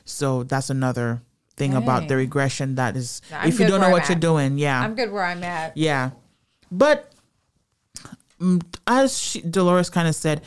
So 0.05 0.43
that's 0.43 0.69
another 0.69 1.21
thing 1.57 1.73
about 1.73 2.07
the 2.07 2.15
regression. 2.15 2.75
That 2.75 2.95
is, 2.95 3.21
if 3.43 3.59
you 3.59 3.67
don't 3.67 3.81
know 3.81 3.89
what 3.89 4.03
I'm 4.03 4.07
you're 4.09 4.15
at. 4.15 4.21
doing, 4.21 4.57
yeah, 4.57 4.81
I'm 4.81 4.95
good 4.95 5.11
where 5.11 5.25
I'm 5.25 5.43
at. 5.43 5.75
yeah, 5.75 6.11
but 6.71 7.11
as 8.87 9.17
she, 9.17 9.41
Dolores 9.41 9.89
kind 9.89 10.07
of 10.07 10.15
said, 10.15 10.41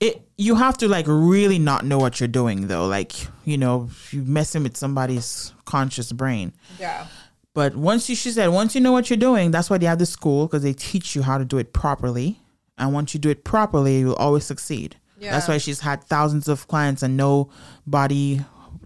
it 0.00 0.22
you 0.36 0.56
have 0.56 0.76
to 0.78 0.88
like 0.88 1.06
really 1.08 1.58
not 1.58 1.84
know 1.84 1.98
what 1.98 2.20
you're 2.20 2.28
doing 2.28 2.66
though. 2.68 2.86
Like 2.86 3.12
you 3.44 3.56
know, 3.56 3.88
you 4.10 4.22
messing 4.22 4.62
with 4.62 4.76
somebody's 4.76 5.52
conscious 5.64 6.12
brain. 6.12 6.52
Yeah. 6.78 7.06
But 7.54 7.74
once 7.74 8.10
you, 8.10 8.14
she 8.16 8.30
said, 8.32 8.48
once 8.48 8.74
you 8.74 8.82
know 8.82 8.92
what 8.92 9.08
you're 9.08 9.16
doing, 9.16 9.50
that's 9.50 9.70
why 9.70 9.78
they 9.78 9.86
have 9.86 9.98
the 9.98 10.04
school 10.04 10.46
because 10.46 10.62
they 10.62 10.74
teach 10.74 11.16
you 11.16 11.22
how 11.22 11.38
to 11.38 11.44
do 11.46 11.56
it 11.56 11.72
properly. 11.72 12.38
And 12.76 12.92
once 12.92 13.14
you 13.14 13.20
do 13.20 13.30
it 13.30 13.44
properly, 13.44 14.00
you'll 14.00 14.14
always 14.16 14.44
succeed. 14.44 14.96
Yeah. 15.18 15.30
That's 15.30 15.48
why 15.48 15.56
she's 15.56 15.80
had 15.80 16.04
thousands 16.04 16.48
of 16.48 16.68
clients 16.68 17.02
and 17.02 17.16
nobody 17.16 18.40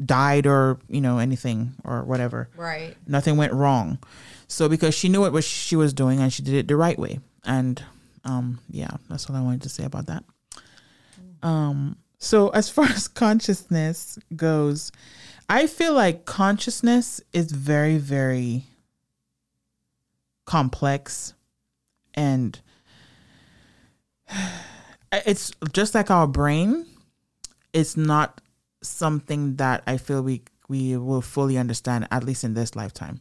died 0.05 0.47
or 0.47 0.79
you 0.89 1.01
know 1.01 1.19
anything 1.19 1.75
or 1.85 2.05
whatever 2.05 2.49
Right. 2.57 2.97
nothing 3.09 3.37
went 3.37 3.53
wrong. 3.53 3.99
So 4.47 4.69
because 4.69 4.95
she 4.95 5.09
knew 5.09 5.21
what 5.23 5.33
was 5.33 5.45
she 5.45 5.75
was 5.75 5.93
doing 5.93 6.21
and 6.21 6.33
she 6.33 6.43
did 6.43 6.55
it 6.55 6.69
the 6.69 6.77
right 6.77 6.99
way. 6.99 7.19
And 7.45 7.83
um 8.25 8.61
yeah, 8.71 8.91
that's 9.09 9.29
all 9.29 9.37
I 9.37 9.41
wanted 9.41 9.63
to 9.63 9.69
say 9.69 9.85
about 9.85 10.07
that. 10.07 10.25
Um 11.43 11.97
so 12.19 12.49
as 12.51 12.69
far 12.69 12.87
as 12.87 13.09
consciousness 13.25 14.19
goes, 14.37 14.93
I 15.49 15.67
feel 15.67 15.95
like 15.95 16.25
consciousness 16.25 17.21
is 17.33 17.53
very 17.53 17.99
very 17.99 18.65
complex 20.45 21.35
and 22.15 22.59
it's 25.13 25.53
just 25.73 25.95
like 25.95 26.11
our 26.11 26.27
brain 26.27 26.87
it's 27.73 27.97
not 27.97 28.41
something 28.83 29.57
that 29.57 29.83
I 29.87 29.97
feel 29.97 30.23
we 30.23 30.43
we 30.69 30.97
will 30.97 31.23
fully 31.23 31.59
understand 31.59 32.07
at 32.11 32.25
least 32.25 32.45
in 32.45 32.55
this 32.55 32.77
lifetime. 32.77 33.21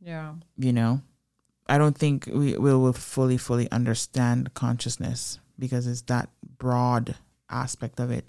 Yeah. 0.00 0.34
You 0.56 0.72
know, 0.72 1.02
I 1.70 1.78
don't 1.78 1.96
think 1.96 2.28
we 2.32 2.56
will 2.58 2.92
fully 2.92 3.38
fully 3.38 3.70
understand 3.70 4.52
consciousness 4.54 5.38
because 5.58 5.86
it's 5.86 6.02
that 6.02 6.28
broad 6.58 7.14
aspect 7.48 8.00
of 8.00 8.10
it. 8.10 8.24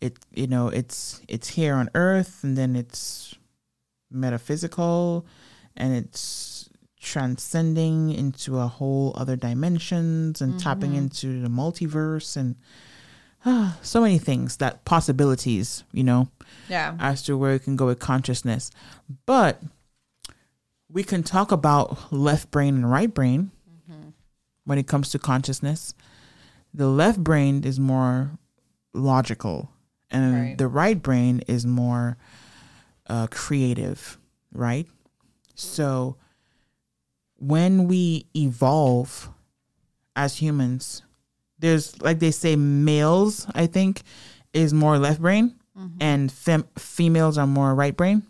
It 0.00 0.18
you 0.34 0.46
know 0.46 0.68
it's 0.68 1.22
it's 1.28 1.48
here 1.50 1.74
on 1.74 1.88
Earth 1.94 2.42
and 2.42 2.56
then 2.58 2.74
it's 2.76 3.34
metaphysical 4.10 5.26
and 5.76 5.94
it's 5.94 6.68
transcending 7.00 8.12
into 8.12 8.58
a 8.58 8.66
whole 8.66 9.14
other 9.16 9.36
dimensions 9.36 10.40
and 10.42 10.60
tapping 10.60 10.94
into 10.94 11.40
the 11.40 11.48
multiverse 11.48 12.36
and 12.36 12.56
ah, 13.46 13.78
so 13.82 14.00
many 14.02 14.18
things 14.18 14.58
that 14.58 14.84
possibilities 14.84 15.84
you 15.92 16.04
know 16.04 16.28
Yeah. 16.68 16.96
as 16.98 17.22
to 17.22 17.38
where 17.38 17.52
we 17.52 17.58
can 17.58 17.76
go 17.76 17.86
with 17.86 17.98
consciousness. 18.00 18.70
But 19.26 19.62
we 20.92 21.02
can 21.04 21.22
talk 21.22 21.52
about 21.52 22.12
left 22.12 22.50
brain 22.50 22.74
and 22.76 22.90
right 22.90 23.12
brain 23.12 23.50
when 24.64 24.78
it 24.78 24.86
comes 24.86 25.10
to 25.10 25.18
consciousness. 25.18 25.94
The 26.74 26.86
left 26.88 27.22
brain 27.22 27.64
is 27.64 27.78
more 27.80 28.30
logical, 28.92 29.70
and 30.10 30.34
Right. 30.34 30.58
the 30.58 30.68
right 30.68 31.00
brain 31.00 31.40
is 31.46 31.64
more 31.66 32.16
uh, 33.08 33.26
creative, 33.30 34.18
right? 34.52 34.86
So 35.54 36.16
when 37.38 37.88
we 37.88 38.26
evolve 38.36 39.30
as 40.14 40.36
humans, 40.36 41.02
there's 41.58 42.00
like 42.02 42.18
they 42.20 42.30
say, 42.30 42.56
males, 42.56 43.46
I 43.54 43.66
think, 43.66 44.02
is 44.52 44.72
more 44.74 44.98
left 44.98 45.20
brain 45.20 45.54
and 46.00 46.30
fem- 46.30 46.68
females 46.78 47.38
are 47.38 47.46
more 47.46 47.74
right 47.74 47.96
brain. 47.96 48.22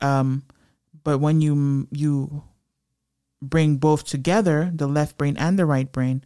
Um, 0.00 0.42
but 1.06 1.20
when 1.20 1.40
you 1.40 1.86
you 1.92 2.42
bring 3.40 3.76
both 3.76 4.02
together, 4.02 4.72
the 4.74 4.88
left 4.88 5.16
brain 5.16 5.36
and 5.36 5.56
the 5.56 5.64
right 5.64 5.92
brain, 5.92 6.24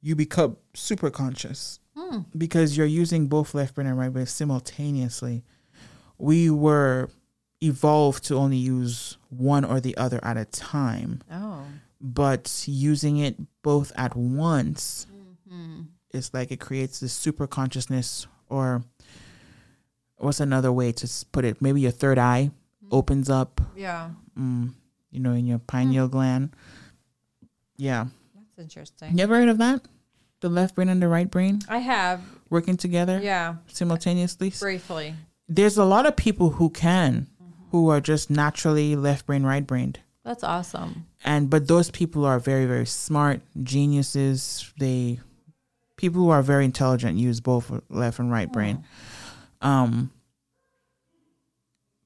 you 0.00 0.16
become 0.16 0.56
super 0.74 1.08
conscious 1.08 1.78
hmm. 1.96 2.22
because 2.36 2.76
you're 2.76 2.84
using 2.84 3.28
both 3.28 3.54
left 3.54 3.76
brain 3.76 3.86
and 3.86 3.96
right 3.96 4.12
brain 4.12 4.26
simultaneously. 4.26 5.44
We 6.18 6.50
were 6.50 7.10
evolved 7.60 8.24
to 8.24 8.34
only 8.34 8.56
use 8.56 9.18
one 9.28 9.64
or 9.64 9.78
the 9.78 9.96
other 9.96 10.18
at 10.24 10.36
a 10.36 10.46
time. 10.46 11.22
Oh. 11.30 11.64
but 12.00 12.64
using 12.66 13.18
it 13.18 13.36
both 13.62 13.92
at 13.94 14.16
once 14.16 15.06
mm-hmm. 15.48 15.82
it's 16.10 16.34
like 16.34 16.50
it 16.50 16.58
creates 16.58 16.98
this 16.98 17.12
super 17.12 17.46
consciousness 17.46 18.26
or 18.48 18.82
what's 20.16 20.40
another 20.40 20.72
way 20.72 20.90
to 20.90 21.08
put 21.30 21.44
it? 21.44 21.62
Maybe 21.62 21.82
your 21.82 21.92
third 21.92 22.18
eye 22.18 22.50
opens 22.92 23.28
up 23.30 23.60
Yeah. 23.76 24.10
mm, 24.38 24.70
you 25.10 25.20
know 25.20 25.32
in 25.32 25.46
your 25.46 25.58
pineal 25.58 26.08
gland 26.08 26.50
yeah 27.76 28.06
That's 28.36 28.58
interesting. 28.58 29.16
you 29.16 29.22
ever 29.24 29.36
heard 29.36 29.48
of 29.48 29.58
that 29.58 29.82
the 30.40 30.48
left 30.48 30.74
brain 30.74 30.88
and 30.88 31.00
the 31.02 31.08
right 31.08 31.30
brain 31.30 31.60
I 31.68 31.78
have. 31.78 32.20
working 32.50 32.76
together 32.76 33.20
Yeah. 33.22 33.56
simultaneously 33.66 34.52
Briefly. 34.60 35.14
there's 35.48 35.76
a 35.78 35.84
lot 35.84 36.06
of 36.06 36.16
people 36.16 36.50
who 36.50 36.70
can 36.70 37.26
who 37.70 37.88
are 37.88 38.00
just 38.00 38.28
naturally 38.30 38.94
left 38.96 39.26
brain 39.26 39.44
right 39.44 39.66
brained 39.66 40.00
That's 40.24 40.44
awesome. 40.44 41.06
and 41.24 41.48
but 41.48 41.68
those 41.68 41.90
people 41.90 42.24
are 42.24 42.38
very 42.38 42.66
very 42.66 42.86
smart 42.86 43.40
geniuses 43.62 44.72
they 44.78 45.20
people 45.96 46.20
who 46.20 46.30
are 46.30 46.42
very 46.42 46.64
intelligent 46.64 47.18
use 47.18 47.40
both 47.40 47.70
left 47.88 48.18
and 48.18 48.30
right 48.30 48.52
brain 48.52 48.84
um 49.62 50.10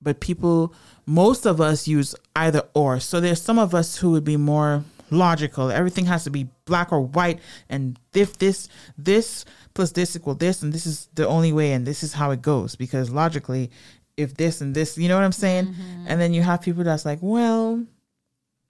but 0.07 0.21
people 0.21 0.73
most 1.05 1.47
of 1.47 1.61
us 1.61 1.89
use 1.89 2.15
either 2.37 2.63
or. 2.75 3.01
So 3.01 3.21
there's 3.21 3.43
some 3.43 3.59
of 3.59 3.75
us 3.75 3.97
who 3.97 4.13
would 4.13 4.25
be 4.25 4.37
more 4.37 4.85
logical. 5.11 5.71
Everything 5.71 6.07
has 6.07 6.23
to 6.25 6.31
be 6.31 6.49
black 6.65 6.93
or 6.93 7.01
white 7.01 7.41
and 7.69 7.99
if 8.15 8.39
this 8.39 8.69
this 8.97 9.45
plus 9.75 9.91
this 9.93 10.15
equal 10.15 10.35
this 10.35 10.63
and 10.63 10.73
this 10.73 10.87
is 10.87 11.09
the 11.15 11.27
only 11.27 11.53
way 11.53 11.73
and 11.73 11.87
this 11.87 12.03
is 12.03 12.13
how 12.13 12.31
it 12.31 12.41
goes 12.43 12.77
because 12.77 13.11
logically 13.11 13.71
if 14.17 14.35
this 14.35 14.61
and 14.61 14.75
this 14.75 14.97
you 14.97 15.09
know 15.09 15.17
what 15.17 15.25
i'm 15.25 15.33
saying? 15.33 15.67
Mm-hmm. 15.67 16.07
And 16.09 16.21
then 16.21 16.33
you 16.33 16.43
have 16.43 16.63
people 16.63 16.85
that's 16.85 17.05
like 17.05 17.19
well 17.21 17.85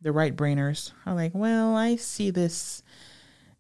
the 0.01 0.12
right 0.12 0.35
brainers 0.35 0.92
are 1.05 1.14
like, 1.14 1.33
well, 1.35 1.75
I 1.75 1.96
see 1.96 2.31
this. 2.31 2.83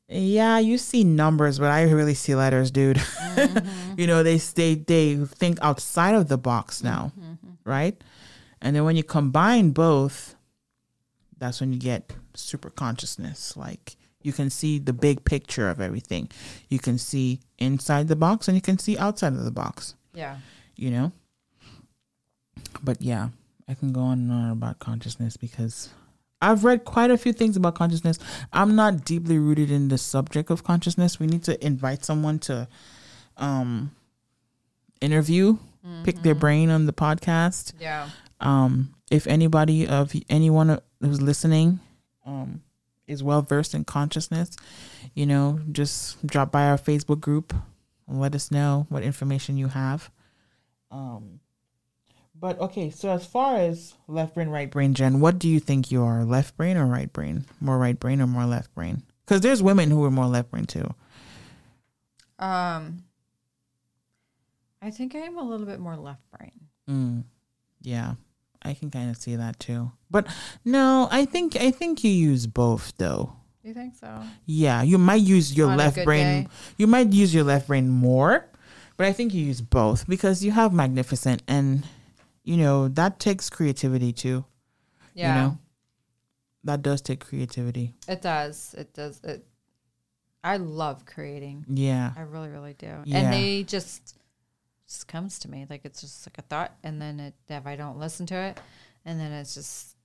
Yeah, 0.08 0.60
you 0.60 0.78
see 0.78 1.02
numbers, 1.02 1.58
but 1.58 1.72
I 1.72 1.82
really 1.82 2.14
see 2.14 2.34
letters, 2.34 2.70
dude. 2.70 3.02
Mm-hmm. 3.36 4.00
you 4.00 4.06
know, 4.06 4.22
they 4.22 4.38
they 4.38 4.76
they 4.76 5.16
think 5.16 5.58
outside 5.60 6.14
of 6.14 6.28
the 6.28 6.38
box 6.38 6.82
now, 6.82 7.12
mm-hmm. 7.20 7.34
Right? 7.66 8.02
And 8.62 8.74
then 8.74 8.84
when 8.84 8.96
you 8.96 9.04
combine 9.04 9.70
both, 9.70 10.34
that's 11.38 11.60
when 11.60 11.72
you 11.72 11.78
get 11.78 12.12
super 12.34 12.70
consciousness. 12.70 13.56
Like 13.56 13.96
you 14.22 14.32
can 14.32 14.48
see 14.50 14.78
the 14.78 14.92
big 14.92 15.24
picture 15.24 15.68
of 15.68 15.80
everything. 15.80 16.30
You 16.68 16.78
can 16.78 16.98
see 16.98 17.40
inside 17.58 18.08
the 18.08 18.16
box 18.16 18.48
and 18.48 18.54
you 18.56 18.62
can 18.62 18.78
see 18.78 18.96
outside 18.98 19.32
of 19.34 19.44
the 19.44 19.50
box 19.50 19.94
Yeah. 20.14 20.38
you 20.76 20.90
know 20.90 21.12
but 22.82 23.00
yeah 23.00 23.28
i 23.68 23.74
can 23.74 23.92
go 23.92 24.00
on 24.00 24.18
and 24.18 24.32
on 24.32 24.50
about 24.50 24.78
consciousness 24.78 25.36
because 25.38 25.88
i've 26.42 26.64
read 26.64 26.84
quite 26.84 27.10
a 27.10 27.16
few 27.16 27.32
things 27.32 27.56
about 27.56 27.74
consciousness 27.74 28.18
i'm 28.52 28.76
not 28.76 29.04
deeply 29.06 29.38
rooted 29.38 29.70
in 29.70 29.88
the 29.88 29.96
subject 29.96 30.50
of 30.50 30.64
consciousness 30.64 31.18
we 31.18 31.26
need 31.26 31.42
to 31.42 31.54
invite 31.64 32.04
someone 32.04 32.38
to 32.38 32.68
um 33.38 33.90
interview 35.00 35.56
pick 36.04 36.22
their 36.22 36.34
brain 36.34 36.70
on 36.70 36.86
the 36.86 36.92
podcast. 36.92 37.72
Yeah. 37.80 38.08
um 38.40 38.94
if 39.10 39.26
anybody 39.26 39.86
of 39.86 40.12
anyone 40.28 40.78
who's 41.00 41.22
listening 41.22 41.80
um 42.26 42.60
is 43.06 43.22
well 43.22 43.40
versed 43.42 43.72
in 43.74 43.84
consciousness 43.84 44.50
you 45.14 45.24
know 45.24 45.60
just 45.70 46.26
drop 46.26 46.50
by 46.50 46.66
our 46.66 46.76
facebook 46.76 47.20
group 47.20 47.54
and 48.08 48.20
let 48.20 48.34
us 48.34 48.50
know 48.50 48.86
what 48.88 49.02
information 49.02 49.56
you 49.56 49.68
have. 49.68 50.10
Um 50.90 51.40
but 52.38 52.58
okay 52.60 52.90
so 52.90 53.08
as 53.10 53.24
far 53.24 53.56
as 53.56 53.94
left 54.08 54.34
brain 54.34 54.48
right 54.50 54.70
brain 54.70 54.92
jen 54.92 55.20
what 55.20 55.38
do 55.38 55.48
you 55.48 55.58
think 55.60 55.90
you 55.90 56.02
are 56.04 56.24
left 56.24 56.56
brain 56.56 56.76
or 56.76 56.84
right 56.86 57.12
brain? 57.12 57.44
More 57.60 57.78
right 57.78 57.98
brain 57.98 58.20
or 58.20 58.26
more 58.26 58.44
left 58.44 58.74
brain? 58.74 59.02
Because 59.24 59.40
there's 59.40 59.62
women 59.62 59.90
who 59.90 60.04
are 60.04 60.10
more 60.10 60.26
left 60.26 60.50
brain 60.50 60.66
too. 60.66 60.92
Um 62.38 63.04
I 64.86 64.90
think 64.90 65.14
I'm 65.14 65.36
a 65.36 65.42
little 65.42 65.66
bit 65.66 65.80
more 65.80 65.96
left 65.96 66.22
brain. 66.30 66.52
mm, 66.88 67.24
yeah 67.82 68.14
I 68.62 68.74
can 68.74 68.90
kind 68.90 69.10
of 69.10 69.16
see 69.16 69.36
that 69.36 69.60
too. 69.60 69.92
But 70.10 70.26
no, 70.64 71.08
I 71.12 71.24
think 71.24 71.54
I 71.56 71.70
think 71.70 72.02
you 72.02 72.10
use 72.10 72.46
both 72.46 72.92
though. 72.98 73.36
You 73.62 73.74
think 73.74 73.94
so? 73.94 74.22
Yeah, 74.44 74.82
you 74.82 74.98
might 74.98 75.22
use 75.22 75.56
your 75.56 75.70
On 75.70 75.76
left 75.76 76.02
brain. 76.04 76.44
day. 76.44 76.48
You 76.78 76.86
might 76.86 77.12
use 77.12 77.34
your 77.34 77.44
left 77.44 77.68
brain 77.68 77.88
more, 77.88 78.46
but 78.96 79.06
I 79.06 79.12
think 79.12 79.34
you 79.34 79.42
use 79.44 79.60
both 79.60 80.08
because 80.08 80.42
you 80.44 80.50
have 80.52 80.72
magnificent 80.72 81.42
and 81.46 81.84
you 82.44 82.56
know 82.56 82.88
that 82.88 83.20
takes 83.20 83.50
creativity 83.50 84.12
too. 84.12 84.44
Yeah. 85.14 85.28
You 85.28 85.34
know, 85.40 85.58
that 86.64 86.82
does 86.82 87.00
take 87.02 87.20
creativity. 87.20 87.94
It 88.08 88.22
does. 88.22 88.74
It 88.76 88.94
does. 88.94 89.20
It. 89.22 89.46
I 90.42 90.56
love 90.58 91.04
creating. 91.06 91.66
Yeah. 91.68 92.12
I 92.16 92.22
really, 92.22 92.48
really 92.48 92.74
do. 92.74 92.92
Yeah. 93.04 93.18
And 93.18 93.32
they 93.32 93.62
just 93.64 94.16
just 94.86 95.08
comes 95.08 95.38
to 95.40 95.50
me 95.50 95.66
like 95.68 95.84
it's 95.84 96.00
just 96.00 96.26
like 96.28 96.38
a 96.38 96.42
thought, 96.42 96.76
and 96.82 97.00
then 97.00 97.20
it, 97.20 97.34
if 97.48 97.66
I 97.66 97.76
don't 97.76 97.98
listen 97.98 98.26
to 98.26 98.34
it, 98.34 98.58
and 99.04 99.18
then 99.18 99.32
it's 99.32 99.54
just 99.54 99.96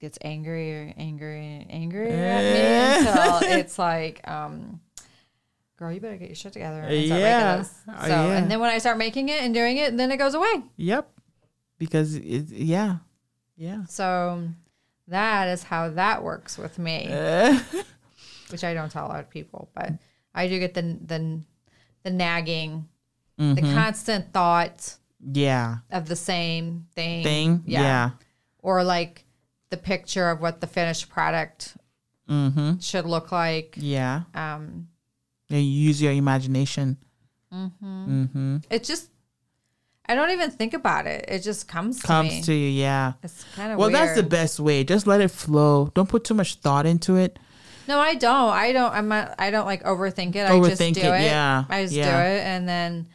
gets 0.00 0.18
angry, 0.22 0.94
angry, 0.98 1.46
and 1.46 1.70
angry 1.70 2.10
at 2.12 3.02
me 3.02 3.08
until 3.08 3.38
it's 3.58 3.78
like, 3.78 4.20
um, 4.28 4.80
girl, 5.78 5.90
you 5.92 6.00
better 6.00 6.16
get 6.16 6.28
your 6.28 6.36
shit 6.36 6.52
together. 6.52 6.80
And 6.80 7.04
Yeah. 7.04 7.64
Oh, 7.88 7.92
So, 8.02 8.06
yeah. 8.08 8.32
and 8.36 8.50
then 8.50 8.60
when 8.60 8.70
I 8.70 8.78
start 8.78 8.98
making 8.98 9.28
it 9.30 9.42
and 9.42 9.54
doing 9.54 9.78
it, 9.78 9.96
then 9.96 10.10
it 10.12 10.18
goes 10.18 10.34
away. 10.34 10.62
Yep. 10.76 11.10
Because 11.78 12.14
it, 12.14 12.50
yeah, 12.50 12.96
yeah. 13.56 13.84
So 13.86 14.48
that 15.08 15.48
is 15.48 15.62
how 15.62 15.90
that 15.90 16.22
works 16.22 16.58
with 16.58 16.78
me. 16.78 17.08
Uh, 17.10 17.58
which 18.50 18.64
I 18.64 18.74
don't 18.74 18.90
tell 18.92 19.06
a 19.06 19.08
lot 19.08 19.20
of 19.20 19.30
people, 19.30 19.70
but 19.74 19.92
I 20.34 20.48
do 20.48 20.58
get 20.58 20.74
the 20.74 20.82
the 20.82 21.40
the 22.02 22.10
nagging, 22.10 22.88
the 23.38 23.44
mhm. 23.44 23.74
constant 23.74 24.32
thought 24.32 24.96
yeah. 25.32 25.78
of 25.90 26.06
the 26.08 26.16
same 26.16 26.86
thing, 26.94 27.22
Thing. 27.22 27.62
Yeah. 27.66 28.10
or 28.62 28.82
like 28.82 29.24
the 29.70 29.76
picture 29.76 30.30
of 30.30 30.40
what 30.40 30.60
the 30.60 30.66
finished 30.66 31.08
product 31.08 31.76
Mm-hmm. 32.28 32.78
should 32.80 33.06
look 33.06 33.30
like. 33.30 33.74
Yeah. 33.78 34.22
Um, 34.34 34.88
Yeah, 35.48 35.58
you 35.58 35.70
use 35.88 36.02
your 36.02 36.12
imagination. 36.12 36.96
Mm-hmm. 37.54 38.22
Mm-hmm. 38.24 38.56
it 38.68 38.82
just, 38.82 39.10
I 40.06 40.16
don't 40.16 40.30
even 40.30 40.50
think 40.50 40.74
about 40.74 41.06
it. 41.06 41.24
It 41.28 41.40
just 41.44 41.68
comes 41.68 42.00
to 42.00 42.06
Comes 42.06 42.30
me. 42.30 42.42
to 42.42 42.52
you. 42.52 42.68
Yeah. 42.68 43.12
it's 43.22 43.44
kind 43.54 43.70
of 43.72 43.78
Well, 43.78 43.90
weird. 43.90 44.00
that's 44.00 44.16
the 44.16 44.24
best 44.24 44.58
way. 44.58 44.82
Just 44.82 45.06
let 45.06 45.20
it 45.20 45.30
flow. 45.30 45.92
Don't 45.94 46.08
put 46.08 46.24
too 46.24 46.34
much 46.34 46.56
thought 46.56 46.84
into 46.84 47.14
it. 47.14 47.38
No, 47.86 48.00
I 48.00 48.16
don't. 48.16 48.50
I 48.50 48.72
don't. 48.72 48.92
I'm 48.92 49.06
not. 49.06 49.36
I 49.38 49.52
don't 49.52 49.64
like 49.66 49.84
overthink 49.84 50.34
it. 50.34 50.50
I 50.50 50.58
just 50.58 50.78
do 50.80 51.00
it. 51.00 51.20
it, 51.20 51.22
yeah, 51.22 51.64
I 51.68 51.84
just 51.84 51.94
do 51.94 52.00
it, 52.00 52.04
and 52.44 52.68
then 52.68 53.06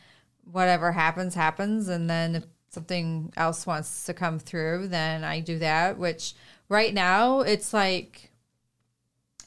whatever 0.52 0.92
happens, 0.92 1.36
happens. 1.36 1.88
And 1.88 2.10
then 2.10 2.36
if 2.36 2.44
something 2.70 3.32
else 3.38 3.66
wants 3.66 4.06
to 4.06 4.14
come 4.14 4.40
through, 4.40 4.88
then 4.88 5.24
I 5.24 5.40
do 5.40 5.60
that. 5.60 5.98
Which 5.98 6.34
right 6.70 6.94
now 6.94 7.42
it's 7.42 7.74
like 7.74 8.32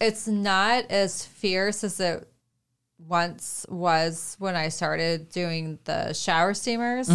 it's 0.00 0.26
not 0.26 0.90
as 0.90 1.24
fierce 1.24 1.84
as 1.84 2.00
it 2.00 2.28
once 2.98 3.66
was 3.68 4.36
when 4.38 4.56
I 4.56 4.68
started 4.68 5.30
doing 5.30 5.78
the 5.84 6.12
shower 6.12 6.54
steamers. 6.54 7.08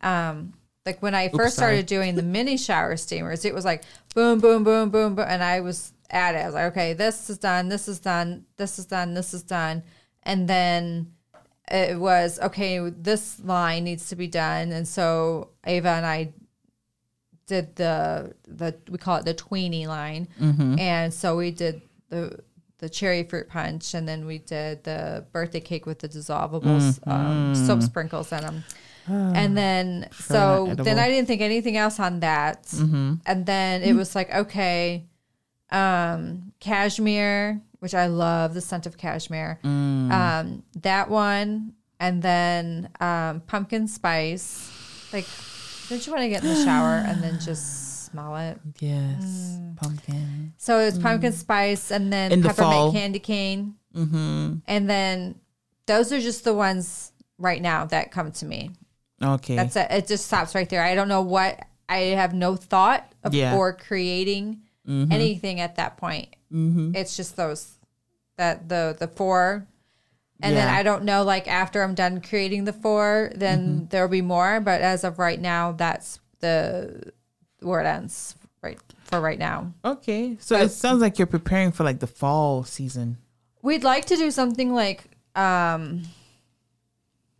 Um, 0.00 0.52
like 0.84 1.02
when 1.02 1.14
I 1.14 1.28
first 1.28 1.56
started 1.56 1.86
doing 1.86 2.14
the 2.14 2.22
mini 2.36 2.56
shower 2.56 2.96
steamers, 2.96 3.44
it 3.44 3.54
was 3.54 3.64
like 3.64 3.82
boom, 4.14 4.40
boom, 4.40 4.64
boom, 4.64 4.90
boom, 4.90 5.14
boom, 5.14 5.26
and 5.28 5.42
I 5.42 5.60
was 5.60 5.92
at 6.10 6.34
it. 6.34 6.38
I 6.38 6.46
was 6.46 6.54
like, 6.54 6.72
okay, 6.72 6.92
this 6.92 7.28
is 7.28 7.38
done, 7.38 7.68
this 7.68 7.88
is 7.88 7.98
done, 7.98 8.44
this 8.56 8.78
is 8.78 8.86
done, 8.86 9.14
this 9.14 9.34
is 9.34 9.42
done, 9.42 9.82
and 10.22 10.48
then 10.48 11.12
it 11.68 11.98
was 11.98 12.38
okay. 12.40 12.78
This 12.90 13.40
line 13.40 13.84
needs 13.84 14.08
to 14.08 14.16
be 14.16 14.28
done, 14.28 14.72
and 14.72 14.86
so 14.86 15.50
Ava 15.64 15.88
and 15.90 16.06
I 16.06 16.32
did 17.46 17.76
the 17.76 18.34
the 18.46 18.76
we 18.88 18.98
call 18.98 19.16
it 19.16 19.24
the 19.24 19.34
tweenie 19.34 19.86
line, 19.86 20.28
mm-hmm. 20.40 20.78
and 20.78 21.12
so 21.12 21.36
we 21.36 21.50
did 21.50 21.82
the 22.08 22.40
the 22.78 22.88
cherry 22.88 23.22
fruit 23.22 23.48
punch, 23.48 23.94
and 23.94 24.06
then 24.06 24.26
we 24.26 24.38
did 24.38 24.84
the 24.84 25.24
birthday 25.32 25.60
cake 25.60 25.86
with 25.86 26.00
the 26.00 26.08
dissolvable 26.08 26.66
um, 27.06 27.54
mm-hmm. 27.54 27.66
soap 27.66 27.82
sprinkles 27.82 28.32
in 28.32 28.40
them. 28.42 28.64
Ah, 29.08 29.32
and 29.34 29.56
then, 29.56 30.08
so 30.12 30.74
then. 30.76 30.98
I 30.98 31.08
didn't 31.08 31.26
think 31.26 31.40
anything 31.40 31.76
else 31.76 32.00
on 32.00 32.20
that. 32.20 32.64
Mm-hmm. 32.64 33.14
And 33.24 33.46
then 33.46 33.82
it 33.82 33.94
was 33.94 34.14
like, 34.14 34.34
okay, 34.34 35.06
um, 35.70 36.52
cashmere, 36.60 37.60
which 37.86 37.94
I 37.94 38.08
love 38.08 38.52
the 38.52 38.60
scent 38.60 38.84
of 38.86 38.98
cashmere. 38.98 39.60
Um, 39.62 40.64
that 40.82 41.08
one, 41.08 41.74
and 42.00 42.20
then 42.20 42.90
um, 42.98 43.42
pumpkin 43.46 43.86
spice. 43.86 44.68
Like, 45.12 45.24
don't 45.88 46.04
you 46.04 46.12
want 46.12 46.24
to 46.24 46.28
get 46.28 46.42
in 46.42 46.48
the 46.48 46.64
shower 46.64 46.96
and 47.06 47.22
then 47.22 47.38
just 47.38 48.06
smell 48.06 48.34
it? 48.38 48.58
Yes. 48.80 49.60
Pumpkin. 49.76 50.52
So 50.56 50.80
it's 50.80 50.98
pumpkin 50.98 51.32
spice 51.32 51.92
and 51.92 52.12
then 52.12 52.32
In 52.32 52.42
peppermint 52.42 52.72
fall. 52.72 52.92
candy 52.92 53.20
cane. 53.20 53.76
Mm-hmm. 53.94 54.54
And 54.66 54.90
then 54.90 55.38
those 55.86 56.12
are 56.12 56.18
just 56.20 56.42
the 56.42 56.54
ones 56.54 57.12
right 57.38 57.62
now 57.62 57.84
that 57.84 58.10
come 58.10 58.32
to 58.32 58.44
me. 58.46 58.72
Okay. 59.22 59.54
That's 59.54 59.76
it. 59.76 59.86
It 59.92 60.08
just 60.08 60.26
stops 60.26 60.56
right 60.56 60.68
there. 60.68 60.82
I 60.82 60.96
don't 60.96 61.06
know 61.06 61.22
what 61.22 61.60
I 61.88 61.98
have 62.18 62.34
no 62.34 62.56
thought 62.56 63.12
of 63.22 63.32
Yeah. 63.32 63.54
or 63.54 63.72
creating 63.74 64.62
anything 64.88 65.60
at 65.60 65.76
that 65.76 65.96
point. 65.98 66.28
mm-hmm. 66.52 66.94
It's 66.94 67.16
just 67.16 67.34
those 67.36 67.75
that 68.36 68.68
the 68.68 68.96
the 68.98 69.08
four. 69.08 69.66
And 70.42 70.54
then 70.54 70.68
I 70.68 70.82
don't 70.82 71.04
know 71.04 71.22
like 71.24 71.48
after 71.48 71.82
I'm 71.82 71.94
done 71.94 72.20
creating 72.20 72.64
the 72.64 72.72
four, 72.74 73.32
then 73.34 73.58
Mm-hmm. 73.60 73.84
there'll 73.88 74.08
be 74.08 74.20
more, 74.22 74.60
but 74.60 74.82
as 74.82 75.02
of 75.02 75.18
right 75.18 75.40
now 75.40 75.72
that's 75.72 76.20
the 76.40 77.12
where 77.60 77.80
it 77.80 77.86
ends 77.86 78.34
right 78.62 78.78
for 79.04 79.18
right 79.20 79.38
now. 79.38 79.72
Okay. 79.84 80.36
So 80.40 80.56
it 80.56 80.68
sounds 80.70 81.00
like 81.00 81.18
you're 81.18 81.26
preparing 81.26 81.72
for 81.72 81.84
like 81.84 82.00
the 82.00 82.06
fall 82.06 82.64
season. 82.64 83.16
We'd 83.62 83.82
like 83.84 84.04
to 84.06 84.16
do 84.16 84.30
something 84.30 84.74
like 84.74 85.04
um 85.34 86.02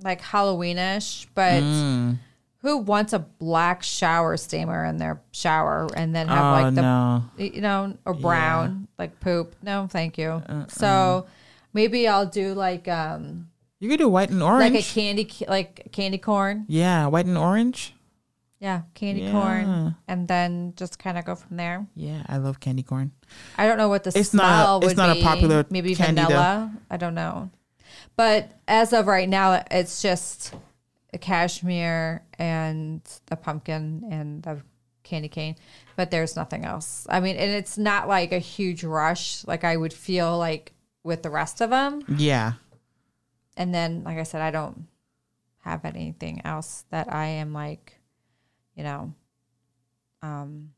like 0.03 0.23
Halloweenish, 0.23 1.27
but 1.35 1.63
Mm. 1.63 2.19
Who 2.67 2.79
wants 2.79 3.13
a 3.13 3.21
black 3.21 3.83
shower 3.85 4.37
steamer 4.37 4.85
in 4.85 4.97
their 4.97 5.23
shower 5.31 5.89
and 5.95 6.15
then 6.15 6.27
have 6.27 6.45
oh 6.45 6.63
like 6.63 6.75
the 6.75 6.83
no. 6.83 7.23
you 7.39 7.61
know 7.61 7.97
or 8.05 8.13
brown 8.13 8.89
like 8.99 9.21
poop? 9.21 9.55
No, 9.63 9.87
thank 9.89 10.19
you. 10.19 10.43
So 10.69 11.27
maybe 11.73 12.09
I'll 12.09 12.27
do 12.27 12.55
like 12.55 12.89
um 12.89 13.49
You 13.79 13.89
could 13.89 13.99
do 14.01 14.09
white 14.09 14.31
and 14.31 14.43
orange. 14.43 14.75
like 14.75 14.83
a 14.83 14.87
candy 14.87 15.29
like 15.49 15.89
candy 15.93 16.19
corn. 16.19 16.65
yeah, 16.69 17.07
white 17.07 17.27
and 17.27 17.39
orange. 17.39 17.95
Yeah, 18.59 18.83
candy 18.95 19.23
Yeah. 19.23 19.33
corn 19.33 19.97
and 20.09 20.27
then 20.27 20.73
just 20.77 20.99
kind 20.99 21.19
of 21.19 21.25
go 21.25 21.37
from 21.37 21.57
there. 21.59 21.87
Yeah, 21.95 22.23
I 22.27 22.39
love 22.39 22.59
candy 22.59 22.83
corn. 22.83 23.13
I 23.57 23.67
don't 23.69 23.79
know 23.79 23.89
what 23.89 24.03
the 24.03 24.13
It's 24.19 24.31
smell 24.31 24.43
not- 24.49 24.81
would 24.83 24.91
it's 24.91 24.97
not 24.97 25.17
a 25.17 25.23
popular 25.23 25.65
maybe 25.71 25.95
candy, 25.95 26.23
though. 26.23 26.27
vanilla. 26.29 26.73
I 26.91 26.97
don't 26.97 27.15
know, 27.15 27.51
but 28.17 28.51
as 28.67 28.93
of 28.93 29.07
right 29.07 29.29
now, 29.29 29.63
it's 29.71 30.03
just 30.03 30.55
a 31.17 31.19
cashmere 31.19 32.23
and 32.39 33.03
the 33.27 33.37
pumpkin 33.37 34.07
and 34.11 34.43
the 34.43 34.63
candy 35.03 35.29
cane. 35.29 35.57
But 35.97 36.11
there's 36.11 36.37
nothing 36.37 36.65
else. 36.65 37.07
I 37.09 37.21
mean, 37.21 37.37
and 37.37 37.51
it's 37.51 37.77
not 37.77 38.07
like 38.07 38.33
a 38.33 38.39
huge 38.39 38.85
rush 38.85 39.45
like 39.47 39.65
I 39.65 39.77
would 39.77 39.93
feel 39.93 40.39
like 40.39 40.73
with 41.03 41.23
the 41.23 41.31
rest 41.31 41.61
of 41.61 41.71
them. 41.71 42.03
Yeah. 42.17 42.55
And 43.57 43.75
then, 43.75 44.05
like 44.05 44.19
I 44.19 44.25
said, 44.25 44.43
I 44.43 44.51
don't 44.51 44.87
have 45.61 45.85
anything 45.85 46.43
else 46.45 46.85
that 46.91 47.13
I 47.13 47.27
am 47.27 47.53
like, 47.53 47.99
you 48.75 48.85
know, 48.85 49.15
um, 50.23 50.73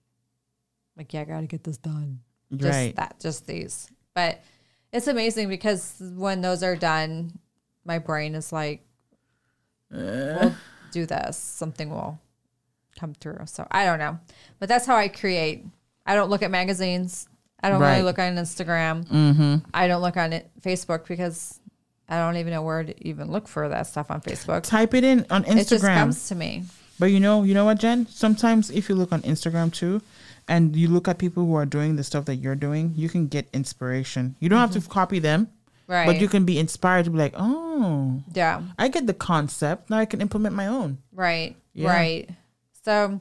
like 0.96 1.12
yeah, 1.12 1.22
I 1.22 1.24
got 1.24 1.40
to 1.40 1.46
get 1.46 1.64
this 1.64 1.76
done 1.76 2.20
just 2.56 2.76
right. 2.76 2.96
that 2.96 3.20
just 3.20 3.46
these 3.46 3.90
but 4.14 4.42
it's 4.92 5.06
amazing 5.06 5.48
because 5.48 5.96
when 6.16 6.40
those 6.40 6.62
are 6.62 6.76
done 6.76 7.38
my 7.84 7.98
brain 7.98 8.34
is 8.34 8.52
like 8.52 8.84
we'll 9.90 10.54
do 10.92 11.06
this 11.06 11.36
something 11.36 11.90
will 11.90 12.18
come 12.98 13.14
through 13.14 13.38
so 13.46 13.66
i 13.70 13.84
don't 13.84 13.98
know 13.98 14.18
but 14.58 14.68
that's 14.68 14.86
how 14.86 14.96
i 14.96 15.08
create 15.08 15.64
i 16.06 16.14
don't 16.14 16.30
look 16.30 16.42
at 16.42 16.50
magazines 16.50 17.28
i 17.62 17.68
don't 17.68 17.80
Right. 17.80 17.92
really 17.92 18.02
look 18.02 18.18
on 18.18 18.34
instagram 18.36 19.06
Mm-hmm. 19.06 19.56
i 19.72 19.86
don't 19.86 20.02
look 20.02 20.16
on 20.16 20.32
it 20.32 20.50
facebook 20.60 21.06
because 21.06 21.60
i 22.08 22.18
don't 22.18 22.36
even 22.36 22.52
know 22.52 22.62
where 22.62 22.82
to 22.84 22.94
even 23.08 23.30
look 23.30 23.46
for 23.48 23.68
that 23.68 23.86
stuff 23.86 24.10
on 24.10 24.20
facebook 24.20 24.62
Type 24.62 24.94
it 24.94 25.04
in 25.04 25.26
on 25.30 25.44
Instagram. 25.44 25.56
it 25.58 25.68
just 25.68 25.84
comes 25.84 26.28
to 26.28 26.34
me 26.34 26.64
But 26.98 27.12
you 27.12 27.20
know, 27.20 27.44
you 27.44 27.54
know 27.54 27.64
what, 27.64 27.78
Jen? 27.78 28.06
Sometimes 28.08 28.70
if 28.70 28.88
you 28.88 28.96
look 28.96 29.12
on 29.12 29.22
Instagram 29.22 29.72
too, 29.72 30.02
and 30.48 30.74
you 30.74 30.88
look 30.88 31.06
at 31.06 31.18
people 31.18 31.46
who 31.46 31.54
are 31.54 31.64
doing 31.64 31.94
the 31.94 32.02
stuff 32.02 32.24
that 32.24 32.42
you're 32.42 32.56
doing, 32.56 32.92
you 32.96 33.08
can 33.08 33.28
get 33.28 33.46
inspiration. 33.54 34.34
You 34.40 34.48
don't 34.48 34.58
have 34.58 34.72
to 34.72 34.80
copy 34.88 35.20
them, 35.20 35.46
Mm-hmm. 35.46 35.57
Right 35.88 36.06
but 36.06 36.20
you 36.20 36.28
can 36.28 36.44
be 36.44 36.58
inspired 36.58 37.04
to 37.06 37.10
be 37.10 37.18
like, 37.18 37.34
oh, 37.36 38.22
yeah 38.34 38.62
I 38.78 38.88
get 38.88 39.06
the 39.06 39.14
concept. 39.14 39.90
Now 39.90 39.98
I 39.98 40.04
can 40.06 40.20
implement 40.20 40.54
my 40.54 40.66
own. 40.68 40.98
right 41.12 41.56
Yeah. 41.74 41.90
right 41.90 42.28
so 42.84 43.20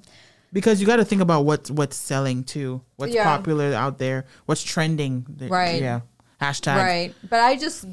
Because 0.54 0.80
you 0.80 0.88
got 0.88 0.96
to 0.98 1.06
think 1.06 1.22
about 1.22 1.44
what's 1.46 1.70
what's 1.72 1.96
selling 1.98 2.44
too, 2.44 2.82
what's 2.96 3.14
Yeah. 3.14 3.26
popular 3.26 3.74
out 3.74 3.98
there, 3.98 4.26
what's 4.46 4.64
trending. 4.64 5.26
Right. 5.50 5.82
Yeah. 5.82 6.02
Hashtag. 6.42 6.78
Right. 6.78 7.12
But 7.30 7.42
I 7.42 7.56
just 7.58 7.86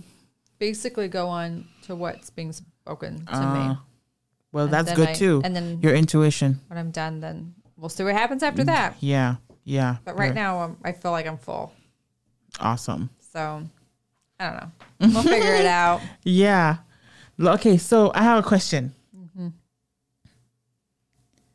basically 0.59 1.09
go 1.09 1.29
on 1.29 1.67
to 1.87 1.97
what's 1.97 2.31
being 2.31 2.53
spoken 2.53 3.27
to 3.27 3.41
me. 3.57 3.65
Uh, 3.73 3.75
Well, 4.53 4.65
And 4.67 4.73
that's 4.75 4.93
good 4.95 5.09
I- 5.11 5.15
too. 5.19 5.43
And 5.45 5.51
then 5.57 5.81
Your 5.83 5.95
intuition. 5.99 6.61
when 6.69 6.79
I'm 6.79 6.93
done, 6.93 7.19
then 7.19 7.55
we'll 7.77 7.89
see 7.91 8.05
what 8.05 8.15
happens 8.15 8.43
after 8.45 8.63
that. 8.71 8.95
Yeah. 9.01 9.37
Yeah. 9.65 9.97
But 10.05 10.15
right 10.15 10.29
Right. 10.31 10.35
now, 10.35 10.63
um, 10.63 10.77
I 10.85 10.93
feel 10.93 11.11
like 11.11 11.27
I'm 11.27 11.39
full. 11.39 11.73
Awesome. 12.61 13.11
So 13.19 13.65
I 14.41 14.45
don't 14.51 14.57
know. 14.61 14.71
We'll 15.15 15.23
figure 15.23 15.55
it 15.55 15.67
out. 15.67 16.01
Yeah. 16.25 16.79
Okay, 17.41 17.79
so 17.79 18.13
I 18.15 18.23
have 18.23 18.45
a 18.45 18.47
question. 18.47 18.95
Mm-hmm. 19.17 19.49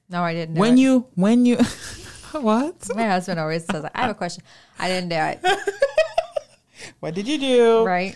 No, 0.10 0.24
I 0.24 0.34
didn't. 0.34 0.56
Do 0.56 0.60
when 0.62 0.74
it. 0.78 0.82
you 0.82 1.06
when 1.16 1.46
you 1.46 1.58
what? 2.34 2.76
my 2.96 3.08
husband 3.08 3.40
always 3.40 3.66
says, 3.66 3.86
"I 3.96 4.02
have 4.02 4.12
a 4.12 4.14
question." 4.16 4.44
I 4.78 4.88
didn't 4.90 5.10
do 5.10 5.16
it. 5.16 5.40
What 7.00 7.14
did 7.14 7.28
you 7.28 7.38
do? 7.38 7.86
Right? 7.86 8.16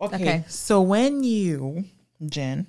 Okay. 0.00 0.16
Okay. 0.16 0.44
So 0.48 0.80
when 0.80 1.22
you, 1.22 1.84
Jen, 2.26 2.66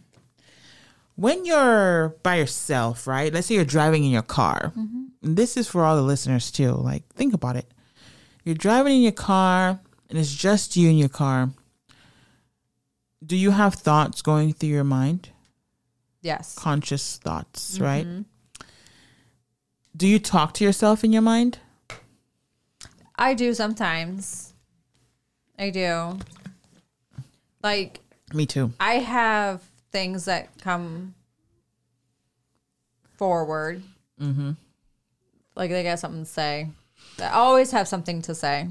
when 1.15 1.45
you're 1.45 2.15
by 2.21 2.35
yourself, 2.35 3.07
right? 3.07 3.33
Let's 3.33 3.47
say 3.47 3.55
you're 3.55 3.65
driving 3.65 4.03
in 4.03 4.11
your 4.11 4.21
car. 4.23 4.73
And 4.75 5.11
this 5.21 5.57
is 5.57 5.67
for 5.67 5.83
all 5.85 5.95
the 5.95 6.01
listeners 6.03 6.51
too. 6.51 6.71
Like, 6.71 7.07
think 7.15 7.33
about 7.33 7.55
it. 7.55 7.65
You're 8.43 8.55
driving 8.55 8.95
in 8.97 9.01
your 9.01 9.11
car, 9.11 9.79
and 10.13 10.21
it's 10.21 10.35
just 10.35 10.77
you 10.77 10.91
in 10.91 10.97
your 10.99 11.09
car. 11.09 11.49
Do 13.25 13.35
you 13.35 13.49
have 13.49 13.73
thoughts 13.73 14.21
going 14.21 14.53
through 14.53 14.69
your 14.69 14.83
mind? 14.83 15.29
Yes. 16.21 16.53
Conscious 16.55 17.17
thoughts, 17.17 17.79
right? 17.79 18.05
Do 19.97 20.07
you 20.07 20.19
talk 20.19 20.53
to 20.53 20.63
yourself 20.63 21.03
in 21.03 21.13
your 21.13 21.23
mind? 21.23 21.57
I 23.17 23.33
do 23.33 23.55
sometimes. 23.55 24.53
I 25.57 25.71
do. 25.71 26.19
Like 27.63 27.99
Me 28.35 28.45
too. 28.45 28.71
I 28.79 28.99
have 28.99 29.63
things 29.91 30.25
that 30.25 30.49
come 30.61 31.15
forward. 33.17 33.81
Mm-hmm. 34.21 34.51
Like 35.55 35.71
they 35.71 35.81
got 35.81 35.97
something 35.97 36.25
to 36.25 36.29
say. 36.29 36.69
I 37.19 37.29
always 37.29 37.71
have 37.71 37.87
something 37.87 38.21
to 38.21 38.35
say. 38.35 38.67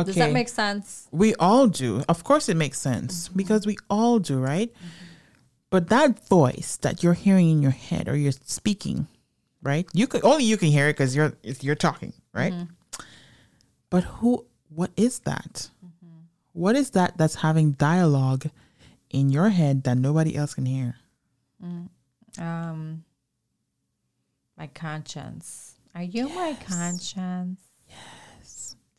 Okay. 0.00 0.06
Does 0.12 0.16
that 0.16 0.32
make 0.32 0.48
sense? 0.48 1.08
We 1.10 1.34
all 1.36 1.66
do. 1.66 2.02
Of 2.08 2.24
course, 2.24 2.48
it 2.48 2.56
makes 2.56 2.78
sense 2.78 3.28
mm-hmm. 3.28 3.36
because 3.36 3.66
we 3.66 3.76
all 3.88 4.18
do, 4.18 4.38
right? 4.38 4.72
But 5.70 5.88
that 5.88 6.26
voice 6.28 6.78
that 6.82 7.02
you're 7.02 7.14
hearing 7.14 7.48
in 7.48 7.62
your 7.62 7.70
head 7.70 8.08
or 8.08 8.16
you're 8.16 8.32
speaking, 8.32 9.06
right? 9.62 9.88
You 9.92 10.06
could 10.06 10.24
only 10.24 10.44
you 10.44 10.56
can 10.56 10.68
hear 10.68 10.88
it 10.88 10.94
because 10.94 11.14
you're 11.14 11.34
you're 11.42 11.76
talking, 11.76 12.12
right? 12.32 12.52
Mm-hmm. 12.52 13.02
But 13.88 14.04
who? 14.04 14.46
What 14.68 14.90
is 14.96 15.20
that? 15.20 15.70
Mm-hmm. 15.84 16.18
What 16.52 16.76
is 16.76 16.90
that 16.90 17.16
that's 17.16 17.36
having 17.36 17.72
dialogue 17.72 18.46
in 19.10 19.30
your 19.30 19.50
head 19.50 19.84
that 19.84 19.96
nobody 19.96 20.36
else 20.36 20.54
can 20.54 20.66
hear? 20.66 20.96
Mm, 21.64 21.88
um 22.38 23.04
my 24.56 24.66
conscience. 24.68 25.76
Are 25.94 26.02
you 26.02 26.28
my 26.28 26.56
conscience? 26.66 27.60
Yes. 27.88 27.98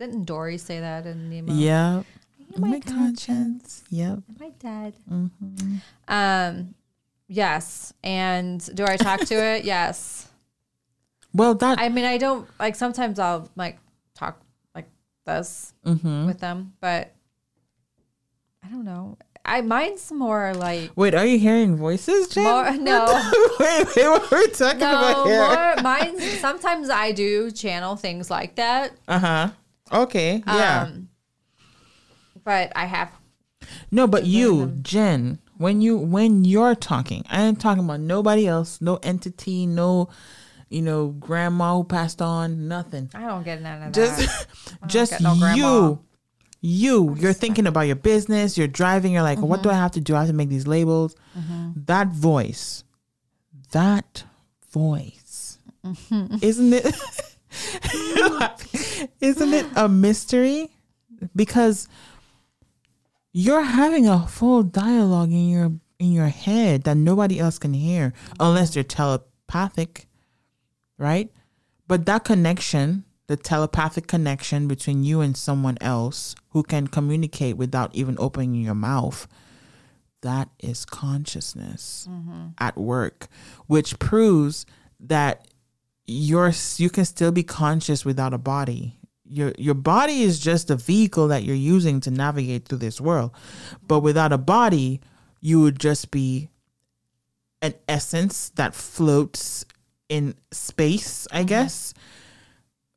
Didn't 0.01 0.23
Dory 0.23 0.57
say 0.57 0.79
that 0.79 1.05
in 1.05 1.29
Nemo? 1.29 1.53
Yep. 1.53 2.05
my 2.57 2.69
My 2.69 2.79
conscience. 2.79 3.83
Yep. 3.91 4.23
Am 4.29 4.35
I 4.41 4.49
dead? 4.57 4.95
Mm-hmm. 5.07 5.75
Um 6.07 6.73
yes. 7.27 7.93
And 8.03 8.67
do 8.75 8.83
I 8.83 8.97
talk 8.97 9.19
to 9.19 9.35
it? 9.35 9.63
Yes. 9.71 10.27
Well, 11.35 11.53
that. 11.53 11.77
I 11.79 11.89
mean 11.89 12.05
I 12.05 12.17
don't 12.17 12.49
like 12.59 12.75
sometimes 12.75 13.19
I'll 13.19 13.47
like 13.55 13.77
talk 14.15 14.41
like 14.73 14.89
this 15.27 15.71
mhm. 15.85 16.25
with 16.25 16.39
them, 16.39 16.73
but 16.81 17.13
I 18.65 18.69
don't 18.69 18.85
know. 18.85 19.19
I 19.45 19.61
mine's 19.61 20.11
more 20.11 20.55
like 20.55 20.89
Wait, 20.95 21.13
are 21.13 21.27
you 21.27 21.37
hearing 21.37 21.75
voices, 21.75 22.27
Jen? 22.27 22.43
More- 22.43 22.75
no. 22.75 23.05
wait, 23.59 23.95
wait, 23.95 24.07
what 24.07 24.31
we're 24.31 24.47
talking 24.47 24.79
no 24.79 24.97
about 24.97 25.27
here? 25.27 25.75
more 25.75 25.83
mine's 25.83 26.23
sometimes 26.39 26.89
I 26.89 27.11
do 27.11 27.51
channel 27.51 27.95
things 27.95 28.31
like 28.31 28.55
that. 28.55 28.93
Uh 29.07 29.19
huh. 29.19 29.49
Okay. 29.91 30.43
Yeah. 30.47 30.83
Um 30.83 31.09
but 32.43 32.71
I 32.75 32.85
have 32.85 33.11
no, 33.91 34.07
but 34.07 34.25
you, 34.25 34.77
Jen, 34.81 35.39
when 35.57 35.81
you 35.81 35.97
when 35.97 36.43
you're 36.43 36.75
talking, 36.75 37.23
I 37.29 37.43
ain't 37.43 37.61
talking 37.61 37.83
about 37.83 37.99
nobody 37.99 38.47
else, 38.47 38.81
no 38.81 38.95
entity, 39.03 39.65
no, 39.67 40.09
you 40.69 40.81
know, 40.81 41.09
grandma 41.09 41.75
who 41.77 41.83
passed 41.83 42.21
on, 42.21 42.67
nothing. 42.67 43.09
I 43.13 43.27
don't 43.27 43.43
get 43.43 43.61
none 43.61 43.83
of 43.83 43.93
that. 43.93 44.17
Just, 44.17 44.47
just 44.87 45.21
no 45.21 45.33
you. 45.53 45.99
You, 46.63 47.15
you're 47.17 47.33
thinking 47.33 47.65
about 47.65 47.81
your 47.81 47.95
business. 47.95 48.55
You're 48.57 48.67
driving. 48.67 49.13
You're 49.13 49.23
like, 49.23 49.39
what 49.39 49.63
do 49.63 49.69
Mm-hmm. 49.69 49.77
I 49.77 49.81
have 49.81 49.91
to 49.91 49.99
do? 50.01 50.15
I 50.15 50.19
have 50.19 50.27
to 50.27 50.33
make 50.33 50.49
these 50.49 50.67
labels. 50.67 51.15
That 51.75 52.07
voice, 52.09 52.83
that 53.71 54.23
voice, 54.71 55.57
Mm-hmm. 55.85 56.35
isn't 56.41 56.73
it? 56.73 56.95
isn't 59.21 59.53
it 59.53 59.65
a 59.75 59.89
mystery? 59.89 60.69
Because 61.35 61.87
you're 63.33 63.63
having 63.63 64.07
a 64.07 64.27
full 64.27 64.63
dialogue 64.63 65.31
in 65.31 65.49
your 65.49 65.71
in 65.99 66.11
your 66.11 66.27
head 66.27 66.83
that 66.83 66.97
nobody 66.97 67.39
else 67.39 67.59
can 67.59 67.73
hear 67.73 68.11
unless 68.39 68.75
you're 68.75 68.83
telepathic, 68.83 70.07
right? 70.97 71.31
But 71.87 72.07
that 72.07 72.23
connection, 72.23 73.03
the 73.27 73.37
telepathic 73.37 74.07
connection 74.07 74.67
between 74.67 75.03
you 75.03 75.21
and 75.21 75.37
someone 75.37 75.77
else 75.79 76.35
who 76.49 76.63
can 76.63 76.87
communicate 76.87 77.55
without 77.55 77.93
even 77.93 78.15
opening 78.17 78.55
your 78.55 78.73
mouth, 78.73 79.27
that 80.21 80.49
is 80.59 80.85
consciousness 80.85 82.07
mm-hmm. 82.09 82.47
at 82.57 82.77
work, 82.77 83.27
which 83.67 83.99
proves 83.99 84.65
that 84.99 85.47
you're 86.11 86.51
you 86.77 86.89
can 86.89 87.05
still 87.05 87.31
be 87.31 87.43
conscious 87.43 88.03
without 88.03 88.33
a 88.33 88.37
body. 88.37 88.97
Your 89.23 89.53
your 89.57 89.73
body 89.73 90.21
is 90.21 90.39
just 90.39 90.69
a 90.69 90.75
vehicle 90.75 91.29
that 91.29 91.43
you're 91.43 91.55
using 91.55 92.01
to 92.01 92.11
navigate 92.11 92.67
through 92.67 92.79
this 92.79 92.99
world. 92.99 93.31
But 93.85 94.01
without 94.01 94.33
a 94.33 94.37
body, 94.37 95.01
you 95.39 95.61
would 95.61 95.79
just 95.79 96.11
be 96.11 96.49
an 97.61 97.75
essence 97.87 98.49
that 98.55 98.75
floats 98.75 99.65
in 100.09 100.35
space, 100.51 101.27
I 101.31 101.39
mm-hmm. 101.39 101.45
guess. 101.47 101.93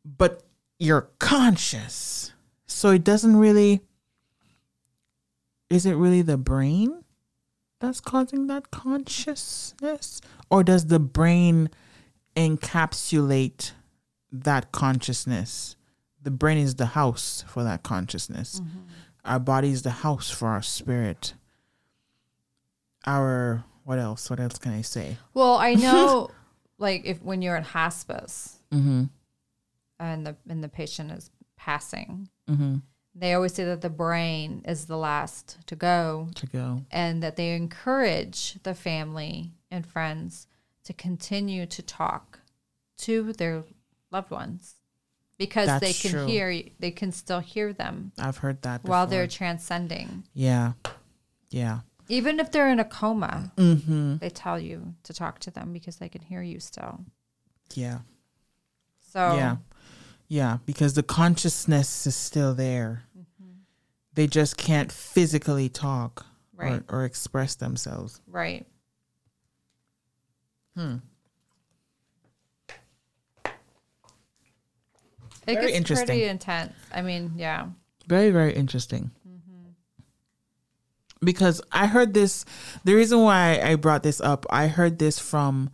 But 0.05 0.43
you're 0.79 1.09
conscious. 1.19 2.33
So 2.67 2.91
it 2.91 3.05
doesn't 3.05 3.37
really 3.37 3.83
is 5.71 5.87
it 5.87 5.95
really 5.95 6.23
the 6.23 6.37
brain 6.37 7.05
that's 7.81 8.01
causing 8.01 8.49
that 8.49 8.71
consciousness? 8.71 10.21
Or 10.51 10.63
does 10.63 10.87
the 10.87 10.99
brain 10.99 11.71
encapsulate 12.37 13.73
that 14.33 14.73
consciousness? 14.73 15.77
The 16.23 16.31
brain 16.31 16.59
is 16.59 16.77
the 16.77 16.87
house 16.87 17.45
for 17.47 17.63
that 17.65 17.83
consciousness. 17.83 18.61
Our 19.25 19.39
body 19.39 19.71
is 19.71 19.83
the 19.83 19.91
house 19.91 20.31
for 20.31 20.49
our 20.49 20.63
spirit. 20.63 21.35
Our 23.07 23.65
what 23.85 23.99
else? 23.99 24.31
What 24.31 24.41
else 24.41 24.59
can 24.59 24.73
I 24.73 24.81
say? 24.81 25.19
Well, 25.35 25.57
I 25.57 25.75
know 25.75 26.31
like 26.79 27.03
if 27.05 27.23
when 27.23 27.43
you're 27.43 27.57
in 27.57 27.65
hospice 27.65 28.59
Mm-hmm. 28.73 29.05
and 30.01 30.27
the 30.27 30.37
and 30.49 30.65
the 30.65 30.69
patient 30.69 31.13
is 31.13 31.31
passing, 31.57 32.29
Mm-hmm. 32.51 32.77
they 33.15 33.33
always 33.35 33.55
say 33.55 33.65
that 33.65 33.81
the 33.83 33.91
brain 33.91 34.63
is 34.67 34.87
the 34.87 34.97
last 34.99 35.59
to 35.67 35.77
go 35.77 36.29
To 36.35 36.47
go. 36.47 36.83
and 36.91 37.23
that 37.23 37.37
they 37.37 37.55
encourage 37.55 38.59
the 38.65 38.75
family 38.75 39.53
and 39.71 39.87
friends 39.87 40.47
to 40.85 40.93
continue 40.93 41.67
to 41.67 41.83
talk 41.83 42.41
to 42.99 43.33
their 43.33 43.65
loved 44.11 44.31
ones 44.31 44.75
because 45.39 45.81
they 45.81 45.93
can 45.93 46.11
true. 46.13 46.27
hear 46.27 46.63
they 46.79 46.91
can 46.91 47.11
still 47.11 47.41
hear 47.41 47.73
them 47.73 48.13
I've 48.19 48.39
heard 48.39 48.63
that 48.63 48.85
while 48.85 49.07
they're 49.07 49.27
transcending 49.27 50.25
Yeah. 50.33 50.73
Yeah. 51.51 51.81
even 52.09 52.39
if 52.39 52.53
they're 52.53 52.69
in 52.71 52.79
a 52.81 52.85
coma 52.85 53.53
Mm-hmm. 53.57 54.19
they 54.19 54.31
tell 54.31 54.61
you 54.61 54.95
to 55.03 55.13
talk 55.13 55.41
to 55.41 55.51
them 55.51 55.73
because 55.73 55.97
they 55.97 56.09
can 56.09 56.23
hear 56.23 56.43
you 56.43 56.61
still 56.61 57.01
Yeah. 57.75 58.01
so 59.13 59.35
Yeah. 59.37 59.57
Yeah. 60.29 60.59
Because 60.67 60.95
the 60.95 61.03
consciousness 61.03 62.07
is 62.07 62.17
still 62.17 62.55
there. 62.55 63.03
They 64.15 64.27
just 64.27 64.57
can't 64.57 64.91
physically 64.93 65.69
talk 65.69 66.27
Right. 66.57 66.83
or, 66.89 67.01
or 67.01 67.05
express 67.05 67.57
themselves. 67.57 68.21
right 68.29 68.65
Hmm. 70.77 70.97
it 75.47 75.55
Very 75.55 75.67
gets 75.67 75.77
interesting. 75.77 76.07
pretty 76.07 76.25
intense 76.25 76.73
i 76.93 77.03
mean 77.03 77.33
yeah 77.37 77.67
Very, 78.07 78.31
very 78.31 78.53
interesting. 78.53 79.11
Because 81.23 81.63
I 81.73 81.87
heard 81.87 82.13
this, 82.13 82.45
the 82.85 82.95
reason 82.95 83.21
why 83.23 83.59
I 83.63 83.77
brought 83.77 84.03
this 84.03 84.21
up, 84.21 84.45
I 84.51 84.67
heard 84.67 84.99
this 84.99 85.19
from 85.19 85.71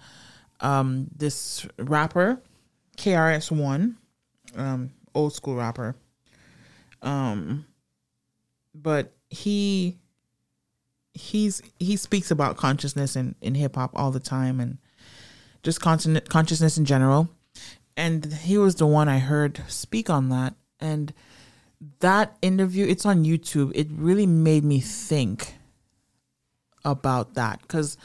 um, 0.60 1.08
this 1.16 1.66
rapper, 1.76 2.40
KRS-One, 2.96 3.96
um, 4.54 4.90
old 5.12 5.32
school 5.34 5.56
rapper. 5.56 5.96
Um, 7.02 7.66
but 8.72 9.12
he 9.28 9.98
he's 11.14 11.60
he 11.80 11.96
speaks 11.96 12.30
about 12.30 12.56
consciousness 12.56 13.16
in, 13.16 13.34
in 13.40 13.56
hip 13.56 13.74
hop 13.74 13.90
all 13.96 14.12
the 14.12 14.20
time 14.20 14.60
and 14.60 14.78
just 15.62 15.80
conscien- 15.80 16.26
consciousness 16.28 16.78
in 16.78 16.84
general. 16.84 17.28
and 17.96 18.32
he 18.32 18.56
was 18.56 18.76
the 18.76 18.86
one 18.86 19.08
I 19.08 19.18
heard 19.18 19.62
speak 19.68 20.08
on 20.08 20.28
that. 20.30 20.54
And 20.78 21.12
that 22.00 22.36
interview, 22.40 22.86
it's 22.86 23.04
on 23.04 23.24
YouTube. 23.24 23.72
It 23.74 23.88
really 23.90 24.26
made 24.26 24.64
me 24.64 24.80
think 24.80 25.54
about 26.84 27.34
that 27.34 27.60
because 27.62 27.98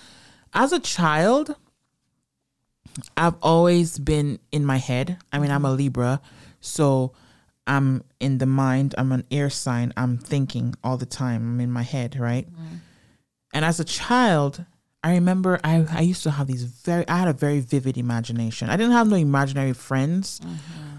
as 0.53 0.73
a 0.73 0.79
child, 0.79 1.55
I've 3.15 3.35
always 3.41 3.99
been 3.99 4.39
in 4.51 4.65
my 4.65 4.77
head. 4.77 5.17
I 5.31 5.39
mean, 5.39 5.51
I'm 5.51 5.65
a 5.65 5.71
Libra, 5.71 6.21
so 6.59 7.13
I'm 7.67 8.03
in 8.19 8.37
the 8.39 8.45
mind. 8.45 8.95
I'm 8.97 9.11
an 9.11 9.23
air 9.31 9.49
sign. 9.49 9.93
I'm 9.95 10.17
thinking 10.17 10.75
all 10.83 10.97
the 10.97 11.05
time. 11.05 11.41
I'm 11.41 11.59
in 11.61 11.71
my 11.71 11.83
head, 11.83 12.17
right? 12.19 12.51
Mm-hmm. 12.51 12.75
And 13.53 13.65
as 13.65 13.79
a 13.79 13.85
child, 13.85 14.65
I 15.05 15.11
remember 15.11 15.59
I, 15.63 15.85
I 15.91 16.01
used 16.01 16.23
to 16.23 16.31
have 16.31 16.47
these 16.47 16.63
very, 16.63 17.07
I 17.07 17.19
had 17.19 17.27
a 17.27 17.33
very 17.33 17.59
vivid 17.59 17.95
imagination. 17.95 18.71
I 18.71 18.75
didn't 18.75 18.93
have 18.93 19.07
no 19.07 19.15
imaginary 19.15 19.73
friends, 19.73 20.39
mm-hmm. 20.39 20.97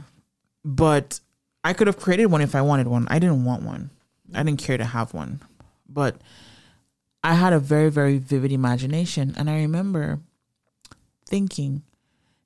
but 0.65 1.19
I 1.65 1.73
could 1.73 1.89
have 1.89 1.99
created 1.99 2.27
one 2.27 2.41
if 2.41 2.55
I 2.55 2.63
wanted 2.63 2.87
one. 2.87 3.09
I 3.11 3.19
didn't 3.19 3.45
want 3.45 3.65
one. 3.65 3.91
I 4.33 4.45
didn't 4.45 4.61
care 4.61 4.79
to 4.79 4.85
have 4.85 5.13
one. 5.13 5.41
But 5.89 6.21
I 7.25 7.35
had 7.35 7.53
a 7.53 7.59
very, 7.59 7.91
very 7.91 8.19
vivid 8.19 8.53
imagination. 8.53 9.35
And 9.37 9.51
I 9.51 9.57
remember 9.57 10.21
thinking 11.25 11.83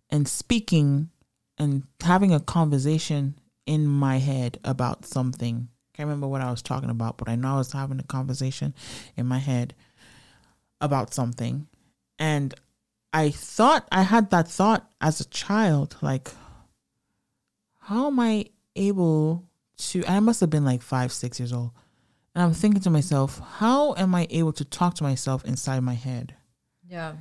and 0.08 0.26
speaking 0.26 1.10
and 1.58 1.82
having 2.00 2.32
a 2.32 2.40
conversation 2.40 3.34
in 3.66 3.86
my 3.86 4.16
head 4.16 4.58
about 4.64 5.04
something. 5.04 5.68
I 5.92 5.96
Can't 5.98 6.06
remember 6.06 6.26
what 6.26 6.40
I 6.40 6.50
was 6.50 6.62
talking 6.62 6.88
about, 6.88 7.18
but 7.18 7.28
I 7.28 7.36
know 7.36 7.56
I 7.56 7.58
was 7.58 7.72
having 7.72 8.00
a 8.00 8.04
conversation 8.04 8.72
in 9.14 9.26
my 9.26 9.38
head 9.38 9.74
about 10.80 11.14
something. 11.14 11.66
And 12.18 12.54
I 13.12 13.30
thought 13.30 13.88
I 13.90 14.02
had 14.02 14.30
that 14.30 14.48
thought 14.48 14.90
as 15.00 15.20
a 15.20 15.28
child, 15.28 15.96
like, 16.00 16.30
how 17.80 18.06
am 18.06 18.20
I 18.20 18.46
able 18.76 19.44
to? 19.78 20.04
I 20.06 20.20
must 20.20 20.40
have 20.40 20.50
been 20.50 20.64
like 20.64 20.82
five, 20.82 21.12
six 21.12 21.40
years 21.40 21.52
old. 21.52 21.72
And 22.34 22.44
I'm 22.44 22.52
thinking 22.52 22.82
to 22.82 22.90
myself, 22.90 23.40
how 23.56 23.94
am 23.96 24.14
I 24.14 24.28
able 24.30 24.52
to 24.52 24.64
talk 24.64 24.94
to 24.96 25.02
myself 25.02 25.44
inside 25.44 25.80
my 25.80 25.94
head? 25.94 26.36
Yeah. 26.88 27.14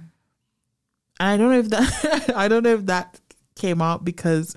And 1.20 1.30
I 1.30 1.38
don't 1.38 1.52
know 1.52 1.60
if 1.60 1.70
that 1.70 2.34
I 2.36 2.48
don't 2.48 2.64
know 2.64 2.74
if 2.74 2.86
that 2.86 3.20
came 3.56 3.82
out 3.82 4.06
because 4.06 4.56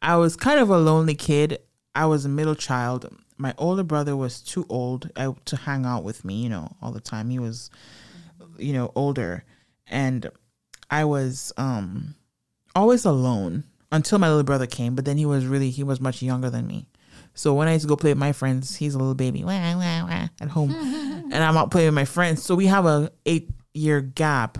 I 0.00 0.16
was 0.16 0.36
kind 0.36 0.60
of 0.60 0.70
a 0.70 0.78
lonely 0.78 1.14
kid. 1.14 1.58
I 1.94 2.06
was 2.06 2.24
a 2.24 2.28
middle 2.28 2.54
child. 2.54 3.12
My 3.36 3.54
older 3.58 3.82
brother 3.82 4.16
was 4.16 4.40
too 4.40 4.64
old 4.68 5.10
uh, 5.16 5.32
to 5.46 5.56
hang 5.56 5.84
out 5.84 6.04
with 6.04 6.24
me, 6.24 6.42
you 6.42 6.48
know, 6.48 6.76
all 6.82 6.92
the 6.92 7.00
time. 7.00 7.30
He 7.30 7.38
was, 7.38 7.70
you 8.58 8.72
know, 8.72 8.92
older, 8.94 9.44
and 9.86 10.30
I 10.90 11.04
was 11.04 11.52
um 11.56 12.14
always 12.74 13.04
alone 13.04 13.64
until 13.90 14.18
my 14.18 14.28
little 14.28 14.44
brother 14.44 14.66
came. 14.66 14.94
But 14.94 15.04
then 15.04 15.16
he 15.16 15.26
was 15.26 15.46
really 15.46 15.70
he 15.70 15.82
was 15.82 16.00
much 16.00 16.22
younger 16.22 16.50
than 16.50 16.66
me. 16.66 16.86
So 17.34 17.54
when 17.54 17.68
I 17.68 17.74
used 17.74 17.84
to 17.84 17.88
go 17.88 17.96
play 17.96 18.10
with 18.10 18.18
my 18.18 18.32
friends, 18.32 18.76
he's 18.76 18.94
a 18.94 18.98
little 18.98 19.14
baby 19.14 19.44
wah, 19.44 19.74
wah, 19.76 20.06
wah, 20.06 20.28
at 20.40 20.48
home, 20.48 20.72
and 21.32 21.34
I'm 21.34 21.56
out 21.56 21.70
playing 21.70 21.88
with 21.88 21.94
my 21.94 22.04
friends. 22.04 22.42
So 22.42 22.54
we 22.54 22.66
have 22.66 22.84
a 22.86 23.12
eight 23.26 23.50
year 23.74 24.00
gap. 24.00 24.58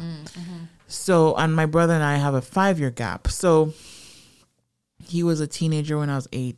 So, 0.86 1.34
and 1.34 1.54
my 1.54 1.66
brother 1.66 1.92
and 1.92 2.02
I 2.02 2.16
have 2.16 2.34
a 2.34 2.40
five 2.40 2.78
year 2.78 2.90
gap. 2.90 3.28
So, 3.28 3.74
he 5.04 5.22
was 5.22 5.40
a 5.40 5.46
teenager 5.46 5.98
when 5.98 6.08
I 6.08 6.16
was 6.16 6.28
eight, 6.32 6.56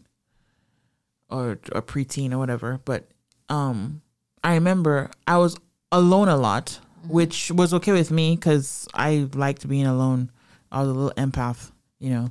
or 1.28 1.58
a 1.72 1.82
preteen 1.82 2.32
or 2.32 2.38
whatever. 2.38 2.80
But, 2.84 3.08
um, 3.48 4.02
I 4.44 4.54
remember 4.54 5.10
I 5.26 5.38
was 5.38 5.56
alone 5.90 6.28
a 6.28 6.36
lot, 6.36 6.78
Mm-hmm. 7.02 7.12
which 7.14 7.50
was 7.50 7.72
okay 7.74 7.92
with 7.92 8.10
me 8.10 8.36
because 8.36 8.86
I 8.92 9.26
liked 9.32 9.66
being 9.66 9.86
alone. 9.86 10.30
I 10.70 10.80
was 10.80 10.88
a 10.88 10.92
little 10.92 11.12
empath, 11.16 11.70
you 11.98 12.10
know, 12.10 12.30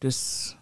just 0.00 0.56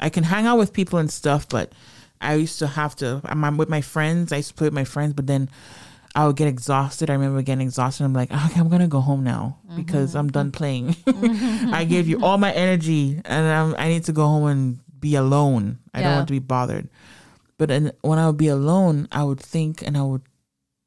I 0.00 0.08
can 0.10 0.24
hang 0.24 0.46
out 0.46 0.58
with 0.58 0.72
people 0.72 0.98
and 0.98 1.10
stuff, 1.10 1.48
but 1.48 1.72
I 2.20 2.34
used 2.34 2.58
to 2.58 2.66
have 2.66 2.96
to. 2.96 3.20
I'm 3.24 3.44
I'm 3.44 3.56
with 3.56 3.68
my 3.68 3.80
friends. 3.80 4.32
I 4.32 4.38
used 4.38 4.48
to 4.48 4.54
play 4.54 4.66
with 4.66 4.74
my 4.74 4.84
friends, 4.84 5.14
but 5.14 5.26
then 5.28 5.50
I 6.16 6.26
would 6.26 6.36
get 6.36 6.48
exhausted. 6.48 7.10
I 7.10 7.14
remember 7.14 7.42
getting 7.42 7.66
exhausted. 7.66 8.04
I'm 8.04 8.12
like, 8.12 8.32
okay, 8.32 8.60
I'm 8.60 8.68
gonna 8.68 8.88
go 8.88 9.00
home 9.00 9.22
now 9.22 9.58
mm-hmm. 9.66 9.76
because 9.76 10.16
I'm 10.16 10.30
done 10.30 10.50
mm-hmm. 10.50 10.96
playing. 11.06 11.72
I 11.72 11.84
gave 11.84 12.08
you 12.08 12.24
all 12.24 12.38
my 12.38 12.52
energy, 12.52 13.20
and 13.24 13.46
I'm, 13.46 13.74
I 13.78 13.88
need 13.88 14.04
to 14.04 14.12
go 14.12 14.26
home 14.26 14.46
and 14.46 15.00
be 15.00 15.14
alone. 15.14 15.78
I 15.92 16.02
don't 16.02 16.16
want 16.16 16.28
to 16.28 16.32
be 16.32 16.40
bothered. 16.40 16.88
But 17.56 17.70
when 18.02 18.18
I 18.18 18.26
would 18.26 18.36
be 18.36 18.48
alone, 18.48 19.06
I 19.12 19.22
would 19.22 19.38
think 19.38 19.80
and 19.86 19.96
I 19.96 20.02
would 20.02 20.22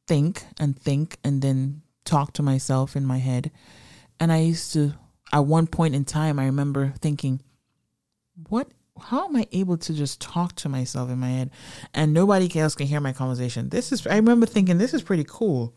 think 0.07 0.43
and 0.59 0.77
think 0.77 1.17
and 1.23 1.41
then 1.41 1.81
talk 2.05 2.33
to 2.33 2.43
myself 2.43 2.95
in 2.95 3.05
my 3.05 3.17
head. 3.17 3.51
And 4.19 4.31
I 4.31 4.39
used 4.39 4.73
to, 4.73 4.93
at 5.31 5.45
one 5.45 5.67
point 5.67 5.93
in 5.93 6.05
time, 6.05 6.39
I 6.39 6.45
remember 6.45 6.93
thinking, 6.99 7.41
what 8.49 8.69
how 8.99 9.25
am 9.25 9.35
I 9.35 9.47
able 9.51 9.77
to 9.77 9.93
just 9.93 10.19
talk 10.19 10.55
to 10.55 10.69
myself 10.69 11.11
in 11.11 11.19
my 11.19 11.29
head 11.29 11.51
and 11.93 12.13
nobody 12.13 12.59
else 12.59 12.73
can 12.75 12.87
hear 12.87 12.99
my 12.99 13.13
conversation? 13.13 13.69
This 13.69 13.91
is 13.91 14.07
I 14.07 14.15
remember 14.15 14.45
thinking 14.45 14.77
this 14.77 14.93
is 14.93 15.01
pretty 15.01 15.25
cool. 15.27 15.75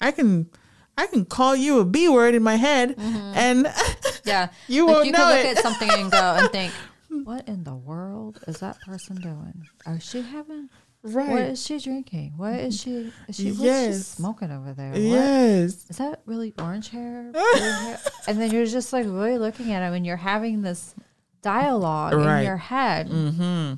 I 0.00 0.10
can 0.10 0.48
I 0.96 1.06
can 1.06 1.24
call 1.26 1.54
you 1.54 1.80
a 1.80 1.84
B 1.84 2.08
word 2.08 2.34
in 2.34 2.42
my 2.42 2.56
head 2.56 2.96
mm-hmm. 2.96 3.16
and 3.34 3.72
Yeah. 4.24 4.48
You 4.68 4.86
like 4.86 4.94
won't 4.94 5.06
you 5.06 5.12
know 5.12 5.18
can 5.18 5.36
look 5.36 5.56
at 5.56 5.62
something 5.62 5.90
and 5.90 6.10
go 6.10 6.36
and 6.38 6.50
think, 6.50 6.72
what 7.24 7.46
in 7.48 7.64
the 7.64 7.74
world 7.74 8.42
is 8.46 8.58
that 8.58 8.80
person 8.80 9.16
doing? 9.16 9.68
Is 9.86 10.04
she 10.04 10.22
having? 10.22 10.68
What 11.14 11.26
right. 11.28 11.50
is 11.50 11.64
she 11.64 11.78
drinking? 11.78 12.34
What 12.36 12.54
is 12.54 12.80
she? 12.80 13.12
Is 13.28 13.36
she? 13.36 13.52
What's 13.52 13.84
she 13.86 13.92
smoking 13.92 14.50
over 14.50 14.72
there? 14.72 14.90
What? 14.90 15.00
Yes. 15.00 15.86
Is 15.88 15.98
that 15.98 16.22
really 16.26 16.52
orange 16.58 16.88
hair? 16.90 17.30
Hair? 17.32 17.98
And 18.28 18.40
then 18.40 18.50
you're 18.50 18.66
just 18.66 18.92
like 18.92 19.04
really 19.04 19.38
looking 19.38 19.72
at 19.72 19.82
him, 19.86 19.92
and 19.94 20.04
you're 20.04 20.16
having 20.16 20.62
this 20.62 20.94
dialogue 21.42 22.14
Right. 22.14 22.40
in 22.40 22.46
your 22.46 22.56
head. 22.56 23.08
Mm-hmm. 23.08 23.74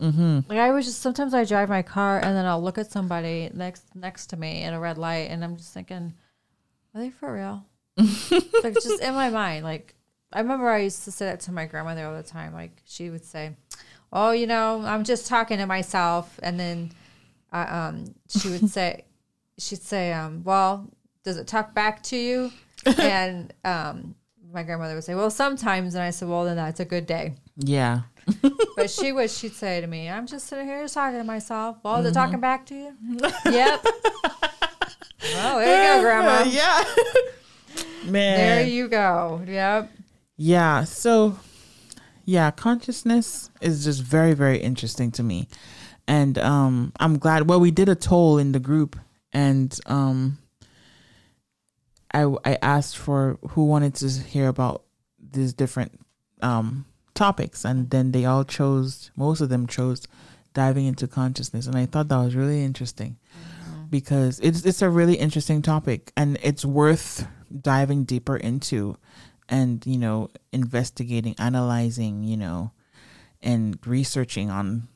Mm-hmm. 0.00 0.38
Like 0.48 0.58
I 0.58 0.70
was 0.70 0.86
just 0.86 1.00
sometimes 1.02 1.34
I 1.34 1.44
drive 1.44 1.68
my 1.68 1.82
car 1.82 2.18
and 2.18 2.34
then 2.34 2.46
I'll 2.46 2.62
look 2.62 2.78
at 2.78 2.90
somebody 2.90 3.50
next 3.52 3.84
next 3.94 4.28
to 4.28 4.36
me 4.36 4.62
in 4.62 4.72
a 4.72 4.80
red 4.80 4.96
light 4.96 5.30
and 5.30 5.44
I'm 5.44 5.56
just 5.56 5.74
thinking, 5.74 6.14
are 6.94 7.00
they 7.00 7.10
for 7.10 7.34
real? 7.34 7.66
like 7.98 8.74
just 8.74 9.02
in 9.02 9.14
my 9.14 9.28
mind. 9.30 9.64
Like 9.64 9.94
I 10.32 10.40
remember 10.40 10.68
I 10.70 10.78
used 10.78 11.04
to 11.04 11.10
say 11.10 11.26
that 11.26 11.40
to 11.40 11.52
my 11.52 11.66
grandmother 11.66 12.06
all 12.06 12.16
the 12.16 12.22
time. 12.22 12.54
Like 12.54 12.80
she 12.86 13.10
would 13.10 13.24
say, 13.24 13.56
"Oh, 14.12 14.30
you 14.32 14.46
know, 14.46 14.82
I'm 14.84 15.04
just 15.04 15.26
talking 15.26 15.58
to 15.58 15.66
myself," 15.66 16.38
and 16.42 16.58
then 16.58 16.92
uh, 17.52 17.66
um, 17.68 18.14
she 18.28 18.48
would 18.48 18.68
say, 18.78 19.04
she'd 19.58 19.82
say, 19.82 20.12
um, 20.12 20.42
"Well, 20.44 20.88
does 21.24 21.36
it 21.36 21.46
talk 21.46 21.74
back 21.74 22.02
to 22.04 22.16
you?" 22.16 22.52
and 22.98 23.52
um, 23.64 24.14
my 24.52 24.62
grandmother 24.62 24.94
would 24.94 25.04
say, 25.04 25.14
"Well, 25.14 25.30
sometimes," 25.30 25.94
and 25.94 26.02
I 26.02 26.10
said, 26.10 26.28
"Well, 26.28 26.44
then 26.44 26.56
that's 26.56 26.80
a 26.80 26.84
good 26.84 27.06
day." 27.06 27.34
Yeah. 27.56 28.02
But 28.76 28.88
she 28.88 29.12
would, 29.12 29.30
she'd 29.30 29.52
say 29.52 29.82
to 29.82 29.86
me, 29.86 30.08
I'm 30.08 30.26
just 30.26 30.46
sitting 30.46 30.64
here 30.64 30.80
just 30.80 30.94
talking 30.94 31.18
to 31.18 31.24
myself. 31.24 31.76
Well, 31.82 31.96
is 31.96 32.06
it 32.06 32.14
talking 32.14 32.40
back 32.40 32.64
to 32.66 32.74
you? 32.74 32.96
yep. 33.44 33.84
Well, 35.34 35.58
there 35.58 35.96
you 35.96 35.98
go, 35.98 36.02
Grandma. 36.02 36.44
Yeah. 36.48 36.84
Man. 38.04 38.36
There 38.38 38.66
you 38.66 38.88
go. 38.88 39.42
Yep. 39.46 39.90
Yeah. 40.38 40.84
So, 40.84 41.38
yeah, 42.30 42.52
consciousness 42.52 43.50
is 43.60 43.82
just 43.82 44.04
very, 44.04 44.34
very 44.34 44.58
interesting 44.58 45.10
to 45.12 45.22
me, 45.24 45.48
and 46.06 46.38
um, 46.38 46.92
I'm 47.00 47.18
glad. 47.18 47.48
Well, 47.48 47.58
we 47.58 47.72
did 47.72 47.88
a 47.88 47.96
toll 47.96 48.38
in 48.38 48.52
the 48.52 48.60
group, 48.60 48.96
and 49.32 49.76
um, 49.86 50.38
I 52.14 52.32
I 52.44 52.56
asked 52.62 52.96
for 52.96 53.36
who 53.50 53.64
wanted 53.64 53.96
to 53.96 54.08
hear 54.08 54.46
about 54.46 54.84
these 55.18 55.52
different 55.52 56.00
um 56.40 56.84
topics, 57.14 57.64
and 57.64 57.90
then 57.90 58.12
they 58.12 58.24
all 58.24 58.44
chose. 58.44 59.10
Most 59.16 59.40
of 59.40 59.48
them 59.48 59.66
chose 59.66 60.06
diving 60.54 60.86
into 60.86 61.08
consciousness, 61.08 61.66
and 61.66 61.76
I 61.76 61.86
thought 61.86 62.06
that 62.10 62.24
was 62.24 62.36
really 62.36 62.62
interesting 62.62 63.16
because 63.90 64.38
it's 64.38 64.64
it's 64.64 64.82
a 64.82 64.88
really 64.88 65.14
interesting 65.14 65.62
topic, 65.62 66.12
and 66.16 66.38
it's 66.44 66.64
worth 66.64 67.26
diving 67.60 68.04
deeper 68.04 68.36
into 68.36 68.96
and 69.50 69.84
you 69.84 69.98
know 69.98 70.30
investigating 70.52 71.34
analyzing 71.38 72.24
you 72.24 72.36
know 72.36 72.70
and 73.42 73.78
researching 73.86 74.50
on 74.50 74.88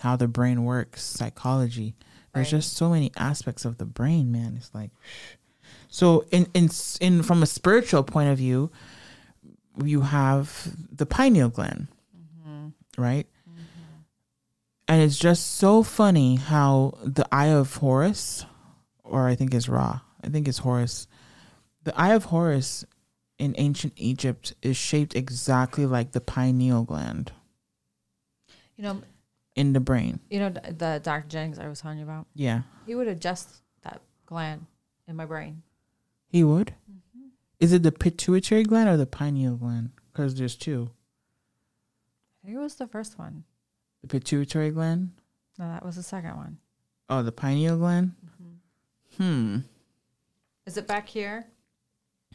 how 0.00 0.16
the 0.16 0.28
brain 0.28 0.64
works 0.64 1.02
psychology. 1.02 1.94
There's 2.32 2.50
just 2.50 2.76
so 2.76 2.90
many 2.90 3.10
aspects 3.16 3.64
of 3.64 3.78
the 3.78 3.84
brain 3.84 4.32
man. 4.32 4.54
It's 4.56 4.72
like 4.74 4.90
so 5.88 6.24
in 6.30 6.46
in 6.54 6.70
in 7.00 7.22
from 7.22 7.42
a 7.42 7.46
spiritual 7.46 8.02
point 8.02 8.30
of 8.30 8.38
view 8.38 8.70
you 9.84 10.02
have 10.02 10.74
the 10.92 11.06
pineal 11.06 11.48
gland 11.48 11.86
mm-hmm. 12.16 12.68
right? 13.00 13.26
Mm-hmm. 13.48 13.62
And 14.88 15.02
it's 15.02 15.18
just 15.18 15.56
so 15.56 15.82
funny 15.82 16.36
how 16.36 16.94
the 17.04 17.26
eye 17.32 17.48
of 17.48 17.76
horus 17.76 18.44
or 19.04 19.26
i 19.26 19.34
think 19.34 19.52
it's 19.52 19.68
ra 19.68 20.00
i 20.22 20.28
think 20.28 20.48
it's 20.48 20.58
horus 20.58 21.06
the 21.84 21.98
eye 21.98 22.14
of 22.14 22.26
horus 22.26 22.84
in 23.40 23.54
ancient 23.58 23.94
Egypt 23.96 24.52
is 24.62 24.76
shaped 24.76 25.16
exactly 25.16 25.86
like 25.86 26.12
the 26.12 26.20
pineal 26.20 26.84
gland 26.84 27.32
You 28.76 28.84
know, 28.84 29.02
in 29.56 29.72
the 29.72 29.80
brain. 29.80 30.20
you 30.30 30.38
know 30.38 30.50
the 30.50 31.00
Dr. 31.02 31.26
Jennings 31.28 31.58
I 31.58 31.66
was 31.68 31.80
telling 31.80 31.98
you 31.98 32.04
about. 32.04 32.26
Yeah, 32.34 32.62
He 32.86 32.94
would 32.94 33.08
adjust 33.08 33.62
that 33.82 34.02
gland 34.26 34.66
in 35.08 35.16
my 35.16 35.24
brain. 35.26 35.62
he 36.28 36.44
would. 36.44 36.74
Is 37.58 37.72
it 37.72 37.82
the 37.82 37.92
pituitary 37.92 38.62
gland 38.62 38.88
or 38.88 38.96
the 38.96 39.06
pineal 39.06 39.56
gland? 39.56 39.90
Because 40.12 40.34
there's 40.34 40.56
two. 40.56 40.90
I 42.42 42.46
think 42.46 42.56
it 42.56 42.60
was 42.60 42.76
the 42.76 42.86
first 42.86 43.18
one. 43.18 43.44
The 44.02 44.08
pituitary 44.08 44.70
gland. 44.70 45.10
No, 45.58 45.66
that 45.68 45.84
was 45.84 45.96
the 45.96 46.02
second 46.02 46.36
one. 46.36 46.56
Oh, 47.10 47.22
the 47.22 47.32
pineal 47.32 47.76
gland. 47.76 48.12
Hmm. 49.18 49.58
Is 50.64 50.76
it 50.78 50.86
back 50.86 51.08
here? 51.08 51.46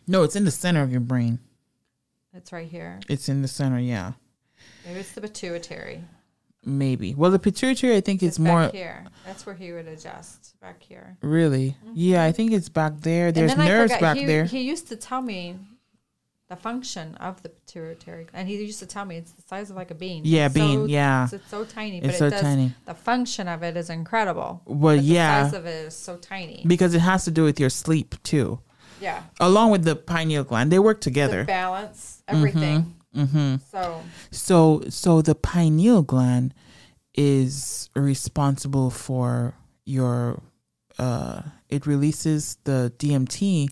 No, 0.07 0.23
it's 0.23 0.35
in 0.35 0.45
the 0.45 0.51
center 0.51 0.81
of 0.81 0.91
your 0.91 1.01
brain. 1.01 1.39
It's 2.33 2.51
right 2.51 2.67
here. 2.67 2.99
It's 3.09 3.29
in 3.29 3.41
the 3.41 3.47
center. 3.47 3.79
Yeah. 3.79 4.13
Maybe 4.85 4.99
it's 4.99 5.13
the 5.13 5.21
pituitary. 5.21 6.03
Maybe. 6.63 7.13
Well, 7.13 7.31
the 7.31 7.39
pituitary, 7.39 7.95
I 7.95 8.01
think 8.01 8.21
it's, 8.23 8.37
It's 8.37 8.39
more 8.39 8.63
back 8.63 8.73
here. 8.73 9.05
That's 9.25 9.45
where 9.45 9.55
he 9.55 9.71
would 9.71 9.87
adjust. 9.87 10.59
Back 10.59 10.81
here. 10.81 11.17
really. 11.21 11.77
Mm-hmm. 11.85 11.93
Yeah, 11.95 12.23
I 12.23 12.31
think 12.31 12.51
it's 12.51 12.69
back 12.69 12.93
there. 13.01 13.31
There's 13.31 13.51
and 13.51 13.61
then 13.61 13.67
nerves 13.67 13.91
I 13.91 13.95
forgot, 13.97 14.13
back 14.13 14.17
he, 14.17 14.25
there. 14.25 14.45
He 14.45 14.61
used 14.61 14.87
to 14.89 14.95
tell 14.95 15.21
me 15.21 15.57
the 16.47 16.55
function 16.55 17.15
of 17.15 17.41
the 17.43 17.49
pituitary, 17.49 18.27
and 18.33 18.47
he 18.47 18.55
used 18.57 18.79
to 18.79 18.85
tell 18.85 19.05
me 19.05 19.17
it's 19.17 19.31
the 19.31 19.41
size 19.43 19.69
of 19.69 19.75
like 19.75 19.91
a 19.91 19.95
bean. 19.95 20.23
Yeah, 20.25 20.45
It's 20.47 20.55
bean, 20.55 20.79
So, 20.81 20.85
yeah. 20.85 21.23
It's, 21.25 21.33
it's 21.33 21.49
so 21.49 21.65
tiny, 21.65 21.97
It's 21.99 22.07
but 22.07 22.15
so 22.17 22.27
it 22.27 22.29
does, 22.31 22.41
tiny. 22.41 22.73
The 22.85 22.93
function 22.95 23.47
of 23.47 23.63
it 23.63 23.77
is 23.77 23.89
incredible. 23.89 24.61
well, 24.65 24.95
yeah, 24.95 25.43
The 25.43 25.49
size 25.49 25.59
of 25.59 25.65
it 25.67 25.85
is 25.87 25.95
so 25.95 26.17
tiny. 26.17 26.63
because 26.67 26.93
it 26.95 26.99
has 26.99 27.25
to 27.25 27.31
do 27.31 27.43
with 27.43 27.59
your 27.59 27.69
sleep 27.71 28.15
too, 28.23 28.59
yeah. 29.01 29.23
along 29.39 29.71
with 29.71 29.83
the 29.83 29.95
pineal 29.95 30.43
gland. 30.43 30.71
They 30.71 30.79
work 30.79 30.99
The 30.99 31.03
together. 31.09 31.43
balance, 31.45 32.23
everything. 32.27 32.95
hmm 33.13 33.55
So 33.71 34.01
So, 34.31 34.83
so 34.89 35.21
the 35.21 35.35
pineal 35.35 36.01
gland 36.03 36.53
is 37.15 37.89
responsible 37.95 38.89
for 38.89 39.53
your. 39.85 40.41
Uh, 40.97 41.41
it 41.69 41.85
releases 41.85 42.57
the 42.63 42.91
DMT 42.99 43.67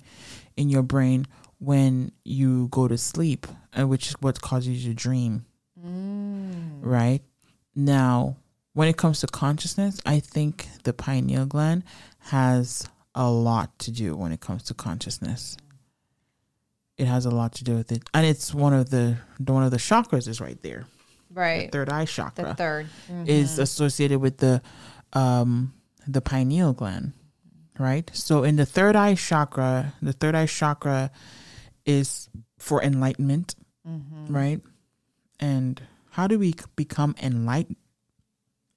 in 0.57 0.69
your 0.69 0.83
brain 0.83 1.25
when 1.59 2.11
you 2.25 2.67
go 2.69 2.87
to 2.89 2.97
sleep, 2.97 3.47
uh, 3.79 3.87
which 3.87 4.07
is 4.09 4.15
what 4.19 4.41
causes 4.41 4.85
you 4.85 4.91
to 4.93 4.95
dream. 4.95 5.45
Right 6.81 7.21
now, 7.75 8.35
when 8.73 8.87
it 8.89 8.97
comes 8.97 9.21
to 9.21 9.27
consciousness, 9.27 9.99
I 10.05 10.19
think 10.19 10.67
the 10.83 10.93
pineal 10.93 11.45
gland 11.45 11.83
has 12.19 12.87
a 13.15 13.29
lot 13.29 13.77
to 13.79 13.91
do 13.91 14.15
when 14.15 14.31
it 14.31 14.39
comes 14.41 14.63
to 14.63 14.73
consciousness. 14.73 15.57
It 16.97 17.05
has 17.07 17.25
a 17.25 17.31
lot 17.31 17.53
to 17.53 17.63
do 17.63 17.75
with 17.75 17.91
it, 17.91 18.03
and 18.13 18.25
it's 18.25 18.53
one 18.53 18.73
of 18.73 18.89
the 18.91 19.17
one 19.39 19.63
of 19.63 19.71
the 19.71 19.77
chakras 19.77 20.27
is 20.27 20.39
right 20.39 20.61
there. 20.61 20.85
right, 21.33 21.71
Third 21.71 21.89
eye 21.89 22.05
the 22.05 22.11
chakra 22.11 22.55
3rd 22.57 22.87
is 23.27 23.57
associated 23.57 24.19
with 24.19 24.37
the 24.37 24.61
um 25.13 25.73
the 26.07 26.21
pineal 26.21 26.73
gland, 26.73 27.13
right? 27.79 28.09
So 28.13 28.43
in 28.43 28.57
the 28.57 28.65
third 28.65 28.95
eye 28.95 29.15
chakra, 29.15 29.93
the 30.01 30.13
third 30.13 30.35
eye 30.35 30.45
chakra 30.45 31.09
is 31.85 32.29
for 32.59 32.81
enlightenment, 32.83 33.55
right? 34.29 34.61
And 35.39 35.81
how 36.11 36.27
do 36.27 36.37
we 36.37 36.53
become 36.75 37.15
enlightened? 37.21 37.77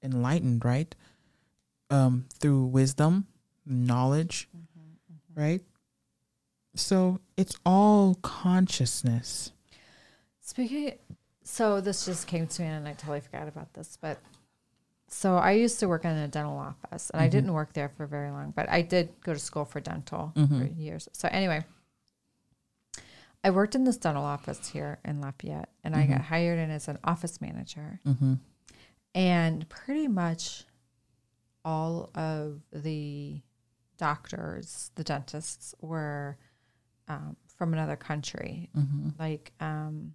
Enlightened, 0.03 0.65
right? 0.65 0.95
Um, 1.91 2.25
through 2.41 2.65
wisdom, 2.67 3.27
knowledge, 3.67 4.49
mm-hmm, 4.57 4.81
mm-hmm. 5.13 5.41
right? 5.41 5.63
So 6.75 7.21
it's 7.37 7.59
all 7.65 8.17
consciousness. 8.23 9.53
Speaking, 10.41 10.93
so 11.43 11.81
this 11.81 12.05
just 12.05 12.27
came 12.27 12.47
to 12.47 12.63
me, 12.63 12.69
and 12.69 12.87
I 12.87 12.93
totally 12.93 13.21
forgot 13.21 13.49
about 13.49 13.73
this. 13.75 13.99
But 14.01 14.19
so 15.09 15.37
I 15.37 15.53
used 15.53 15.81
to 15.81 15.89
work 15.89 16.05
in 16.05 16.11
a 16.11 16.29
dental 16.29 16.59
office, 16.59 17.11
and 17.11 17.21
I 17.21 17.25
mm-hmm. 17.25 17.31
didn't 17.33 17.53
work 17.53 17.73
there 17.73 17.89
for 17.89 18.07
very 18.07 18.31
long, 18.31 18.53
but 18.55 18.69
I 18.69 18.83
did 18.83 19.11
go 19.23 19.33
to 19.33 19.39
school 19.39 19.65
for 19.65 19.81
dental 19.81 20.33
for 20.35 20.65
years. 20.65 21.09
So 21.13 21.29
anyway, 21.31 21.65
I 23.43 23.51
worked 23.51 23.75
in 23.75 23.85
this 23.85 23.97
dental 23.97 24.25
office 24.25 24.69
here 24.69 24.99
in 25.05 25.21
Lafayette, 25.21 25.69
and 25.85 25.95
I 25.95 26.07
got 26.07 26.21
hired 26.21 26.59
in 26.59 26.71
as 26.71 26.89
an 26.89 26.99
office 27.05 27.41
manager, 27.41 28.01
Mm-hmm. 28.07 28.35
and 29.15 29.69
pretty 29.69 30.09
much 30.09 30.65
all 31.65 32.11
of 32.15 32.61
the 32.73 33.41
doctors, 33.97 34.91
the 34.95 35.05
dentists, 35.05 35.75
were 35.81 36.37
um, 37.09 37.37
from 37.57 37.73
another 37.73 37.97
country, 37.97 38.71
Mm-hmm. 38.77 39.11
like 39.19 39.53
um, 39.61 40.15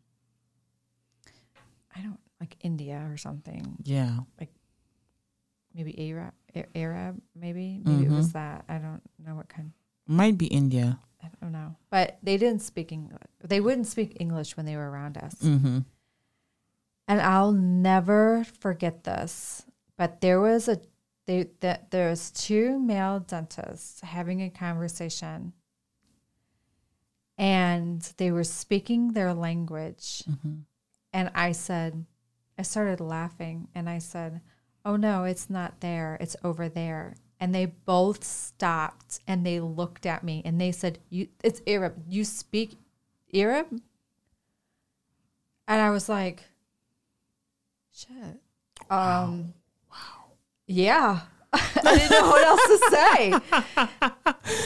I 1.96 2.02
don't 2.02 2.20
like 2.40 2.56
India 2.62 3.06
or 3.12 3.18
something, 3.18 3.78
Yeah. 3.84 4.20
Like 4.40 4.50
maybe 5.74 6.10
Arab, 6.12 6.34
Arab, 6.76 7.22
maybe 7.36 7.82
maybe 7.84 8.04
it 8.04 8.08
Mm-hmm. 8.08 8.16
was 8.18 8.34
that. 8.34 8.66
I 8.70 8.78
don't 8.78 9.02
know 9.24 9.36
what 9.36 9.50
kind. 9.50 9.72
Might 10.08 10.38
be 10.38 10.48
India. 10.48 11.00
I 11.24 11.28
don't 11.40 11.52
know, 11.52 11.76
but 11.92 12.18
they 12.24 12.38
didn't 12.38 12.62
speak 12.64 12.92
English. 12.92 13.22
They 13.44 13.60
wouldn't 13.62 13.86
speak 13.88 14.18
English 14.20 14.58
when 14.58 14.66
they 14.66 14.76
were 14.76 14.90
around 14.90 15.18
us. 15.18 15.36
Mm-hmm. 15.36 15.80
and 17.08 17.22
I'll 17.22 17.52
never 17.52 18.44
forget 18.60 19.04
this. 19.04 19.64
But 19.98 20.22
there 20.22 20.40
was 20.42 20.68
a 20.68 20.80
they 21.32 21.50
that 21.62 21.92
there 21.92 22.10
was 22.10 22.30
two 22.32 22.78
male 22.78 23.20
dentists 23.20 24.02
having 24.02 24.42
a 24.42 24.50
conversation, 24.50 25.54
and 27.38 28.02
they 28.18 28.32
were 28.32 28.44
speaking 28.44 29.14
their 29.14 29.34
language, 29.34 30.24
and 31.14 31.32
I 31.34 31.54
said, 31.54 32.06
I 32.58 32.64
started 32.64 33.00
laughing, 33.00 33.70
and 33.74 33.90
I 33.90 34.00
said, 34.00 34.42
"Oh 34.84 34.98
no, 34.98 35.24
it's 35.24 35.50
not 35.50 35.80
there. 35.80 36.18
It's 36.20 36.36
over 36.44 36.68
there." 36.68 37.16
And 37.40 37.56
they 37.56 37.66
both 37.66 38.24
stopped 38.24 39.20
and 39.26 39.44
they 39.44 39.60
looked 39.60 40.06
at 40.06 40.24
me 40.24 40.44
and 40.46 40.60
they 40.60 40.72
said, 40.72 41.00
"You, 41.10 41.30
it's 41.44 41.62
Arab. 41.66 42.04
You 42.08 42.26
speak 42.26 42.78
Arab?" 43.34 43.68
And 45.68 45.82
I 45.82 45.90
was 45.92 46.10
like, 46.10 46.44
Shit. 47.94 48.42
Um, 48.90 48.90
wow. 48.90 49.44
Yeah. 50.72 51.22
I 51.54 51.98
didn't 51.98 52.12
know 52.12 52.30
what 52.30 52.46
else 52.46 52.62
to 52.66 52.90
say. 52.92 53.32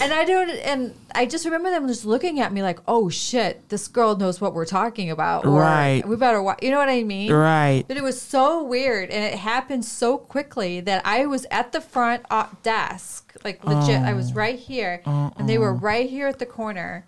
and 0.03 0.13
I 0.13 0.23
don't, 0.23 0.51
and 0.51 0.93
I 1.15 1.25
just 1.25 1.43
remember 1.43 1.71
them 1.71 1.87
just 1.87 2.05
looking 2.05 2.39
at 2.39 2.53
me 2.53 2.61
like, 2.61 2.79
oh 2.87 3.09
shit, 3.09 3.69
this 3.69 3.87
girl 3.87 4.15
knows 4.15 4.39
what 4.39 4.53
we're 4.53 4.65
talking 4.67 5.09
about. 5.09 5.45
Or, 5.45 5.59
Right. 5.59 6.03
We 6.07 6.15
better 6.15 6.43
watch. 6.43 6.59
You 6.61 6.69
know 6.69 6.77
what 6.77 6.89
I 6.89 7.01
mean? 7.01 7.31
Right. 7.31 7.83
But 7.87 7.97
it 7.97 8.03
was 8.03 8.21
so 8.21 8.63
weird 8.63 9.09
and 9.09 9.23
it 9.23 9.39
happened 9.39 9.83
so 9.83 10.19
quickly 10.19 10.79
that 10.81 11.01
I 11.05 11.25
was 11.25 11.47
at 11.49 11.71
the 11.71 11.81
front 11.81 12.23
uh, 12.29 12.49
desk, 12.61 13.33
like 13.43 13.65
legit. 13.65 14.01
I 14.01 14.13
was 14.13 14.33
right 14.33 14.59
here 14.59 15.01
and 15.05 15.49
they 15.49 15.57
were 15.57 15.73
right 15.73 16.07
here 16.07 16.27
at 16.27 16.37
the 16.37 16.45
corner 16.45 17.07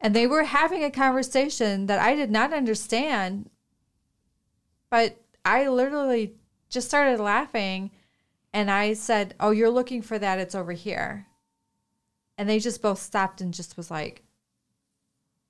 and 0.00 0.16
they 0.16 0.26
were 0.26 0.44
having 0.44 0.82
a 0.82 0.90
conversation 0.90 1.86
that 1.88 1.98
I 1.98 2.14
did 2.14 2.30
not 2.30 2.54
understand. 2.54 3.50
But 4.90 5.18
I 5.44 5.68
literally 5.68 6.32
just 6.70 6.88
started 6.88 7.20
laughing 7.20 7.90
and 8.52 8.70
I 8.70 8.92
said, 8.94 9.34
Oh, 9.40 9.50
you're 9.50 9.70
looking 9.70 10.02
for 10.02 10.18
that. 10.18 10.38
It's 10.38 10.54
over 10.54 10.72
here. 10.72 11.26
And 12.38 12.48
they 12.48 12.58
just 12.58 12.80
both 12.82 12.98
stopped 13.00 13.40
and 13.40 13.52
just 13.52 13.76
was 13.76 13.90
like, 13.90 14.22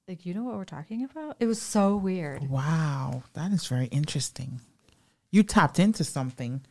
like, 0.09 0.27
you 0.27 0.35
know 0.35 0.43
what 0.43 0.57
we're 0.57 0.65
talking 0.65 1.05
about? 1.05 1.37
It 1.39 1.47
was 1.47 1.63
so 1.63 1.97
weird. 1.97 2.49
Wow, 2.51 3.23
that 3.35 3.53
is 3.53 3.67
very 3.69 3.87
interesting. 3.87 4.61
You 5.31 5.45
tapped 5.45 5.79
into 5.79 6.03
something. 6.03 6.63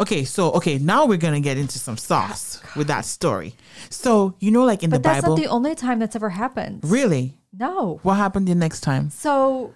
Okay, 0.00 0.24
so 0.24 0.50
okay, 0.52 0.76
now 0.78 1.06
we're 1.06 1.16
gonna 1.16 1.40
get 1.40 1.56
into 1.56 1.78
some 1.78 1.96
sauce 1.96 2.60
with 2.76 2.88
that 2.88 3.04
story. 3.04 3.54
So 3.90 4.34
you 4.40 4.50
know, 4.50 4.64
like 4.64 4.82
in 4.82 4.90
But 4.90 5.02
the 5.04 5.08
that's 5.08 5.20
Bible, 5.22 5.36
not 5.36 5.42
the 5.42 5.48
only 5.48 5.74
time 5.76 6.00
that's 6.00 6.16
ever 6.16 6.30
happened. 6.30 6.80
really, 6.82 7.38
No. 7.52 8.00
what 8.02 8.14
happened 8.14 8.48
the 8.48 8.54
next 8.56 8.80
time? 8.80 9.10
So 9.10 9.72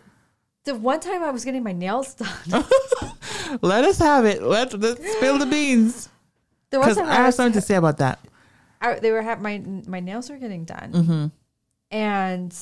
the 0.64 0.74
one 0.74 1.00
time 1.00 1.22
I 1.22 1.30
was 1.30 1.44
getting 1.44 1.62
my 1.62 1.72
nails 1.72 2.14
done, 2.14 2.28
Let 3.62 3.84
us 3.84 3.98
have 3.98 4.24
it. 4.24 4.42
Let 4.42 4.72
let's 4.80 5.12
spill 5.16 5.38
the 5.38 5.46
beans 5.46 6.08
the 6.70 6.78
one 6.78 6.88
because 6.88 6.96
time 6.98 7.06
I 7.08 7.20
I 7.20 7.24
have 7.24 7.34
something 7.34 7.60
to 7.60 7.66
say 7.66 7.74
about 7.76 7.98
that. 7.98 8.18
I, 8.80 8.98
they 8.98 9.12
were 9.12 9.22
have 9.22 9.40
my 9.40 9.58
my 9.86 10.00
nails 10.00 10.28
were 10.30 10.36
getting 10.38 10.64
done, 10.64 10.92
Mm-hmm. 10.92 11.26
and 11.90 12.56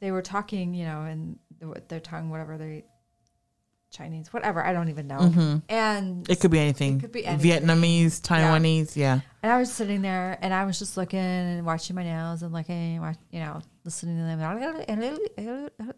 they 0.00 0.10
were 0.10 0.22
talking, 0.22 0.74
you 0.74 0.84
know, 0.84 1.04
in 1.04 1.38
the, 1.58 1.82
their 1.88 2.00
tongue, 2.00 2.30
whatever 2.30 2.56
they 2.58 2.84
Chinese, 3.90 4.32
whatever 4.32 4.62
I 4.64 4.72
don't 4.72 4.88
even 4.90 5.06
know, 5.06 5.62
and 5.68 6.28
It 6.28 6.40
could 6.40 6.50
be 6.50 6.58
anything. 6.58 6.98
It 6.98 7.00
could 7.00 7.12
be 7.12 7.24
anything. 7.24 7.50
Vietnamese, 7.62 8.20
Taiwanese, 8.20 8.96
yeah. 8.96 9.20
And 9.42 9.50
I 9.50 9.58
was 9.58 9.72
sitting 9.72 10.02
there 10.02 10.38
and 10.42 10.52
I 10.52 10.64
was 10.66 10.78
just 10.78 10.96
looking 10.98 11.18
and 11.18 11.64
watching 11.64 11.96
my 11.96 12.02
nails 12.04 12.42
and 12.42 12.52
looking, 12.52 12.94
you 13.30 13.40
know, 13.40 13.60
listening 13.84 14.18
to 14.18 14.24
them. 14.24 15.94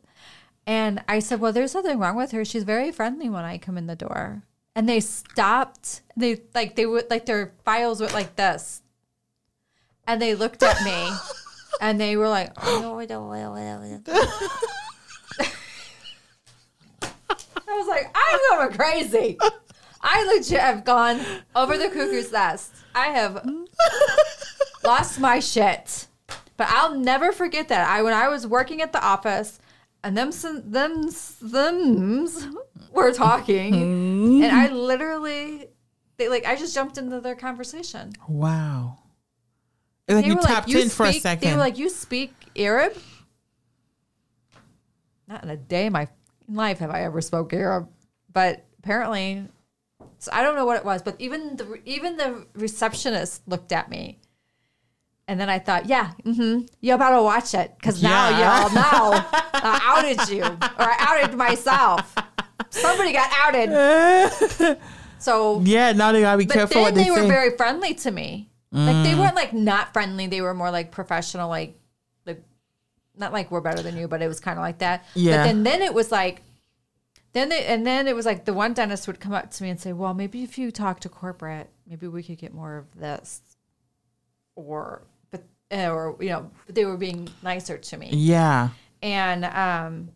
And 0.67 1.03
I 1.09 1.19
said, 1.19 1.41
Well, 1.41 1.53
there's 1.53 1.75
nothing 1.75 1.99
wrong 1.99 2.17
with 2.17 2.33
her. 2.33 2.45
She's 2.45 2.65
very 2.65 2.93
friendly 2.93 3.29
when 3.29 3.45
I 3.45 3.59
come 3.59 3.77
in 3.79 3.87
the 3.87 3.97
door. 3.97 4.43
And 4.75 4.89
they 4.89 5.01
stopped. 5.01 6.03
They 6.17 6.43
like 6.55 6.77
they 6.77 6.87
would 6.87 7.11
like 7.11 7.27
their 7.27 7.53
files 7.65 8.01
went 8.01 8.15
like 8.15 8.37
this. 8.37 8.83
And 10.07 10.21
they 10.21 10.35
looked 10.35 10.63
at 10.63 10.83
me 10.83 11.11
and 11.81 12.01
they 12.01 12.17
were 12.17 12.29
like, 12.29 12.53
oh, 12.65 12.81
no, 12.81 12.97
we 12.97 13.07
don't. 13.07 13.31
I 17.69 17.77
was 17.77 17.87
like, 17.87 18.11
I'm 18.15 18.41
going 18.51 18.73
crazy. 18.77 19.39
I 20.03 20.25
legit 20.35 20.61
have 20.61 20.85
gone 20.85 21.21
over 21.55 21.77
the 21.77 21.89
cuckoo's 21.89 22.33
nest. 22.33 22.73
I 22.95 23.07
have 23.09 23.47
lost 24.85 25.21
my 25.21 25.41
shit. 25.41 26.07
But 26.57 26.69
I'll 26.71 26.99
never 26.99 27.33
forget 27.33 27.69
that. 27.69 27.89
I 27.89 28.03
when 28.03 28.13
I 28.13 28.29
was 28.29 28.47
working 28.47 28.83
at 28.83 28.93
the 28.93 29.03
office 29.03 29.59
and 30.05 30.17
them 30.17 30.31
them 30.65 31.09
them's 31.43 32.47
were 32.93 33.13
talking, 33.13 33.73
Mm-hmm. 33.75 34.43
and 34.43 34.53
I 34.57 34.69
literally 34.73 35.69
they 36.17 36.29
like 36.29 36.47
I 36.47 36.57
just 36.57 36.75
jumped 36.75 36.99
into 36.99 37.21
their 37.21 37.35
conversation. 37.37 38.13
Wow. 38.29 38.99
It's 40.09 40.15
like 40.17 40.25
They 40.25 40.31
you 40.31 40.37
were 40.37 40.43
tapped 40.43 40.69
"You 40.69 40.81
in 40.81 40.89
for 40.89 41.07
a 41.07 41.13
second. 41.13 41.49
They 41.49 41.55
were 41.55 41.61
like, 41.61 41.79
"You 41.79 41.89
speak 41.89 42.33
Arab?" 42.57 42.97
Not 45.29 45.45
in 45.45 45.51
a 45.51 45.57
day 45.57 45.87
of 45.87 45.93
my 45.93 46.09
life 46.49 46.79
have 46.79 46.91
I 46.91 47.03
ever 47.05 47.21
spoke 47.21 47.53
Arab, 47.53 47.89
but 48.33 48.65
apparently, 48.81 49.47
so 50.19 50.31
I 50.33 50.43
don't 50.43 50.57
know 50.57 50.67
what 50.67 50.77
it 50.77 50.85
was. 50.85 51.03
But 51.03 51.17
even 51.21 51.57
the 51.57 51.81
even 51.85 52.17
the 52.17 52.47
receptionist 52.55 53.47
looked 53.47 53.71
at 53.71 53.89
me, 53.89 54.19
and 55.31 55.39
then 55.39 55.49
I 55.49 55.61
thought, 55.61 55.87
"Yeah, 55.87 56.11
mm-hmm, 56.25 56.67
you 56.81 56.99
better 56.99 57.23
watch 57.23 57.55
it 57.55 57.73
because 57.79 58.03
now 58.03 58.31
Yeah. 58.31 58.63
y'all 58.63 58.75
know 58.75 59.25
I 59.55 59.81
outed 59.85 60.29
you 60.29 60.43
or 60.43 60.59
I 60.79 60.97
outed 60.99 61.37
myself. 61.37 62.15
Somebody 62.71 63.13
got 63.13 63.31
outed." 63.39 64.79
So 65.21 65.61
yeah, 65.61 65.93
now 65.93 66.13
they 66.13 66.23
gotta 66.23 66.39
be 66.39 66.47
but 66.47 66.55
careful 66.55 66.77
then 66.77 66.85
what 66.85 66.95
they, 66.95 67.05
they, 67.05 67.11
were. 67.11 67.19
Mm. 67.19 67.29
very 67.29 67.57
friendly 67.57 67.93
to 67.93 68.11
me. 68.11 68.49
Like 68.73 69.05
they 69.05 69.15
weren't 69.15 69.35
like 69.35 69.53
not 69.53 69.93
friendly. 69.93 70.29
They 70.29 70.41
were 70.41 70.55
more 70.55 70.71
like 70.71 70.91
professional, 70.93 71.51
like 71.51 71.79
like 72.25 72.43
not 73.19 73.31
like 73.31 73.51
we're 73.51 73.61
better 73.61 73.83
than 73.83 73.99
you, 73.99 74.09
but 74.09 74.23
it 74.23 74.29
was 74.29 74.41
kind 74.41 74.59
of 74.59 74.63
like 74.63 74.79
that. 74.79 75.05
Yeah. 75.15 75.37
But 75.37 75.45
then 75.45 75.63
then 75.63 75.83
it 75.83 75.93
was 75.93 76.11
like 76.11 76.41
then 77.35 77.51
they 77.51 77.67
and 77.67 77.87
then 77.87 78.09
it 78.09 78.17
was 78.17 78.25
like 78.25 78.47
the 78.47 78.55
one 78.55 78.73
dentist 78.73 79.07
would 79.09 79.21
come 79.21 79.35
up 79.35 79.51
to 79.51 79.63
me 79.63 79.69
and 79.69 79.79
say, 79.79 79.93
"Well, 79.93 80.15
maybe 80.15 80.43
if 80.43 80.57
you 80.57 80.71
talk 80.71 81.01
to 81.01 81.11
corporate, 81.11 81.69
maybe 81.87 82.07
we 82.07 82.23
could 82.23 82.39
get 82.39 82.55
more 82.55 82.79
of 82.79 82.99
this." 82.99 83.43
Or 84.57 85.03
but 85.03 85.20
or 85.73 86.17
you 86.21 86.31
know, 86.31 86.51
they 86.69 86.85
were 86.85 86.97
being 86.97 87.29
nicer 87.43 87.79
to 87.79 87.97
me. 87.97 88.11
yeah. 88.13 88.71
And 89.03 89.45
um 89.45 90.11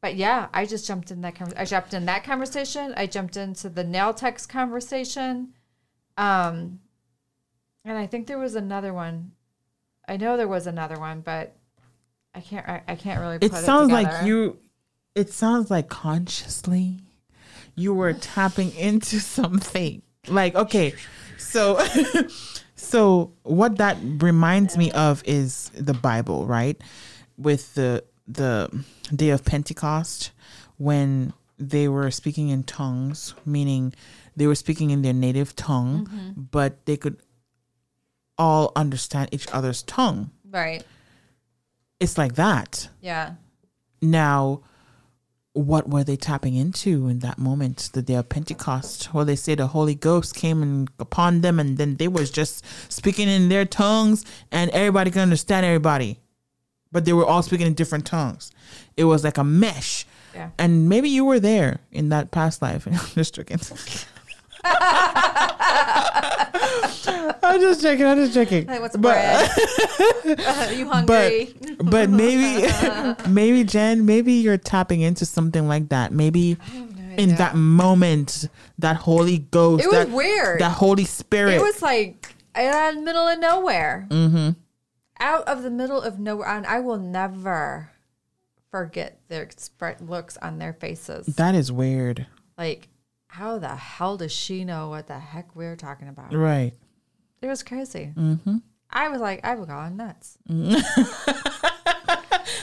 but 0.00 0.16
yeah, 0.16 0.48
I 0.52 0.66
just 0.66 0.86
jumped 0.86 1.10
in 1.10 1.22
that 1.22 1.34
conversation. 1.34 1.62
I 1.62 1.64
jumped 1.64 1.94
in 1.94 2.04
that 2.06 2.24
conversation. 2.24 2.92
I 2.96 3.06
jumped 3.06 3.38
into 3.38 3.70
the 3.70 3.84
nail 3.84 4.12
techs 4.12 4.46
conversation. 4.46 5.54
Um 6.16 6.80
and 7.84 7.98
I 7.98 8.06
think 8.06 8.26
there 8.26 8.38
was 8.38 8.54
another 8.54 8.92
one. 8.92 9.32
I 10.06 10.16
know 10.16 10.36
there 10.36 10.48
was 10.48 10.66
another 10.66 10.98
one, 10.98 11.20
but 11.20 11.56
I 12.34 12.40
can't 12.40 12.68
I, 12.68 12.82
I 12.86 12.94
can't 12.96 13.20
really 13.20 13.38
put 13.38 13.52
It 13.52 13.54
it 13.54 13.64
sounds 13.64 13.90
like 13.90 14.26
you 14.26 14.58
it 15.14 15.32
sounds 15.32 15.70
like 15.70 15.88
consciously 15.88 17.00
you 17.76 17.94
were 17.94 18.12
tapping 18.12 18.74
into 18.76 19.20
something. 19.20 20.02
Like, 20.28 20.54
okay, 20.54 20.94
so 21.38 21.78
so 22.84 23.32
what 23.42 23.78
that 23.78 23.96
reminds 24.02 24.76
me 24.76 24.90
of 24.92 25.22
is 25.26 25.70
the 25.74 25.94
Bible, 25.94 26.46
right? 26.46 26.80
With 27.36 27.74
the 27.74 28.04
the 28.26 28.70
day 29.14 29.30
of 29.30 29.44
Pentecost 29.44 30.30
when 30.78 31.32
they 31.58 31.88
were 31.88 32.10
speaking 32.10 32.48
in 32.48 32.62
tongues, 32.64 33.34
meaning 33.44 33.92
they 34.36 34.46
were 34.46 34.54
speaking 34.54 34.90
in 34.90 35.02
their 35.02 35.12
native 35.12 35.54
tongue, 35.56 36.06
Mm-hmm. 36.06 36.42
but 36.50 36.84
they 36.86 36.96
could 36.96 37.16
all 38.38 38.72
understand 38.74 39.28
each 39.32 39.46
other's 39.52 39.82
tongue. 39.82 40.30
Right. 40.50 40.82
It's 42.00 42.18
like 42.18 42.34
that. 42.34 42.88
Yeah. 43.00 43.34
Now, 44.02 44.62
what 45.54 45.88
were 45.88 46.04
they 46.04 46.16
tapping 46.16 46.54
into 46.56 47.08
in 47.08 47.20
that 47.20 47.38
moment, 47.38 47.90
the 47.92 48.02
day 48.02 48.14
of 48.14 48.28
Pentecost? 48.28 49.14
Well, 49.14 49.24
they 49.24 49.36
say 49.36 49.54
the 49.54 49.68
Holy 49.68 49.94
Ghost 49.94 50.34
came 50.34 50.62
and 50.62 50.88
upon 50.98 51.40
them, 51.40 51.58
and 51.58 51.78
then 51.78 51.96
they 51.96 52.08
was 52.08 52.30
just 52.30 52.64
speaking 52.92 53.28
in 53.28 53.48
their 53.48 53.64
tongues, 53.64 54.24
and 54.50 54.70
everybody 54.72 55.10
could 55.12 55.22
understand 55.22 55.64
everybody, 55.64 56.18
but 56.92 57.04
they 57.04 57.12
were 57.12 57.24
all 57.24 57.42
speaking 57.42 57.66
in 57.68 57.74
different 57.74 58.04
tongues. 58.04 58.50
It 58.96 59.04
was 59.04 59.22
like 59.24 59.38
a 59.38 59.44
mesh, 59.44 60.04
Yeah. 60.34 60.50
and 60.58 60.88
maybe 60.88 61.08
you 61.08 61.24
were 61.24 61.40
there 61.40 61.78
in 61.92 62.08
that 62.10 62.30
past 62.32 62.60
life. 62.60 62.86
just 63.14 63.34
joking. 63.34 63.58
I'm 67.42 67.60
just 67.60 67.82
joking. 67.82 68.06
I'm 68.06 68.16
just 68.16 68.32
joking. 68.34 68.66
Hey, 68.66 68.80
what's 68.80 68.96
But- 68.96 69.50
bread? 70.26 70.38
Are 70.46 70.72
you 70.78 70.88
hungry? 70.88 71.54
but 71.82 72.08
maybe 72.10 72.66
maybe 73.28 73.64
jen 73.64 74.06
maybe 74.06 74.32
you're 74.34 74.56
tapping 74.58 75.00
into 75.02 75.26
something 75.26 75.66
like 75.68 75.88
that 75.90 76.12
maybe 76.12 76.56
in 77.16 77.34
that 77.36 77.54
moment 77.56 78.48
that 78.78 78.96
holy 78.96 79.38
ghost 79.38 79.84
It 79.84 79.88
was 79.88 80.06
that, 80.06 80.10
weird. 80.10 80.60
that 80.60 80.72
holy 80.72 81.04
spirit 81.04 81.54
It 81.54 81.60
was 81.60 81.82
like 81.82 82.34
in 82.56 82.70
the 82.96 83.00
middle 83.02 83.26
of 83.28 83.38
nowhere. 83.38 84.06
Mm-hmm. 84.10 84.50
Out 85.20 85.46
of 85.46 85.62
the 85.62 85.70
middle 85.70 86.00
of 86.00 86.18
nowhere. 86.18 86.48
And 86.48 86.66
I 86.66 86.80
will 86.80 86.98
never 86.98 87.90
forget 88.70 89.20
their 89.28 89.48
looks 90.00 90.36
on 90.38 90.58
their 90.58 90.72
faces. 90.72 91.26
that 91.36 91.54
is 91.54 91.70
weird 91.70 92.26
Like, 92.58 92.88
how 93.34 93.58
the 93.58 93.74
hell 93.74 94.16
does 94.16 94.30
she 94.32 94.64
know 94.64 94.88
what 94.90 95.06
the 95.08 95.18
heck 95.18 95.54
we're 95.56 95.74
talking 95.76 96.08
about? 96.08 96.32
right 96.32 96.72
It 97.42 97.48
was 97.48 97.62
crazy. 97.64 98.12
Mm-hmm. 98.16 98.58
I 98.90 99.08
was 99.08 99.20
like, 99.20 99.40
I 99.50 99.54
was 99.56 99.66
going 99.66 99.96
nuts. 99.96 100.38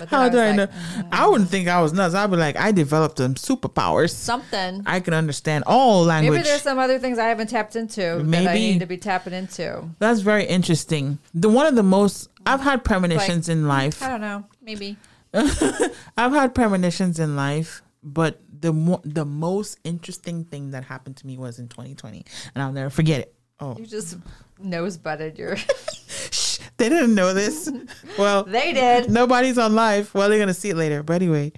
How 0.10 0.22
I 0.22 0.30
do 0.30 0.40
i 0.40 0.52
know 0.56 0.64
like, 0.64 0.72
"Mm, 0.72 1.08
i 1.12 1.28
wouldn't 1.28 1.50
think 1.50 1.68
i 1.68 1.80
was 1.80 1.94
nuts 1.94 2.16
i'd 2.16 2.32
be 2.32 2.36
like 2.38 2.56
i 2.58 2.72
developed 2.72 3.18
some 3.20 3.36
superpowers 3.36 4.10
Something. 4.12 4.82
i 4.88 5.00
can 5.00 5.14
understand 5.14 5.64
all 5.68 6.04
language 6.06 6.38
Maybe 6.38 6.44
there's 6.44 6.64
some 6.64 6.80
other 6.80 6.98
things 6.98 7.20
I 7.20 7.28
haven't 7.28 7.48
tapped 7.52 7.76
into 7.76 8.02
that 8.26 8.48
I 8.48 8.54
need 8.56 8.80
to 8.80 8.88
be 8.88 8.98
tapping 8.98 9.34
into. 9.34 9.90
that's 10.00 10.22
very 10.22 10.46
interesting 10.46 11.20
the 11.36 11.50
one 11.50 11.68
of 11.68 11.76
the 11.76 11.84
most 11.84 12.30
i've 12.48 12.62
had 12.62 12.84
premonitions 12.84 13.48
in 13.48 13.68
life 13.68 14.02
I 14.02 14.10
don't 14.10 14.22
know. 14.22 14.46
Maybe. 14.62 14.98
I've 15.34 16.34
had 16.34 16.54
premonitions 16.56 17.20
in 17.20 17.36
life, 17.36 17.82
but 18.04 18.42
the 18.62 18.74
mo- 18.74 19.02
the 19.04 19.26
most 19.26 19.80
interesting 19.84 20.44
thing 20.46 20.72
that 20.72 20.84
happened 20.84 21.18
to 21.18 21.28
me 21.28 21.38
was 21.38 21.60
in 21.60 21.68
2020, 21.68 22.26
and 22.56 22.64
I'll 22.64 22.72
never 22.72 22.90
forget 22.90 23.22
it. 23.22 23.36
Oh, 23.60 23.76
You 23.78 23.86
just 23.86 24.18
nose 24.60 24.98
butted 24.98 25.38
your. 25.38 25.56
shh, 26.32 26.58
they 26.78 26.90
didn't 26.90 27.14
know 27.16 27.34
this. 27.34 27.70
Well, 28.18 28.44
they 28.44 28.74
did. 28.74 29.10
nobody's 29.10 29.58
on 29.58 29.74
live. 29.76 30.14
Well, 30.14 30.30
they're 30.30 30.40
gonna 30.40 30.54
see 30.54 30.70
it 30.70 30.76
later. 30.76 31.02
But 31.04 31.14
anyway, 31.22 31.54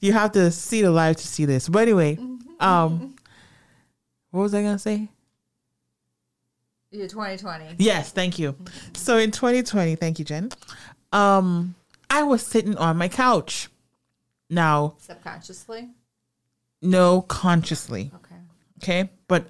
you 0.00 0.12
have 0.12 0.32
to 0.32 0.50
see 0.50 0.82
the 0.82 0.90
live 0.90 1.16
to 1.16 1.26
see 1.26 1.44
this. 1.44 1.68
But 1.68 1.80
anyway, 1.82 2.18
um, 2.60 3.14
what 4.30 4.42
was 4.42 4.54
I 4.54 4.62
gonna 4.62 4.78
say? 4.78 5.08
You're 6.90 7.08
2020. 7.08 7.76
Yes, 7.78 8.12
thank 8.12 8.38
you. 8.38 8.54
So 8.94 9.16
in 9.16 9.30
2020, 9.30 9.96
thank 9.96 10.18
you, 10.18 10.24
Jen. 10.24 10.50
Um, 11.12 11.74
I 12.10 12.22
was 12.22 12.42
sitting 12.42 12.76
on 12.76 12.96
my 12.98 13.08
couch. 13.08 13.68
Now, 14.52 14.96
Subconsciously. 14.98 15.88
no, 16.82 17.22
consciously. 17.22 18.12
Okay. 18.14 18.36
okay? 18.82 19.10
But 19.26 19.46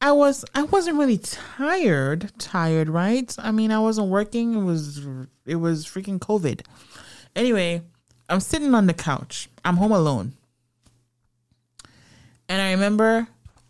i 0.00 0.10
was 0.10 0.44
i 0.54 0.62
wasn't 0.64 0.96
really 0.98 1.18
tired 1.18 2.30
tired 2.38 2.88
right? 2.88 3.34
I 3.38 3.50
mean 3.50 3.70
i 3.72 3.78
wasn't 3.80 4.08
working. 4.08 4.54
It 4.54 4.62
was 4.64 5.04
it 5.44 5.56
was 5.56 5.86
freaking 5.86 6.18
covid. 6.20 6.62
Anyway 7.34 7.82
i'm 8.28 8.40
sitting 8.40 8.74
on 8.74 8.86
the 8.86 8.94
couch. 8.94 9.48
I'm 9.64 9.76
home 9.76 9.92
alone. 9.92 10.34
And 12.48 12.62
i 12.62 12.70
remember 12.72 13.26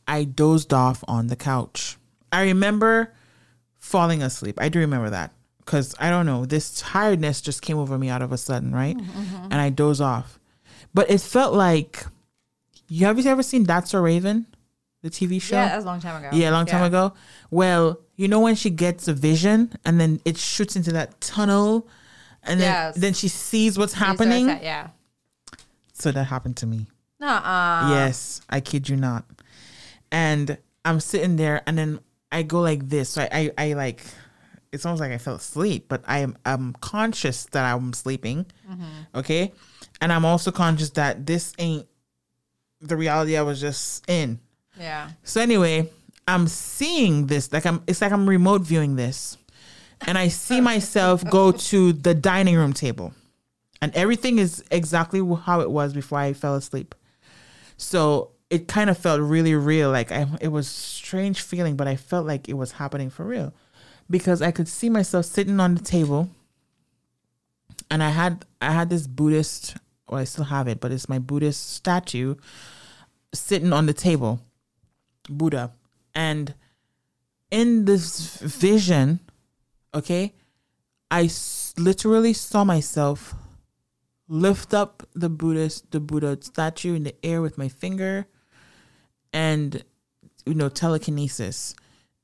i 0.06 0.24
dozed 0.24 0.72
off 0.74 1.02
on 1.08 1.28
the 1.28 1.36
couch. 1.36 1.96
I 2.30 2.42
remember 2.44 3.12
falling 3.78 4.22
asleep. 4.22 4.56
I 4.60 4.68
do 4.68 4.80
remember 4.80 5.10
that. 5.10 5.32
Because 5.58 5.94
i 5.98 6.10
don't 6.10 6.26
know 6.26 6.44
this 6.44 6.78
tiredness 6.80 7.40
just 7.40 7.62
came 7.62 7.78
over 7.78 7.96
me 7.98 8.08
out 8.10 8.20
of 8.22 8.32
a 8.32 8.38
sudden 8.38 8.72
right? 8.72 8.96
Mm-hmm, 8.96 9.20
mm-hmm. 9.22 9.44
And 9.44 9.54
i 9.54 9.68
dozed 9.70 10.00
off 10.02 10.38
but 10.94 11.10
it 11.10 11.20
felt 11.20 11.54
like 11.54 12.04
you 12.88 13.06
have 13.06 13.18
you 13.18 13.30
ever 13.30 13.42
seen 13.42 13.64
That's 13.64 13.90
So 13.90 14.00
Raven, 14.00 14.46
the 15.02 15.10
TV 15.10 15.40
show? 15.40 15.56
Yeah, 15.56 15.68
that 15.68 15.76
was 15.76 15.84
a 15.84 15.88
long 15.88 16.00
time 16.00 16.22
ago. 16.24 16.36
Yeah, 16.36 16.50
a 16.50 16.52
long 16.52 16.66
time 16.66 16.82
ago. 16.84 17.14
Well, 17.50 17.98
you 18.16 18.28
know 18.28 18.40
when 18.40 18.54
she 18.54 18.70
gets 18.70 19.08
a 19.08 19.14
vision 19.14 19.72
and 19.84 20.00
then 20.00 20.20
it 20.24 20.36
shoots 20.36 20.76
into 20.76 20.92
that 20.92 21.20
tunnel, 21.20 21.88
and 22.42 22.60
then 22.60 22.70
Yes. 22.72 22.94
then 22.96 23.14
she 23.14 23.28
sees 23.28 23.78
what's 23.78 23.94
happening. 23.94 24.46
that, 24.46 24.62
yeah. 24.62 24.88
So 25.92 26.12
that 26.12 26.24
happened 26.24 26.56
to 26.58 26.66
me. 26.66 26.86
Nuh-uh. 27.20 27.90
yes, 27.90 28.40
I 28.50 28.60
kid 28.60 28.88
you 28.88 28.96
not. 28.96 29.24
And 30.10 30.58
I'm 30.84 30.98
sitting 31.00 31.36
there, 31.36 31.62
and 31.66 31.78
then 31.78 32.00
I 32.30 32.42
go 32.42 32.60
like 32.60 32.88
this. 32.88 33.10
So 33.10 33.22
I, 33.22 33.28
I, 33.56 33.64
I 33.70 33.72
like. 33.74 34.02
It's 34.72 34.84
almost 34.86 35.00
like 35.00 35.12
I 35.12 35.18
fell 35.18 35.34
asleep, 35.36 35.86
but 35.88 36.02
I 36.06 36.18
am 36.20 36.36
I'm 36.44 36.72
conscious 36.74 37.44
that 37.52 37.64
I'm 37.64 37.92
sleeping. 37.92 38.46
Mm-hmm. 38.70 38.84
Okay, 39.14 39.52
and 40.02 40.12
I'm 40.12 40.24
also 40.24 40.50
conscious 40.50 40.90
that 40.90 41.26
this 41.26 41.54
ain't 41.60 41.86
the 42.80 42.96
reality 42.96 43.36
I 43.36 43.42
was 43.42 43.60
just 43.60 44.04
in. 44.10 44.40
Yeah. 44.76 45.10
So 45.22 45.40
anyway, 45.40 45.88
I'm 46.26 46.48
seeing 46.48 47.26
this 47.28 47.52
like 47.52 47.64
I'm 47.64 47.84
it's 47.86 48.02
like 48.02 48.10
I'm 48.10 48.28
remote 48.28 48.62
viewing 48.62 48.96
this. 48.96 49.38
And 50.04 50.18
I 50.18 50.26
see 50.26 50.60
myself 50.72 51.24
go 51.30 51.52
to 51.52 51.92
the 51.92 52.14
dining 52.14 52.56
room 52.56 52.72
table. 52.72 53.14
And 53.80 53.94
everything 53.94 54.40
is 54.40 54.64
exactly 54.72 55.20
how 55.44 55.60
it 55.60 55.70
was 55.70 55.92
before 55.92 56.18
I 56.18 56.32
fell 56.32 56.56
asleep. 56.56 56.96
So 57.76 58.32
it 58.50 58.66
kind 58.66 58.90
of 58.90 58.98
felt 58.98 59.20
really 59.20 59.54
real 59.54 59.92
like 59.92 60.10
I 60.10 60.26
it 60.40 60.48
was 60.48 60.66
strange 60.66 61.40
feeling 61.40 61.76
but 61.76 61.86
I 61.86 61.94
felt 61.94 62.26
like 62.26 62.48
it 62.48 62.54
was 62.54 62.72
happening 62.72 63.08
for 63.08 63.24
real 63.24 63.54
because 64.10 64.42
I 64.42 64.50
could 64.50 64.66
see 64.66 64.90
myself 64.90 65.26
sitting 65.26 65.60
on 65.60 65.76
the 65.76 65.80
table 65.80 66.28
and 67.88 68.02
I 68.02 68.10
had 68.10 68.44
I 68.60 68.72
had 68.72 68.90
this 68.90 69.06
Buddhist 69.06 69.76
or 70.12 70.18
I 70.18 70.24
still 70.24 70.44
have 70.44 70.68
it, 70.68 70.78
but 70.80 70.92
it's 70.92 71.08
my 71.08 71.18
Buddhist 71.18 71.72
statue 71.72 72.34
sitting 73.34 73.72
on 73.72 73.86
the 73.86 73.94
table, 73.94 74.40
Buddha, 75.28 75.72
and 76.14 76.54
in 77.50 77.86
this 77.86 78.36
vision, 78.38 79.20
okay, 79.94 80.34
I 81.10 81.24
s- 81.24 81.74
literally 81.78 82.32
saw 82.32 82.64
myself 82.64 83.34
lift 84.28 84.72
up 84.72 85.02
the 85.14 85.28
Buddhist 85.28 85.90
the 85.90 86.00
Buddha 86.00 86.38
statue 86.40 86.94
in 86.94 87.02
the 87.02 87.14
air 87.24 87.42
with 87.42 87.58
my 87.58 87.68
finger 87.68 88.26
and 89.32 89.84
you 90.46 90.54
know 90.54 90.70
telekinesis 90.70 91.74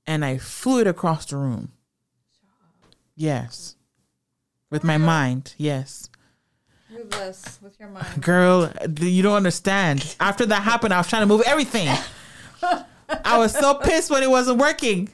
and 0.06 0.24
I 0.24 0.38
flew 0.38 0.80
it 0.80 0.86
across 0.86 1.26
the 1.26 1.36
room. 1.36 1.72
Yes. 3.14 3.76
With 4.70 4.84
my 4.84 4.96
mind. 4.96 5.54
Yes. 5.58 6.08
Move 6.90 7.10
this 7.10 7.58
with 7.62 7.78
your 7.78 7.90
mind. 7.90 8.22
Girl, 8.22 8.72
you 9.00 9.22
don't 9.22 9.36
understand. 9.36 10.16
After 10.20 10.46
that 10.46 10.62
happened, 10.62 10.94
I 10.94 10.98
was 10.98 11.06
trying 11.06 11.22
to 11.22 11.26
move 11.26 11.42
everything. 11.44 11.94
I 12.62 13.36
was 13.36 13.52
so 13.52 13.74
pissed 13.84 14.10
when 14.10 14.22
it 14.22 14.30
wasn't 14.30 14.58
working 14.58 15.10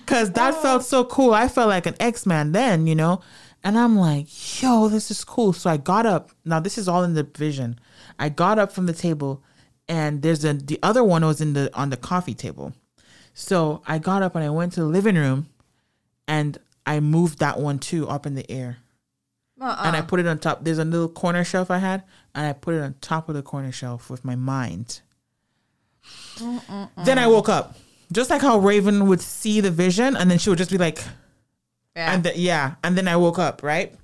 because 0.00 0.30
that 0.32 0.54
oh. 0.54 0.62
felt 0.62 0.84
so 0.84 1.04
cool. 1.04 1.34
I 1.34 1.48
felt 1.48 1.68
like 1.68 1.86
an 1.86 1.96
X 1.98 2.26
Man 2.26 2.52
then, 2.52 2.86
you 2.86 2.94
know? 2.94 3.22
And 3.64 3.76
I'm 3.76 3.96
like, 3.96 4.28
yo, 4.62 4.88
this 4.88 5.10
is 5.10 5.24
cool. 5.24 5.52
So 5.52 5.68
I 5.68 5.78
got 5.78 6.06
up. 6.06 6.30
Now, 6.44 6.60
this 6.60 6.78
is 6.78 6.86
all 6.86 7.02
in 7.02 7.14
the 7.14 7.24
vision. 7.24 7.80
I 8.20 8.28
got 8.28 8.60
up 8.60 8.70
from 8.70 8.86
the 8.86 8.92
table 8.92 9.42
and 9.88 10.22
there's 10.22 10.44
a, 10.44 10.54
the 10.54 10.78
other 10.82 11.02
one 11.02 11.24
was 11.24 11.40
in 11.40 11.54
the, 11.54 11.74
on 11.74 11.90
the 11.90 11.96
coffee 11.96 12.34
table. 12.34 12.72
So 13.34 13.82
I 13.84 13.98
got 13.98 14.22
up 14.22 14.36
and 14.36 14.44
I 14.44 14.50
went 14.50 14.74
to 14.74 14.80
the 14.80 14.86
living 14.86 15.16
room 15.16 15.48
and 16.28 16.56
I 16.86 17.00
moved 17.00 17.40
that 17.40 17.58
one 17.58 17.80
too 17.80 18.08
up 18.08 18.26
in 18.26 18.36
the 18.36 18.48
air 18.48 18.78
Uh-uh. 19.60 19.82
and 19.84 19.96
I 19.96 20.02
put 20.02 20.20
it 20.20 20.26
on 20.26 20.38
top. 20.38 20.64
There's 20.64 20.78
a 20.78 20.84
little 20.84 21.08
corner 21.08 21.44
shelf 21.44 21.70
I 21.70 21.78
had, 21.78 22.02
and 22.34 22.46
I 22.46 22.52
put 22.52 22.74
it 22.74 22.82
on 22.82 22.94
top 23.00 23.28
of 23.28 23.34
the 23.34 23.42
corner 23.42 23.72
shelf 23.72 24.10
with 24.10 24.24
my 24.24 24.36
mind. 24.36 25.00
Then 26.38 27.18
I 27.18 27.26
woke 27.26 27.48
up, 27.48 27.76
just 28.12 28.30
like 28.30 28.42
how 28.42 28.58
Raven 28.58 29.06
would 29.08 29.20
see 29.20 29.60
the 29.60 29.70
vision, 29.70 30.16
and 30.16 30.30
then 30.30 30.38
she 30.38 30.50
would 30.50 30.58
just 30.58 30.70
be 30.70 30.78
like, 30.78 31.02
yeah. 31.96 32.12
and 32.12 32.24
th- 32.24 32.36
yeah, 32.36 32.74
and 32.84 32.96
then 32.96 33.08
I 33.08 33.16
woke 33.16 33.38
up. 33.38 33.62
Right 33.62 33.94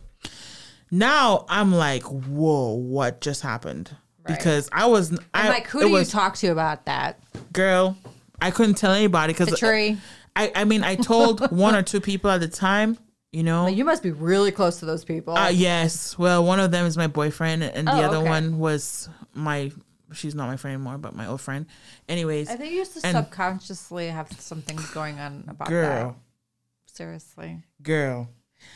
now, 0.90 1.44
I'm 1.48 1.72
like, 1.72 2.02
whoa, 2.04 2.72
what 2.72 3.20
just 3.20 3.42
happened? 3.42 3.94
Right. 4.26 4.38
Because 4.38 4.68
I 4.72 4.86
was, 4.86 5.12
I 5.34 5.42
I'm 5.42 5.48
like, 5.48 5.66
who 5.66 5.80
do 5.80 5.88
you 5.88 6.04
talk 6.04 6.36
to 6.36 6.48
about 6.48 6.86
that? 6.86 7.18
girl? 7.52 7.96
I 8.40 8.50
couldn't 8.50 8.74
tell 8.74 8.92
anybody 8.92 9.32
because 9.32 9.48
The 9.48 9.56
tree. 9.56 9.98
I, 10.34 10.50
I 10.54 10.64
mean, 10.64 10.82
I 10.82 10.96
told 10.96 11.50
one 11.52 11.76
or 11.76 11.82
two 11.82 12.00
people 12.00 12.30
at 12.30 12.40
the 12.40 12.48
time, 12.48 12.98
you 13.32 13.42
know. 13.42 13.64
Like, 13.64 13.76
you 13.76 13.84
must 13.84 14.02
be 14.02 14.10
really 14.12 14.52
close 14.52 14.78
to 14.80 14.86
those 14.86 15.04
people. 15.04 15.36
Uh, 15.36 15.48
yes. 15.48 16.16
Well, 16.18 16.44
one 16.44 16.60
of 16.60 16.70
them 16.70 16.86
is 16.86 16.96
my 16.96 17.06
boyfriend, 17.08 17.62
and 17.64 17.88
the 17.88 17.92
Oh, 17.92 18.02
other 18.02 18.16
okay. 18.18 18.28
one 18.28 18.58
was 18.58 19.08
my. 19.34 19.72
She's 20.12 20.34
not 20.34 20.46
my 20.48 20.56
friend 20.56 20.74
anymore, 20.74 20.98
but 20.98 21.14
my 21.16 21.26
old 21.26 21.40
friend. 21.40 21.64
Anyways, 22.08 22.50
I 22.50 22.56
think 22.56 22.72
you 22.72 22.78
used 22.78 22.92
to 23.00 23.06
and- 23.06 23.16
subconsciously 23.16 24.08
have 24.08 24.30
something 24.38 24.78
going 24.92 25.18
on 25.18 25.44
about 25.48 25.68
her. 25.70 25.82
girl, 25.82 26.08
that. 26.10 26.94
Seriously. 26.96 27.62
girl. 27.82 28.28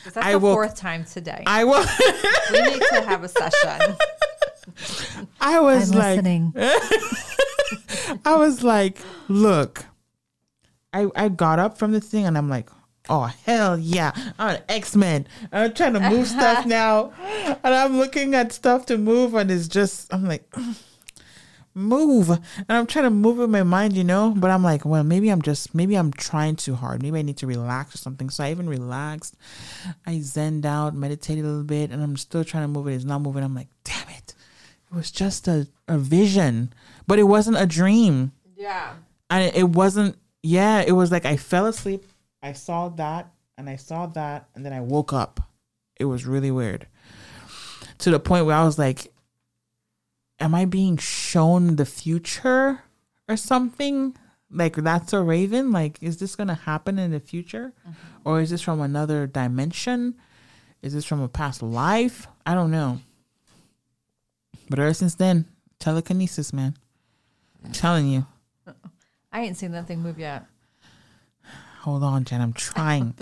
That's 0.04 0.16
I 0.16 0.32
the 0.32 0.38
woke- 0.38 0.54
fourth 0.54 0.74
time 0.76 1.04
today. 1.04 1.44
I 1.46 1.64
was, 1.64 1.86
we 2.50 2.60
need 2.62 2.82
to 2.90 3.02
have 3.02 3.22
a 3.22 3.28
session. 3.28 3.96
I 5.40 5.60
was 5.60 5.94
like, 5.94 6.24
I 8.24 8.36
was 8.36 8.62
like, 8.64 8.98
look, 9.28 9.84
I 10.92 11.06
I 11.14 11.28
got 11.28 11.58
up 11.58 11.78
from 11.78 11.92
the 11.92 12.00
thing, 12.00 12.24
and 12.26 12.36
I'm 12.36 12.48
like, 12.48 12.68
oh 13.08 13.32
hell 13.44 13.78
yeah, 13.78 14.12
I'm 14.38 14.56
an 14.56 14.62
X 14.68 14.96
Men. 14.96 15.26
I'm 15.52 15.72
trying 15.74 15.94
to 15.94 16.00
move 16.00 16.26
stuff 16.26 16.66
now, 16.66 17.12
and 17.20 17.74
I'm 17.74 17.98
looking 17.98 18.34
at 18.34 18.52
stuff 18.52 18.86
to 18.86 18.98
move, 18.98 19.34
and 19.34 19.50
it's 19.50 19.68
just, 19.68 20.12
I'm 20.12 20.26
like. 20.26 20.44
Move 21.78 22.30
and 22.30 22.40
I'm 22.70 22.86
trying 22.86 23.04
to 23.04 23.10
move 23.10 23.38
in 23.38 23.50
my 23.50 23.62
mind, 23.62 23.98
you 23.98 24.02
know, 24.02 24.32
but 24.34 24.50
I'm 24.50 24.62
like, 24.62 24.86
well, 24.86 25.04
maybe 25.04 25.28
I'm 25.28 25.42
just, 25.42 25.74
maybe 25.74 25.94
I'm 25.94 26.10
trying 26.10 26.56
too 26.56 26.74
hard. 26.74 27.02
Maybe 27.02 27.18
I 27.18 27.22
need 27.22 27.36
to 27.36 27.46
relax 27.46 27.94
or 27.94 27.98
something. 27.98 28.30
So 28.30 28.44
I 28.44 28.50
even 28.50 28.66
relaxed. 28.66 29.36
I 30.06 30.14
zenned 30.14 30.64
out, 30.64 30.94
meditated 30.94 31.44
a 31.44 31.48
little 31.48 31.64
bit, 31.64 31.90
and 31.90 32.02
I'm 32.02 32.16
still 32.16 32.44
trying 32.44 32.64
to 32.64 32.68
move 32.68 32.88
it. 32.88 32.94
It's 32.94 33.04
not 33.04 33.20
moving. 33.20 33.44
I'm 33.44 33.54
like, 33.54 33.68
damn 33.84 34.08
it. 34.08 34.34
It 34.90 34.96
was 34.96 35.10
just 35.10 35.48
a, 35.48 35.68
a 35.86 35.98
vision, 35.98 36.72
but 37.06 37.18
it 37.18 37.24
wasn't 37.24 37.58
a 37.58 37.66
dream. 37.66 38.32
Yeah. 38.56 38.94
And 39.28 39.54
it 39.54 39.68
wasn't, 39.68 40.16
yeah, 40.42 40.80
it 40.80 40.92
was 40.92 41.12
like 41.12 41.26
I 41.26 41.36
fell 41.36 41.66
asleep. 41.66 42.04
I 42.46 42.52
saw 42.52 42.88
that 42.90 43.32
and 43.58 43.68
I 43.68 43.76
saw 43.76 44.06
that, 44.06 44.48
and 44.54 44.64
then 44.64 44.72
I 44.72 44.80
woke 44.80 45.12
up. 45.12 45.40
It 45.98 46.04
was 46.04 46.26
really 46.26 46.50
weird 46.50 46.86
to 47.98 48.10
the 48.10 48.20
point 48.20 48.46
where 48.46 48.54
I 48.54 48.64
was 48.64 48.78
like, 48.78 49.12
am 50.38 50.54
I 50.54 50.66
being 50.66 50.98
shown 50.98 51.76
the 51.76 51.86
future 51.86 52.82
or 53.28 53.36
something? 53.36 54.14
Like 54.50 54.76
that's 54.76 55.12
a 55.12 55.22
raven? 55.22 55.72
Like, 55.72 56.02
is 56.02 56.18
this 56.18 56.36
gonna 56.36 56.54
happen 56.54 56.98
in 56.98 57.12
the 57.12 57.20
future? 57.20 57.72
Mm-hmm. 57.80 58.28
Or 58.28 58.40
is 58.40 58.50
this 58.50 58.62
from 58.62 58.80
another 58.80 59.26
dimension? 59.26 60.14
Is 60.82 60.92
this 60.92 61.04
from 61.04 61.20
a 61.22 61.28
past 61.28 61.62
life? 61.62 62.28
I 62.44 62.54
don't 62.54 62.70
know. 62.70 63.00
But 64.68 64.78
ever 64.78 64.94
since 64.94 65.14
then, 65.14 65.46
telekinesis, 65.78 66.52
man. 66.52 66.76
I'm 67.64 67.72
telling 67.72 68.06
you. 68.06 68.26
I 69.32 69.42
ain't 69.42 69.56
seen 69.56 69.72
that 69.72 69.86
thing 69.86 70.00
move 70.00 70.18
yet. 70.18 70.46
Hold 71.86 72.02
on, 72.02 72.24
Jenn. 72.24 72.40
I'm 72.40 72.52
trying. 72.52 73.14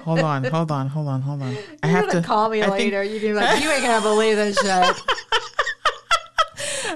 hold 0.00 0.20
on, 0.20 0.44
hold 0.44 0.70
on, 0.70 0.88
hold 0.88 1.08
on, 1.08 1.20
hold 1.20 1.42
on. 1.42 1.54
I 1.82 1.88
You're 1.88 1.96
have 1.98 2.06
gonna 2.10 2.24
call 2.24 2.48
me 2.48 2.62
I 2.62 2.64
think- 2.70 2.78
later. 2.78 3.02
You're 3.02 3.20
gonna 3.20 3.34
be 3.34 3.46
like, 3.54 3.62
you 3.62 3.70
ain't 3.70 3.82
gonna 3.82 4.00
believe 4.00 4.36
this 4.36 4.56
shit. 4.58 5.02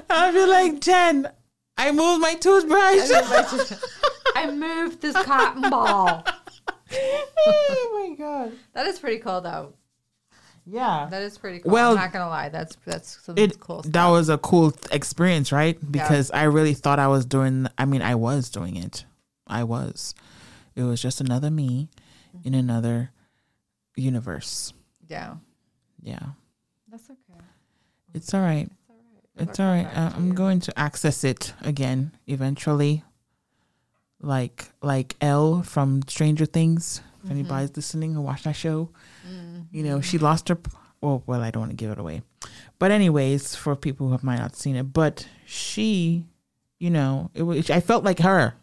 I'll 0.09 0.33
be 0.33 0.43
like, 0.47 0.81
Jenn, 0.81 1.29
I 1.77 1.91
moved 1.91 2.21
my 2.21 2.33
toothbrush. 2.33 3.11
I 4.35 4.49
moved 4.51 4.99
this 5.03 5.15
cotton 5.23 5.69
ball. 5.69 6.23
oh 7.45 8.07
my 8.09 8.15
god. 8.15 8.53
That 8.73 8.87
is 8.87 8.97
pretty 8.97 9.19
cool, 9.19 9.41
though. 9.41 9.73
Yeah. 10.65 11.09
That 11.11 11.21
is 11.21 11.37
pretty 11.37 11.59
cool. 11.59 11.73
Well, 11.73 11.91
I'm 11.91 11.97
not 11.97 12.11
gonna 12.11 12.27
lie. 12.27 12.49
That's 12.49 12.75
that's 12.87 13.19
some 13.23 13.37
It 13.37 13.59
cool 13.59 13.83
that 13.83 14.07
was 14.07 14.29
a 14.29 14.39
cool 14.39 14.73
experience, 14.91 15.51
right? 15.51 15.77
Because 15.91 16.31
I 16.31 16.45
really 16.45 16.73
thought 16.73 16.97
I 16.97 17.07
was 17.07 17.23
doing 17.23 17.67
I 17.77 17.85
mean, 17.85 18.01
I 18.01 18.15
was 18.15 18.49
doing 18.49 18.77
it. 18.77 19.05
I 19.45 19.63
was. 19.63 20.15
It 20.77 20.83
was 20.83 21.01
just 21.01 21.19
another 21.19 21.49
me 21.49 21.89
in 22.43 22.53
mm-hmm. 22.53 22.59
another 22.59 23.11
universe. 23.95 24.73
yeah. 25.07 25.37
Yeah. 25.99 26.37
That's 26.89 27.09
okay. 27.09 27.41
It's 28.13 28.31
all 28.33 28.41
right. 28.41 28.69
It's 29.35 29.59
all 29.59 29.65
right. 29.65 29.87
I'm 29.97 30.35
going 30.35 30.59
to 30.61 30.79
access 30.79 31.23
it 31.23 31.53
again 31.61 32.11
eventually. 32.27 33.03
Like 34.21 34.69
like 34.81 35.15
El 35.19 35.63
from 35.63 36.03
Stranger 36.07 36.45
Things. 36.45 37.01
If 37.17 37.23
mm-hmm. 37.23 37.31
anybody's 37.31 37.75
listening 37.75 38.15
or 38.15 38.21
watch 38.21 38.43
that 38.43 38.55
show, 38.55 38.89
you 39.71 39.83
know 39.83 39.99
she 40.01 40.17
mm-hmm. 40.17 40.25
lost 40.25 40.49
her. 40.49 40.57
Well, 41.01 41.13
oh, 41.13 41.23
well, 41.25 41.41
I 41.41 41.51
don't 41.51 41.61
want 41.61 41.71
to 41.71 41.75
give 41.75 41.91
it 41.91 41.99
away, 41.99 42.21
but 42.79 42.89
anyways, 42.89 43.55
for 43.55 43.75
people 43.75 44.07
who 44.07 44.13
have 44.13 44.23
might 44.23 44.39
not 44.39 44.55
seen 44.55 44.75
it, 44.75 44.91
but 44.93 45.27
she, 45.45 46.25
you 46.79 46.89
know, 46.89 47.29
it 47.35 47.43
was. 47.43 47.69
I 47.69 47.79
felt 47.79 48.03
like 48.03 48.19
her 48.19 48.55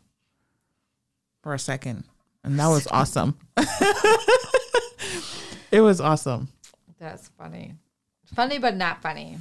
for 1.44 1.52
a 1.54 1.58
second, 1.58 2.04
and 2.42 2.58
that 2.58 2.68
was 2.68 2.86
awesome. 2.88 3.36
it 5.70 5.80
was 5.82 6.00
awesome. 6.00 6.48
That's 6.98 7.28
funny. 7.38 7.74
Funny, 8.34 8.58
but 8.58 8.74
not 8.76 9.02
funny. 9.02 9.38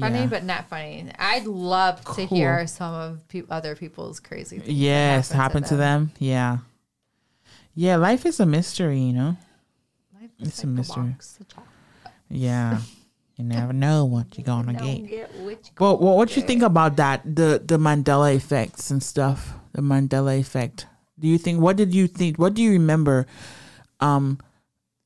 Funny, 0.00 0.20
Yeah. 0.20 0.26
but 0.26 0.42
not 0.44 0.68
funny. 0.70 1.10
I'd 1.18 1.44
love 1.46 2.02
to 2.16 2.24
hear 2.24 2.66
some 2.66 2.94
of 2.94 3.28
pe- 3.28 3.42
other 3.50 3.76
people's 3.76 4.20
crazy 4.20 4.58
things. 4.58 4.70
Yes, 4.76 5.28
happen 5.28 5.40
happened 5.42 5.66
to 5.66 5.76
them. 5.76 6.12
Yeah. 6.18 6.58
Yeah, 7.74 7.96
life 7.96 8.24
is 8.24 8.40
a 8.40 8.46
mystery, 8.46 9.00
you 9.00 9.12
know? 9.12 9.36
Life 10.20 10.30
is 10.40 10.48
It's 10.48 10.64
a 10.64 10.66
mystery. 10.66 11.14
Yeah. 12.30 12.80
you 13.36 13.44
never 13.44 13.74
know 13.74 14.06
what 14.06 14.36
you're 14.38 14.44
gonna 14.46 14.72
get. 14.72 15.06
get 15.06 15.74
But 15.76 16.00
what 16.00 16.16
what 16.16 16.36
you 16.36 16.42
think 16.42 16.62
about 16.62 16.96
that? 16.96 17.22
The 17.24 17.62
the 17.64 17.76
Mandela 17.78 18.34
effects 18.34 18.90
and 18.90 19.02
stuff. 19.02 19.52
The 19.72 19.82
Mandela 19.82 20.38
effect. 20.40 20.86
Do 21.18 21.28
you 21.28 21.38
think 21.38 21.60
what 21.60 21.76
did 21.76 21.94
you 21.94 22.06
think 22.06 22.38
what 22.38 22.54
do 22.54 22.62
you 22.62 22.72
remember 22.72 23.26
um 24.00 24.38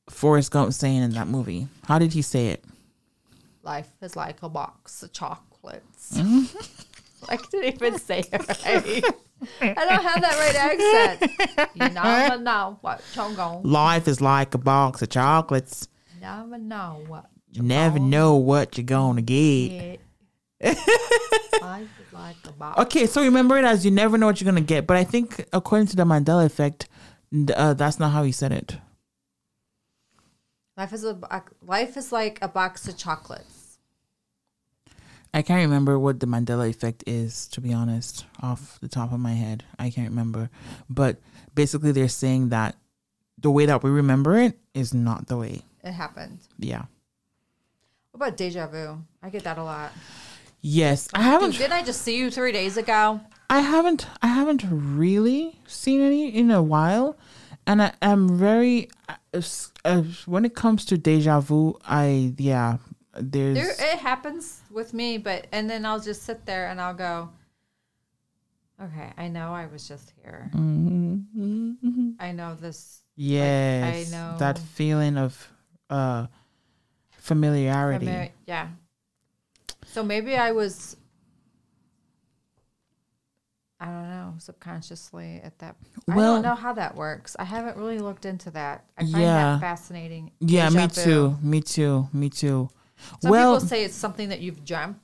Forrest 0.09 0.51
Gump 0.51 0.73
saying 0.73 1.01
in 1.01 1.11
that 1.11 1.27
movie? 1.27 1.67
How 1.85 1.97
did 1.99 2.13
he 2.13 2.21
say 2.21 2.47
it? 2.47 2.63
life 3.63 3.89
is 4.01 4.15
like 4.17 4.43
a 4.43 4.49
box 4.49 5.01
of 5.03 5.13
chocolates. 5.13 6.17
Mm-hmm. 6.17 6.57
I 7.29 7.37
didn't 7.49 7.75
even 7.75 7.97
say 7.97 8.19
it 8.19 8.31
right. 8.33 9.03
I 9.61 9.85
don't 9.85 10.03
have 10.03 10.21
that 10.21 10.35
right 10.37 10.55
accent. 11.57 11.69
You 11.73 11.89
never 11.89 12.37
know 12.43 12.77
what 12.81 13.01
you're 13.15 13.33
going. 13.33 13.63
Life 13.63 14.07
is 14.09 14.19
like 14.19 14.53
a 14.53 14.57
box 14.57 15.01
of 15.01 15.09
chocolates. 15.09 15.87
Never 16.19 16.57
know 16.57 17.03
what 17.07 17.29
You 17.51 17.61
never 17.63 17.99
know 17.99 18.35
what 18.35 18.77
you're 18.77 18.83
gonna 18.83 19.21
get. 19.21 19.99
get. 20.59 20.77
Life 21.61 21.87
like 22.23 22.37
a 22.47 22.51
box. 22.51 22.79
Okay, 22.79 23.05
so 23.05 23.21
remember 23.21 23.57
it 23.57 23.65
as 23.65 23.83
you 23.85 23.91
never 23.91 24.17
know 24.17 24.25
what 24.27 24.39
you're 24.39 24.49
gonna 24.49 24.61
get. 24.61 24.87
But 24.87 24.97
I 24.97 25.03
think 25.03 25.45
according 25.51 25.87
to 25.87 25.95
the 25.95 26.05
Mandela 26.05 26.45
effect, 26.45 26.87
uh, 27.55 27.73
that's 27.73 27.99
not 27.99 28.11
how 28.11 28.23
he 28.23 28.31
said 28.31 28.51
it. 28.51 28.77
Life 30.77 30.93
is 30.93 31.03
a 31.03 31.19
life 31.61 31.97
is 31.97 32.11
like 32.11 32.39
a 32.41 32.47
box 32.47 32.87
of 32.87 32.97
chocolates. 32.97 33.77
I 35.35 35.41
can't 35.41 35.61
remember 35.61 35.97
what 35.97 36.19
the 36.19 36.27
Mandela 36.27 36.69
effect 36.69 37.03
is, 37.07 37.47
to 37.49 37.61
be 37.61 37.73
honest, 37.73 38.25
off 38.41 38.79
the 38.81 38.87
top 38.87 39.11
of 39.11 39.19
my 39.19 39.33
head. 39.33 39.63
I 39.79 39.89
can't 39.89 40.09
remember. 40.09 40.51
But 40.89 41.19
basically, 41.55 41.91
they're 41.91 42.07
saying 42.07 42.49
that 42.49 42.75
the 43.39 43.49
way 43.49 43.65
that 43.65 43.83
we 43.83 43.89
remember 43.89 44.37
it 44.37 44.59
is 44.73 44.93
not 44.93 45.27
the 45.27 45.37
way. 45.37 45.63
It 45.83 45.91
happened. 45.91 46.39
Yeah. 46.59 46.85
What 48.11 48.27
about 48.27 48.37
deja 48.37 48.67
vu? 48.67 48.99
I 49.23 49.29
get 49.29 49.43
that 49.43 49.57
a 49.57 49.63
lot. 49.63 49.91
Yes, 50.65 51.09
I 51.13 51.21
haven't. 51.23 51.57
didn't 51.57 51.73
I 51.73 51.83
just 51.83 52.01
see 52.01 52.17
you 52.17 52.31
three 52.31 52.53
days 52.53 52.77
ago? 52.77 53.19
I 53.49 53.59
haven't. 53.59 54.07
I 54.21 54.27
haven't 54.27 54.63
really 54.71 55.59
seen 55.67 55.99
any 56.01 56.29
in 56.33 56.49
a 56.51 56.63
while, 56.63 57.17
and 57.67 57.81
I 57.81 57.91
am 58.01 58.37
very. 58.37 58.89
Uh, 59.09 59.41
uh, 59.83 60.03
when 60.25 60.45
it 60.45 60.55
comes 60.55 60.85
to 60.85 60.97
deja 60.97 61.41
vu, 61.41 61.77
I 61.85 62.33
yeah. 62.37 62.77
There's 63.15 63.55
There, 63.57 63.93
it 63.93 63.99
happens 63.99 64.61
with 64.71 64.93
me, 64.93 65.17
but 65.17 65.47
and 65.51 65.69
then 65.69 65.85
I'll 65.85 65.99
just 65.99 66.23
sit 66.23 66.45
there 66.45 66.69
and 66.69 66.79
I'll 66.81 66.95
go, 66.95 67.29
okay, 68.81 69.11
I 69.17 69.27
know 69.27 69.53
I 69.53 69.65
was 69.67 69.85
just 69.87 70.13
here. 70.23 70.49
Mm-hmm. 70.55 72.11
I 72.19 72.31
know 72.31 72.55
this. 72.55 73.01
yes, 73.17 74.07
I 74.07 74.15
know- 74.15 74.37
that 74.39 74.57
feeling 74.57 75.17
of 75.17 75.47
uh 75.89 76.27
familiarity. 77.11 78.05
Famili- 78.07 78.31
yeah. 78.47 78.69
So 79.93 80.03
maybe 80.03 80.35
I 80.35 80.51
was. 80.51 80.97
I 83.79 83.85
don't 83.87 84.09
know, 84.09 84.33
subconsciously 84.39 85.41
at 85.43 85.59
that. 85.59 85.75
I 86.09 86.15
don't 86.15 86.41
know 86.41 86.55
how 86.55 86.71
that 86.73 86.95
works. 86.95 87.35
I 87.37 87.43
haven't 87.43 87.75
really 87.75 87.99
looked 87.99 88.25
into 88.25 88.49
that. 88.51 88.85
I 88.97 89.01
find 89.01 89.17
Yeah. 89.17 89.33
that 89.33 89.59
fascinating. 89.59 90.31
Yeah, 90.39 90.69
me 90.69 90.87
too. 90.87 91.37
Me 91.41 91.59
too. 91.61 92.07
Me 92.13 92.29
too. 92.29 92.69
Some 93.19 93.31
well, 93.31 93.55
people 93.55 93.67
say 93.67 93.83
it's 93.83 93.93
something 93.95 94.29
that 94.29 94.39
you've 94.39 94.63
dreamt, 94.63 94.97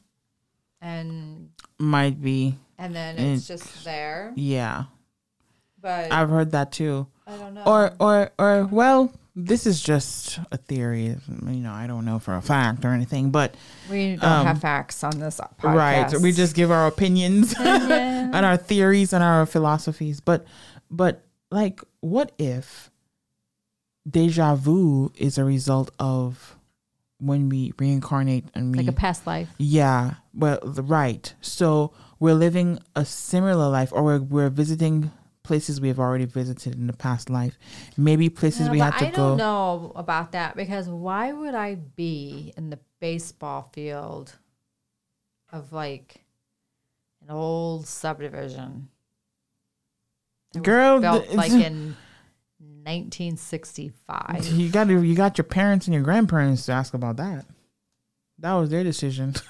and 0.81 1.49
might 1.77 2.21
be. 2.21 2.57
and 2.77 2.95
then 2.95 3.17
And- 3.17 3.35
it's 3.35 3.45
just 3.47 3.83
there. 3.83 4.31
Yeah, 4.37 4.85
But 5.81 6.11
I've 6.13 6.29
heard 6.29 6.51
that 6.51 6.71
too. 6.71 7.07
I 7.27 7.35
don't 7.37 7.53
know. 7.53 7.63
Or 7.65 7.93
or 7.99 8.31
or 8.39 8.65
well, 8.65 9.11
this 9.35 9.65
is 9.65 9.81
just 9.81 10.39
a 10.51 10.57
theory. 10.57 11.15
You 11.45 11.59
know, 11.59 11.71
I 11.71 11.87
don't 11.87 12.05
know 12.05 12.19
for 12.19 12.35
a 12.35 12.41
fact 12.41 12.85
or 12.85 12.89
anything, 12.89 13.31
but 13.31 13.55
we 13.89 14.15
don't 14.15 14.23
um, 14.23 14.45
have 14.45 14.61
facts 14.61 15.03
on 15.03 15.19
this 15.19 15.39
podcast. 15.59 15.75
right, 15.75 16.21
we 16.21 16.31
just 16.31 16.55
give 16.55 16.71
our 16.71 16.87
opinions 16.93 17.53
and 17.57 18.45
our 18.45 18.57
theories 18.57 19.13
and 19.13 19.23
our 19.23 19.45
philosophies. 19.45 20.19
But 20.19 20.45
but 20.89 21.25
like, 21.51 21.81
what 22.01 22.31
if 22.37 22.91
deja 24.09 24.55
vu 24.55 25.11
is 25.15 25.37
a 25.37 25.43
result 25.43 25.91
of 25.99 26.55
when 27.19 27.49
we 27.49 27.73
reincarnate 27.77 28.45
and 28.55 28.71
we 28.71 28.79
like 28.79 28.87
a 28.87 28.93
past 28.93 29.27
life. 29.27 29.49
Yeah, 29.57 30.15
well, 30.33 30.59
right. 30.63 31.33
So 31.41 31.93
we're 32.19 32.33
living 32.33 32.79
a 32.95 33.05
similar 33.05 33.69
life, 33.69 33.91
or 33.91 34.03
we're, 34.03 34.21
we're 34.21 34.49
visiting 34.49 35.11
places 35.49 35.81
we 35.81 35.87
have 35.87 35.97
already 35.97 36.25
visited 36.25 36.75
in 36.75 36.85
the 36.85 36.93
past 36.93 37.27
life. 37.27 37.57
Maybe 37.97 38.29
places 38.29 38.67
Yeah, 38.67 38.71
we 38.71 38.77
had 38.77 38.99
to 38.99 39.05
go. 39.05 39.07
I 39.07 39.27
don't 39.29 39.37
know 39.37 39.91
about 39.95 40.33
that 40.33 40.55
because 40.55 40.87
why 40.87 41.33
would 41.33 41.55
I 41.55 41.73
be 41.73 42.53
in 42.55 42.69
the 42.69 42.77
baseball 42.99 43.71
field 43.73 44.31
of 45.51 45.73
like 45.73 46.23
an 47.23 47.31
old 47.31 47.87
subdivision? 47.87 48.89
was 50.53 50.61
Girl, 50.61 51.01
built 51.01 51.25
th- 51.25 51.35
like 51.35 51.51
in 51.69 51.95
1965. 52.59 54.45
You 54.45 54.69
got 54.69 54.87
you 54.87 55.15
got 55.15 55.39
your 55.39 55.45
parents 55.45 55.87
and 55.87 55.95
your 55.95 56.03
grandparents 56.03 56.67
to 56.67 56.73
ask 56.73 56.93
about 56.93 57.17
that. 57.17 57.47
That 58.37 58.53
was 58.53 58.69
their 58.69 58.83
decision. 58.83 59.33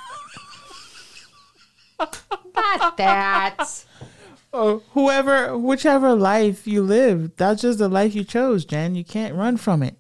Not 2.00 2.96
that. 2.96 3.84
Oh, 4.52 4.82
whoever, 4.94 5.58
whichever 5.58 6.16
life 6.16 6.66
you 6.68 6.82
live, 6.82 7.36
that's 7.38 7.62
just 7.62 7.80
the 7.80 7.88
life 7.88 8.16
you 8.16 8.24
chose, 8.24 8.66
Jenn. 8.66 8.96
You 8.96 9.04
can't 9.04 9.36
run 9.36 9.58
from 9.58 9.84
it. 9.84 9.96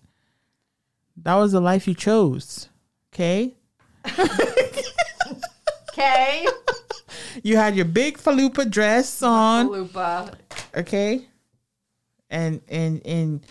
That 1.17 1.35
was 1.35 1.51
the 1.51 1.61
life 1.61 1.87
you 1.87 1.93
chose. 1.93 2.69
Okay. 3.13 3.55
Okay. 5.91 6.47
You 7.43 7.55
had 7.57 7.75
your 7.75 7.85
big 7.85 8.17
falupa 8.17 8.69
dress 8.69 9.21
on. 9.21 9.69
Falupa. 9.69 10.33
okay 10.75 11.27
and 12.29 12.61
and 12.67 13.05
and 13.05 13.45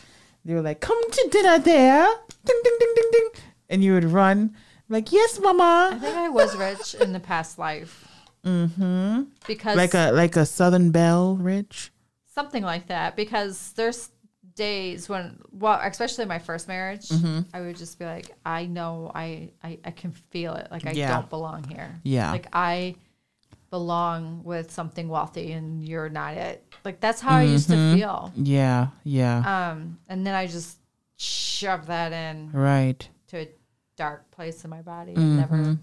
they 0.44 0.54
were 0.54 0.62
like 0.62 0.80
come 0.80 1.00
to 1.10 1.28
dinner 1.30 1.58
there 1.58 2.06
ding 2.44 2.60
ding 2.64 2.76
ding 2.78 2.92
ding 2.94 3.10
ding 3.12 3.28
and 3.68 3.84
you 3.84 3.92
would 3.94 4.04
run 4.04 4.54
like 4.88 5.12
yes 5.12 5.38
mama." 5.40 5.90
I 5.92 5.98
think 5.98 6.16
I 6.16 6.28
was 6.28 6.56
rich 6.56 6.94
in 6.94 7.12
the 7.12 7.20
past 7.20 7.58
life. 7.58 8.07
Mm-hmm. 8.48 9.22
Because 9.46 9.76
like 9.76 9.94
a 9.94 10.10
like 10.12 10.36
a 10.36 10.46
southern 10.46 10.90
belle 10.90 11.36
rich 11.36 11.92
something 12.34 12.62
like 12.62 12.86
that 12.88 13.16
because 13.16 13.72
there's 13.76 14.10
days 14.54 15.08
when 15.08 15.38
well 15.52 15.78
especially 15.82 16.24
my 16.24 16.38
first 16.38 16.66
marriage 16.68 17.08
Mm-hmm. 17.08 17.40
i 17.54 17.60
would 17.60 17.76
just 17.76 17.98
be 17.98 18.04
like 18.04 18.30
i 18.46 18.66
know 18.66 19.10
I, 19.14 19.50
I 19.62 19.78
i 19.84 19.90
can 19.90 20.12
feel 20.30 20.54
it 20.54 20.68
like 20.70 20.86
i 20.86 20.92
Yeah. 20.92 21.14
don't 21.14 21.28
belong 21.30 21.62
here 21.64 21.94
Yeah. 22.04 22.30
like 22.32 22.46
i 22.52 22.94
belong 23.70 24.42
with 24.44 24.70
something 24.70 25.08
wealthy 25.08 25.52
and 25.52 25.84
you're 25.86 26.08
not 26.08 26.34
it 26.34 26.64
like 26.84 27.00
that's 27.00 27.20
how 27.20 27.36
i 27.36 27.42
used 27.42 27.68
Mm-hmm. 27.70 27.92
to 27.92 27.98
feel 27.98 28.32
yeah 28.36 28.88
yeah 29.04 29.70
um 29.70 29.98
and 30.08 30.26
then 30.26 30.34
i 30.34 30.46
just 30.46 30.78
shoved 31.16 31.86
that 31.88 32.12
in 32.12 32.50
right 32.52 33.06
to 33.28 33.38
a 33.42 33.48
dark 33.96 34.30
place 34.30 34.64
in 34.64 34.70
my 34.70 34.80
body 34.82 35.14
and 35.14 35.36
never 35.36 35.76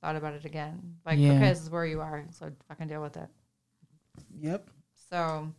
thought 0.00 0.16
about 0.16 0.34
it 0.34 0.44
again 0.44 0.96
like. 1.04 1.18
Yeah. 1.18 1.32
okay 1.32 1.48
this 1.50 1.62
is 1.62 1.70
where 1.70 1.86
you 1.86 2.00
are 2.00 2.24
so 2.30 2.50
fucking 2.68 2.88
deal 2.88 3.02
with 3.02 3.16
it 3.16 3.28
yep 4.40 4.68
So, 5.10 5.52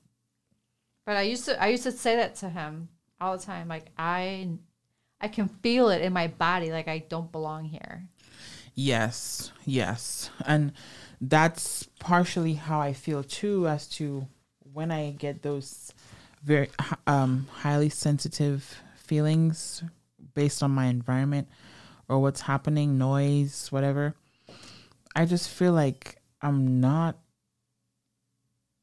but 1.06 1.16
I 1.18 1.24
used 1.24 1.46
to 1.46 1.62
I 1.62 1.68
used 1.68 1.84
to 1.84 1.92
say 1.92 2.16
that 2.16 2.36
to 2.38 2.50
him 2.50 2.90
all 3.20 3.38
the 3.38 3.44
time. 3.44 3.68
Like 3.68 3.88
I, 3.98 4.50
I 5.20 5.28
can 5.28 5.48
feel 5.48 5.90
it 5.90 6.02
in 6.02 6.14
my 6.14 6.28
body. 6.28 6.72
Like 6.72 6.88
I 6.88 7.00
don't 7.10 7.32
belong 7.32 7.66
here. 7.66 8.08
yes 8.74 9.52
yes 9.66 10.30
and 10.46 10.72
that's 11.20 11.88
partially 12.00 12.54
how 12.54 12.80
i 12.80 12.94
feel 12.94 13.22
too 13.22 13.68
as 13.68 13.88
to 13.88 14.26
when 14.74 14.90
i 14.90 15.12
get 15.12 15.42
those 15.44 15.94
very 16.44 16.70
um 17.06 17.48
highly 17.62 17.90
sensitive 17.90 18.82
feelings 18.96 19.84
based 20.34 20.64
on 20.64 20.72
my 20.72 20.86
environment 20.86 21.48
or 22.08 22.20
what's 22.20 22.42
happening 22.42 22.98
noise 22.98 23.68
whatever 23.72 24.16
i 25.16 25.26
just 25.26 25.50
feel 25.50 25.74
like 25.74 26.18
i'm 26.42 26.80
not 26.82 27.18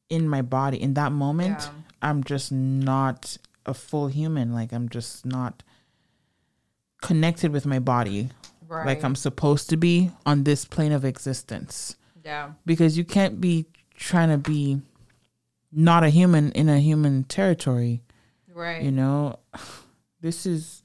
in 0.09 0.27
my 0.27 0.41
body 0.41 0.81
in 0.81 0.93
that 0.95 1.11
moment 1.11 1.59
Yeah. 1.59 1.69
i'm 2.01 2.23
just 2.23 2.51
not 2.51 3.37
a 3.65 3.73
full 3.73 4.07
human 4.07 4.53
like 4.53 4.71
i'm 4.73 4.89
just 4.89 5.25
not 5.25 5.63
connected 7.01 7.51
with 7.51 7.65
my 7.65 7.79
body 7.79 8.29
Right. 8.67 8.85
like 8.85 9.03
i'm 9.03 9.15
supposed 9.15 9.69
to 9.71 9.77
be 9.77 10.11
on 10.27 10.43
this 10.43 10.63
plane 10.65 10.91
of 10.91 11.03
existence 11.03 11.95
yeah. 12.23 12.51
because 12.65 12.97
you 12.97 13.03
can't 13.03 13.41
be 13.41 13.65
trying 13.95 14.29
to 14.29 14.37
be 14.37 14.81
not 15.71 16.03
a 16.03 16.09
human 16.09 16.51
in 16.51 16.69
a 16.69 16.79
human 16.79 17.23
territory 17.23 18.01
Right. 18.53 18.83
you 18.83 18.91
know 18.91 19.39
this 20.21 20.45
is 20.45 20.83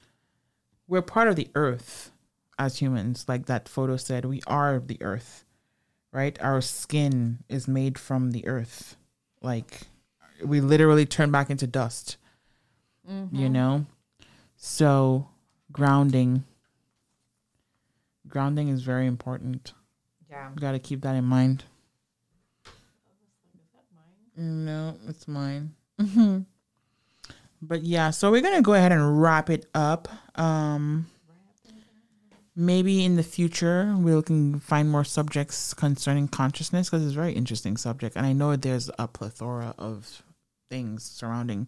we're 0.87 1.01
part 1.03 1.27
of 1.27 1.35
the 1.35 1.47
earth 1.55 2.11
as 2.57 2.77
humans 2.79 3.25
like 3.27 3.45
that 3.47 3.67
photo 3.67 3.97
said 3.97 4.25
we 4.25 4.41
are 4.47 4.79
the 4.79 4.97
earth 5.01 5.45
right? 6.15 6.41
Our 6.41 6.61
skin 6.61 7.39
is 7.49 7.67
made 7.67 7.99
from 7.99 8.31
the 8.31 8.47
earth. 8.47 8.95
Like 9.41 9.81
we 10.41 10.61
literally 10.61 11.05
turn 11.05 11.29
back 11.29 11.49
into 11.49 11.67
dust 11.67 12.17
you 13.31 13.49
know? 13.49 13.85
So 14.55 15.27
grounding 15.71 16.43
grounding 18.27 18.69
is 18.69 18.81
very 18.81 19.05
important. 19.05 19.73
Yeah. 20.29 20.49
got 20.55 20.71
to 20.71 20.79
keep 20.79 21.01
that 21.01 21.15
in 21.15 21.25
mind. 21.25 21.65
No 24.37 24.95
it's 25.07 25.27
mine. 25.27 25.75
But 27.61 27.83
yeah 27.83 28.11
so 28.11 28.31
we're 28.31 28.41
gonna 28.41 28.61
go 28.61 28.73
ahead 28.73 28.91
and 28.91 29.21
wrap 29.21 29.49
it 29.49 29.65
up. 29.73 30.07
Um 30.35 31.07
maybe 32.55 33.03
in 33.03 33.15
the 33.17 33.23
future 33.23 33.93
we 33.97 34.21
can 34.23 34.59
find 34.59 34.89
more 34.89 35.03
subjects 35.03 35.73
concerning 35.73 36.27
consciousness 36.27 36.89
because 36.89 37.03
it's 37.03 37.11
a 37.11 37.15
very 37.15 37.33
interesting 37.33 37.75
subject 37.75 38.15
and 38.15 38.25
i 38.25 38.31
know 38.31 38.55
there's 38.55 38.89
a 38.97 39.07
plethora 39.07 39.75
of 39.77 40.23
things 40.69 41.03
surrounding 41.03 41.67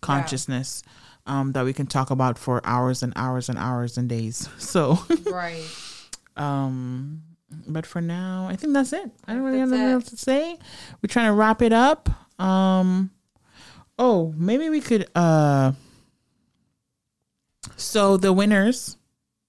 consciousness 0.00 0.82
um, 1.26 1.52
that 1.52 1.64
we 1.64 1.72
can 1.72 1.86
talk 1.86 2.10
about 2.10 2.38
for 2.38 2.60
hours 2.64 3.02
and 3.02 3.12
hours 3.16 3.48
and 3.48 3.58
hours 3.58 3.96
and 3.96 4.08
days. 4.08 4.48
So 4.58 4.98
Right. 5.26 5.64
um 6.36 7.22
but 7.68 7.86
for 7.86 8.00
now 8.00 8.48
i 8.50 8.56
think 8.56 8.72
that's 8.72 8.92
it. 8.92 9.08
I 9.28 9.32
don't 9.34 9.42
really 9.42 9.60
have 9.60 9.72
anything 9.72 9.92
else 9.92 10.10
to 10.10 10.16
say. 10.16 10.58
We're 11.00 11.06
trying 11.08 11.28
to 11.28 11.32
wrap 11.32 11.62
it 11.62 11.72
up. 11.72 12.08
Um 12.40 13.10
oh 13.98 14.34
maybe 14.36 14.68
we 14.68 14.80
could 14.80 15.06
uh 15.14 15.72
so 17.76 18.16
the 18.16 18.32
winners 18.32 18.96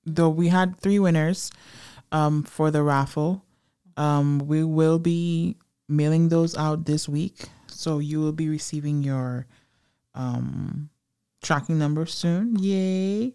though 0.05 0.29
we 0.29 0.49
had 0.49 0.77
three 0.77 0.99
winners 0.99 1.51
um 2.11 2.43
for 2.43 2.71
the 2.71 2.83
raffle 2.83 3.43
Um, 3.97 4.39
we 4.47 4.63
will 4.63 4.99
be 4.99 5.55
mailing 5.87 6.29
those 6.29 6.55
out 6.57 6.85
this 6.85 7.07
week, 7.07 7.47
so 7.67 7.99
you 7.99 8.19
will 8.19 8.33
be 8.35 8.49
receiving 8.49 9.03
your 9.03 9.47
um 10.15 10.89
tracking 11.41 11.77
number 11.79 12.05
soon. 12.05 12.55
Yay! 12.59 13.33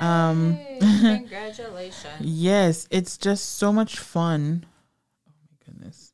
Um, 0.00 0.60
Congratulations. 0.80 2.20
Yes, 2.20 2.88
it's 2.90 3.16
just 3.16 3.56
so 3.56 3.72
much 3.72 3.98
fun. 3.98 4.66
Oh 5.28 5.32
my 5.40 5.56
goodness. 5.64 6.12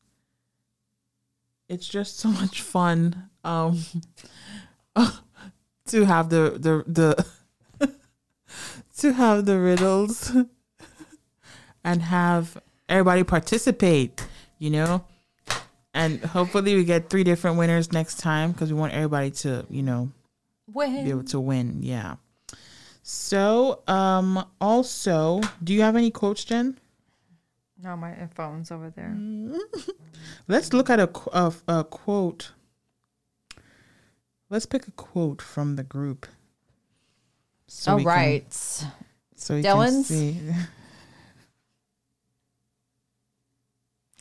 It's 1.68 1.86
just 1.88 2.18
so 2.18 2.28
much 2.30 2.62
fun 2.62 3.30
um 3.44 3.82
to 5.86 6.04
have 6.04 6.28
the 6.30 6.56
the 6.58 6.84
the 6.86 7.26
to 9.00 9.12
have 9.12 9.46
the 9.46 9.58
riddles 9.58 10.32
and 11.84 12.02
have 12.02 12.60
everybody 12.88 13.24
participate, 13.24 14.26
you 14.58 14.70
know? 14.70 15.04
And 15.92 16.22
hopefully 16.24 16.76
we 16.76 16.84
get 16.84 17.10
three 17.10 17.24
different 17.24 17.58
winners 17.58 17.92
next 17.92 18.18
time 18.20 18.52
because 18.52 18.72
we 18.72 18.78
want 18.78 18.92
everybody 18.92 19.30
to, 19.32 19.66
you 19.68 19.82
know, 19.82 20.12
be 20.72 21.10
able 21.10 21.24
to 21.24 21.40
win. 21.40 21.82
Yeah. 21.82 22.16
So, 23.02 23.82
um, 23.88 24.44
also, 24.60 25.40
do 25.64 25.72
you 25.72 25.82
have 25.82 25.96
any 25.96 26.10
quotes, 26.10 26.44
Jenn? 26.44 26.78
No, 27.82 27.96
my 27.96 28.28
phone's 28.34 28.70
over 28.70 28.90
there. 28.90 29.16
Let's 30.48 30.72
look 30.72 30.90
at 30.90 31.00
a, 31.00 31.10
a, 31.32 31.52
a 31.66 31.84
quote. 31.84 32.52
Let's 34.50 34.66
pick 34.66 34.86
a 34.86 34.90
quote 34.92 35.40
from 35.40 35.76
the 35.76 35.82
group. 35.82 36.26
So 37.72 37.92
All 37.92 37.96
we 37.98 38.02
can- 38.02 38.08
right. 38.08 38.52
so 38.52 39.54
you 39.56 39.62
Dylan's? 39.62 39.92
can 39.94 40.04
see. 40.04 40.40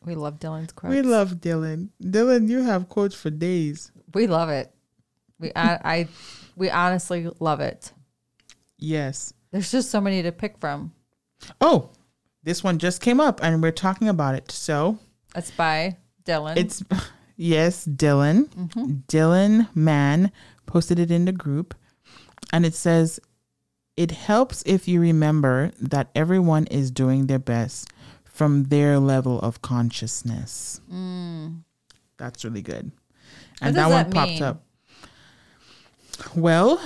We 0.06 0.16
love 0.16 0.40
Dylan's 0.40 0.72
quotes. 0.72 0.96
We 0.96 1.02
love 1.02 1.34
Dylan. 1.36 1.90
Dylan, 2.02 2.48
you 2.48 2.64
have 2.64 2.88
quotes 2.88 3.16
for 3.16 3.30
days. 3.30 3.92
We 4.14 4.28
love 4.28 4.50
it. 4.50 4.72
We 5.40 5.52
I, 5.56 5.80
I 5.84 6.08
we 6.56 6.70
honestly 6.70 7.30
love 7.40 7.60
it. 7.60 7.92
Yes. 8.78 9.34
There's 9.52 9.70
just 9.72 9.92
so 9.92 10.00
many 10.00 10.24
to 10.24 10.32
pick 10.32 10.58
from. 10.60 10.94
Oh, 11.60 11.90
this 12.44 12.64
one 12.64 12.78
just 12.80 13.02
came 13.02 13.20
up 13.20 13.42
and 13.44 13.62
we're 13.62 13.72
talking 13.72 14.08
about 14.08 14.36
it. 14.36 14.52
So 14.52 15.00
It's 15.36 15.52
by 15.52 15.98
Dylan. 16.24 16.56
it's, 16.56 16.82
yes, 17.36 17.86
Dylan. 17.86 18.48
Mm-hmm. 18.50 18.92
Dylan 19.08 19.68
Mann 19.76 20.32
posted 20.66 20.98
it 21.00 21.12
in 21.12 21.26
the 21.26 21.32
group. 21.34 21.76
And 22.54 22.66
it 22.66 22.74
says, 22.74 23.20
it 24.00 24.12
helps 24.12 24.64
if 24.66 24.88
you 24.88 25.02
remember 25.02 25.72
that 25.82 26.10
everyone 26.16 26.66
is 26.68 26.90
doing 26.90 27.28
their 27.28 27.38
best 27.38 27.90
from 28.24 28.64
their 28.64 28.98
level 28.98 29.42
of 29.42 29.62
consciousness. 29.62 30.80
That's 32.16 32.46
really 32.46 32.62
good. 32.62 32.94
And 33.62 33.76
that 33.76 33.90
one 33.90 34.10
that 34.10 34.14
popped 34.14 34.42
up. 34.42 34.64
Well, 36.34 36.80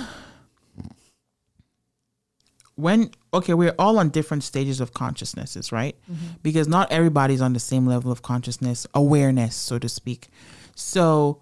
when 2.74 3.12
okay, 3.32 3.54
we're 3.54 3.76
all 3.78 4.00
on 4.00 4.08
different 4.08 4.42
stages 4.42 4.80
of 4.80 4.92
consciousnesses, 4.92 5.70
right? 5.70 5.96
Because 6.42 6.66
not 6.66 6.90
everybody's 6.90 7.40
on 7.40 7.52
the 7.52 7.60
same 7.60 7.86
level 7.86 8.10
of 8.10 8.22
consciousness, 8.22 8.88
awareness, 8.92 9.54
so 9.54 9.78
to 9.78 9.88
speak. 9.88 10.30
So, 10.74 11.40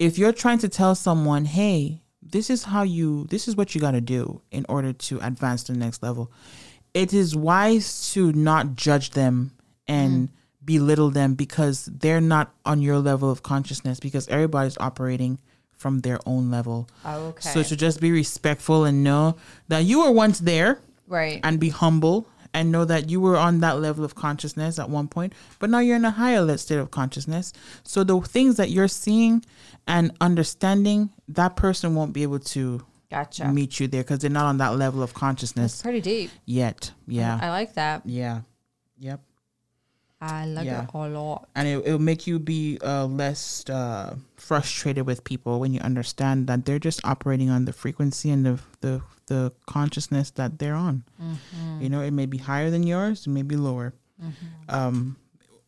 if 0.00 0.18
you're 0.18 0.32
trying 0.32 0.58
to 0.58 0.68
tell 0.68 0.96
someone, 0.96 1.44
"Hey, 1.44 2.01
this 2.32 2.50
is 2.50 2.64
how 2.64 2.82
you 2.82 3.26
this 3.30 3.46
is 3.46 3.56
what 3.56 3.74
you 3.74 3.80
got 3.80 3.92
to 3.92 4.00
do 4.00 4.42
in 4.50 4.66
order 4.68 4.92
to 4.92 5.18
advance 5.20 5.62
to 5.64 5.72
the 5.72 5.78
next 5.78 6.02
level." 6.02 6.30
It 6.94 7.14
is 7.14 7.34
wise 7.34 8.12
to 8.12 8.32
not 8.32 8.76
judge 8.76 9.10
them 9.10 9.52
and 9.86 10.28
mm-hmm. 10.28 10.64
belittle 10.64 11.10
them 11.10 11.34
because 11.34 11.86
they're 11.86 12.20
not 12.20 12.52
on 12.66 12.82
your 12.82 12.98
level 12.98 13.30
of 13.30 13.42
consciousness 13.42 13.98
because 13.98 14.28
everybody's 14.28 14.76
operating 14.78 15.38
from 15.70 16.00
their 16.00 16.20
own 16.26 16.50
level. 16.50 16.88
Oh, 17.04 17.28
okay. 17.28 17.48
So 17.48 17.62
to 17.62 17.76
just 17.76 18.00
be 18.00 18.12
respectful 18.12 18.84
and 18.84 19.02
know 19.02 19.36
that 19.68 19.84
you 19.84 20.04
were 20.04 20.12
once 20.12 20.38
there 20.38 20.80
right. 21.08 21.40
and 21.42 21.58
be 21.58 21.70
humble 21.70 22.26
and 22.54 22.70
know 22.70 22.84
that 22.84 23.08
you 23.10 23.20
were 23.20 23.36
on 23.36 23.60
that 23.60 23.80
level 23.80 24.04
of 24.04 24.14
consciousness 24.14 24.78
at 24.78 24.90
one 24.90 25.08
point, 25.08 25.32
but 25.58 25.70
now 25.70 25.78
you're 25.78 25.96
in 25.96 26.04
a 26.04 26.10
higher 26.10 26.56
state 26.56 26.78
of 26.78 26.90
consciousness. 26.90 27.52
So 27.82 28.04
the 28.04 28.20
things 28.20 28.56
that 28.56 28.70
you're 28.70 28.88
seeing 28.88 29.44
and 29.86 30.12
understanding, 30.20 31.10
that 31.28 31.56
person 31.56 31.94
won't 31.94 32.12
be 32.12 32.22
able 32.22 32.38
to 32.40 32.84
gotcha. 33.10 33.48
meet 33.48 33.80
you 33.80 33.88
there 33.88 34.02
because 34.02 34.18
they're 34.20 34.30
not 34.30 34.46
on 34.46 34.58
that 34.58 34.76
level 34.76 35.02
of 35.02 35.14
consciousness 35.14 35.82
pretty 35.82 36.00
deep. 36.00 36.30
yet. 36.44 36.92
Yeah. 37.06 37.38
I 37.40 37.50
like 37.50 37.74
that. 37.74 38.02
yeah. 38.04 38.42
Yep. 38.98 39.20
I 40.20 40.46
like 40.46 40.66
Yeah. 40.66 40.84
it 40.84 40.90
a 40.94 41.08
lot. 41.08 41.48
and 41.56 41.66
it, 41.66 41.84
it'll 41.84 41.98
make 41.98 42.28
you 42.28 42.38
be 42.38 42.78
uh, 42.84 43.06
less 43.06 43.68
uh, 43.68 44.14
frustrated 44.36 45.04
with 45.04 45.24
people 45.24 45.58
when 45.58 45.74
you 45.74 45.80
understand 45.80 46.46
that 46.46 46.64
they're 46.64 46.78
just 46.78 47.00
operating 47.04 47.50
on 47.50 47.64
the 47.64 47.72
frequency 47.72 48.30
and 48.30 48.46
the 48.46 48.60
the, 48.82 49.02
the 49.32 49.52
consciousness 49.66 50.30
that 50.38 50.58
they're 50.58 50.74
on. 50.88 51.04
You 51.80 51.88
know, 51.88 52.00
it 52.08 52.12
may 52.12 52.26
be 52.26 52.38
higher 52.38 52.70
than 52.70 52.82
yours, 52.94 53.26
it 53.26 53.30
may 53.30 53.42
be 53.42 53.56
lower. 53.56 53.88
Um, 54.68 55.16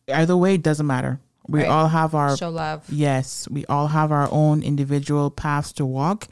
either 0.07 0.37
way, 0.37 0.55
it 0.55 0.63
doesn't 0.63 0.87
matter. 0.87 1.19
We 1.47 1.59
Right. 1.61 1.69
all 1.69 1.87
have 1.89 2.15
our 2.15 2.35
Show 2.37 2.49
love. 2.49 2.81
yes, 2.89 3.47
we 3.51 3.65
all 3.67 3.87
have 3.87 4.11
our 4.11 4.27
own 4.31 4.63
individual 4.63 5.29
paths 5.29 5.71
to 5.73 5.85
walk, 5.85 6.27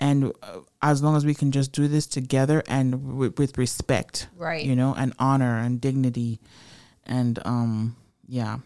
and 0.00 0.32
uh, 0.42 0.60
as 0.80 1.02
long 1.02 1.16
as 1.16 1.24
we 1.26 1.34
can 1.34 1.50
just 1.52 1.70
do 1.72 1.86
this 1.88 2.06
together 2.06 2.62
and 2.68 2.92
w- 2.92 3.32
with 3.36 3.58
respect, 3.58 4.28
Right. 4.38 4.64
you 4.64 4.74
know, 4.74 4.94
and 4.96 5.12
honor 5.18 5.58
and 5.58 5.80
dignity, 5.80 6.40
and 7.04 7.38
um, 7.44 7.94
yeah. 8.26 8.58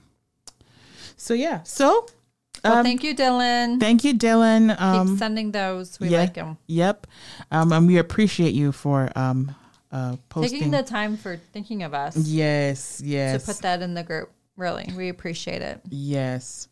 So 1.16 1.34
yeah, 1.34 1.62
so 1.64 2.06
Well, 2.64 2.78
um, 2.78 2.84
thank 2.84 3.02
you, 3.04 3.14
Dylan. 3.14 3.80
thank 3.80 4.04
you, 4.04 4.14
Dylan. 4.14 4.68
Keep 4.70 4.80
Um, 4.80 5.16
sending 5.18 5.52
those. 5.52 5.98
We 6.00 6.08
yeah. 6.08 6.18
like 6.20 6.34
them. 6.34 6.58
yep, 6.66 7.06
um, 7.50 7.72
and 7.72 7.86
we 7.86 7.98
appreciate 7.98 8.54
you 8.54 8.72
for 8.72 9.10
um, 9.16 9.54
uh, 9.92 10.16
posting. 10.28 10.58
Taking 10.58 10.70
the 10.72 10.82
time 10.82 11.16
for 11.16 11.36
thinking 11.52 11.82
of 11.82 11.94
us 11.94 12.16
yes, 12.16 13.00
yes, 13.04 13.44
to 13.44 13.52
put 13.52 13.62
that 13.62 13.82
in 13.82 13.94
the 13.94 14.02
group. 14.02 14.30
Really, 14.56 14.90
we 14.96 15.08
appreciate 15.08 15.62
it. 15.62 15.80
yes. 15.90 16.68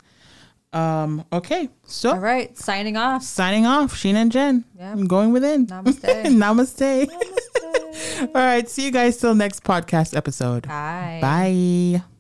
Um, 0.73 1.25
okay, 1.33 1.71
so 1.87 2.11
All 2.11 2.19
right, 2.19 2.57
signing 2.59 2.97
off. 2.99 3.23
signing 3.23 3.65
off, 3.65 3.95
Sheena 3.95 4.17
and 4.17 4.33
Jenn. 4.33 4.65
Yeah. 4.77 4.93
I'm 4.93 5.07
going 5.07 5.33
within. 5.33 5.67
Namaste. 5.67 6.25
Namaste. 6.27 7.09
All 8.21 8.29
right. 8.35 8.69
See 8.69 8.85
you 8.85 8.91
guys 8.91 9.17
till 9.17 9.35
next 9.35 9.63
podcast 9.65 10.15
episode. 10.17 10.67
Bye. 10.69 11.19
Bye. 11.23 12.16